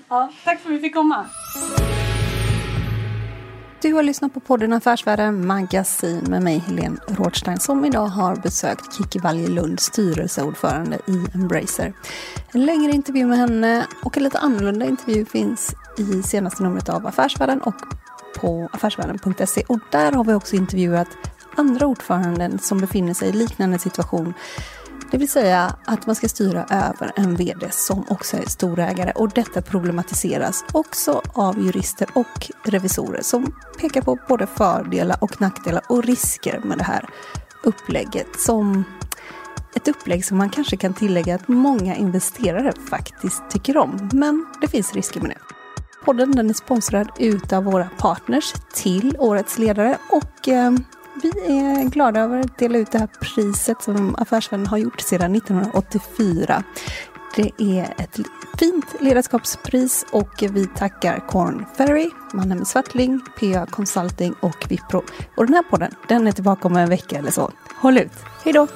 ja, 0.10 0.32
tack 0.44 0.60
för 0.60 0.70
att 0.70 0.76
vi 0.76 0.80
fick 0.80 0.94
komma. 0.94 1.26
Du 3.82 3.94
har 3.94 4.04
lyssnat 4.04 4.34
på 4.34 4.40
podden 4.40 4.74
Affärsvärlden 4.74 5.48
Magasin 5.48 6.20
med 6.30 6.44
mig 6.44 6.58
Helene 6.58 6.98
Rådstein 7.08 7.60
som 7.60 7.86
idag 7.86 8.08
har 8.08 8.36
besökt 8.36 8.98
Kikki 8.98 9.20
Valjelund, 9.20 9.80
styrelseordförande 9.80 11.00
i 11.08 11.26
Embracer. 11.34 11.94
En 12.52 12.66
längre 12.66 12.92
intervju 12.92 13.26
med 13.26 13.38
henne 13.38 13.88
och 14.04 14.18
en 14.18 14.24
lite 14.24 14.40
annorlunda 14.40 14.86
intervju 14.86 15.26
finns 15.26 15.76
i 15.98 16.24
senaste 16.24 16.64
numret 16.64 16.90
av 16.90 17.08
Affärsvärlden 17.08 17.62
och 17.62 17.76
på 18.40 18.70
affärsvärlden.se 18.74 19.64
och 19.68 19.80
där 19.92 20.12
har 20.12 20.24
vi 20.24 20.34
också 20.34 20.56
intervjuat 20.56 21.08
andra 21.56 21.88
ordföranden 21.88 22.60
som 22.60 22.78
befinner 22.80 23.14
sig 23.14 23.30
i 23.30 23.32
liknande 23.32 23.80
situation 23.80 24.34
det 25.12 25.18
vill 25.18 25.30
säga 25.30 25.76
att 25.86 26.06
man 26.06 26.16
ska 26.16 26.28
styra 26.28 26.66
över 26.70 27.12
en 27.16 27.36
VD 27.36 27.68
som 27.72 28.06
också 28.10 28.38
är 28.38 28.46
storägare 28.46 29.12
och 29.16 29.30
detta 29.30 29.62
problematiseras 29.62 30.66
också 30.72 31.22
av 31.34 31.66
jurister 31.66 32.08
och 32.14 32.52
revisorer 32.64 33.22
som 33.22 33.54
pekar 33.80 34.02
på 34.02 34.18
både 34.28 34.48
fördelar 34.48 35.18
och 35.22 35.42
nackdelar 35.42 35.82
och 35.90 36.04
risker 36.04 36.60
med 36.60 36.78
det 36.78 36.84
här 36.84 37.10
upplägget 37.64 38.40
som 38.40 38.84
ett 39.76 39.88
upplägg 39.88 40.26
som 40.26 40.38
man 40.38 40.50
kanske 40.50 40.78
kan 40.78 40.94
tillägga 40.94 41.36
att 41.36 41.48
många 41.48 41.96
investerare 41.96 42.74
faktiskt 42.90 43.50
tycker 43.50 43.78
om. 43.78 44.10
Men 44.14 44.46
det 44.62 44.68
finns 44.68 44.94
risker 44.94 45.22
med 45.22 45.30
det. 45.30 45.38
Podden 46.06 46.32
den 46.32 46.50
är 46.50 46.54
sponsrad 46.54 47.12
utav 47.20 47.64
våra 47.64 47.90
partners 47.98 48.54
till 48.74 49.16
Årets 49.20 49.60
ledare 49.60 49.98
och 50.10 50.48
eh, 50.48 50.72
vi 51.24 51.30
är 51.30 51.90
glada 51.90 52.20
över 52.20 52.40
att 52.40 52.58
dela 52.58 52.78
ut 52.78 52.92
det 52.92 53.00
här 53.00 53.10
priset 53.22 53.82
som 53.82 54.16
Affärsvärlden 54.16 54.68
har 54.68 54.78
gjort 54.78 55.02
sedan 55.02 55.36
1984. 55.36 56.64
Det 57.36 57.52
är 57.58 57.94
ett 57.98 58.20
fint 58.60 58.86
ledarskapspris 59.00 60.06
och 60.12 60.44
vi 60.52 60.68
tackar 60.68 61.28
Corn 61.28 61.66
Ferry, 61.78 62.10
Mannheim 62.34 62.66
Swartling, 62.66 63.22
PA 63.40 63.66
Consulting 63.66 64.34
och 64.40 64.66
Vipro. 64.70 65.04
Och 65.38 65.46
den 65.46 65.54
här 65.54 65.64
podden, 65.64 65.92
den 66.08 66.28
är 66.28 66.32
tillbaka 66.32 66.68
om 66.68 66.76
en 66.76 66.90
vecka 66.90 67.18
eller 67.18 67.32
så. 67.32 67.52
Håll 67.82 67.98
ut! 67.98 68.14
Hej 68.44 68.54
då! 68.54 68.68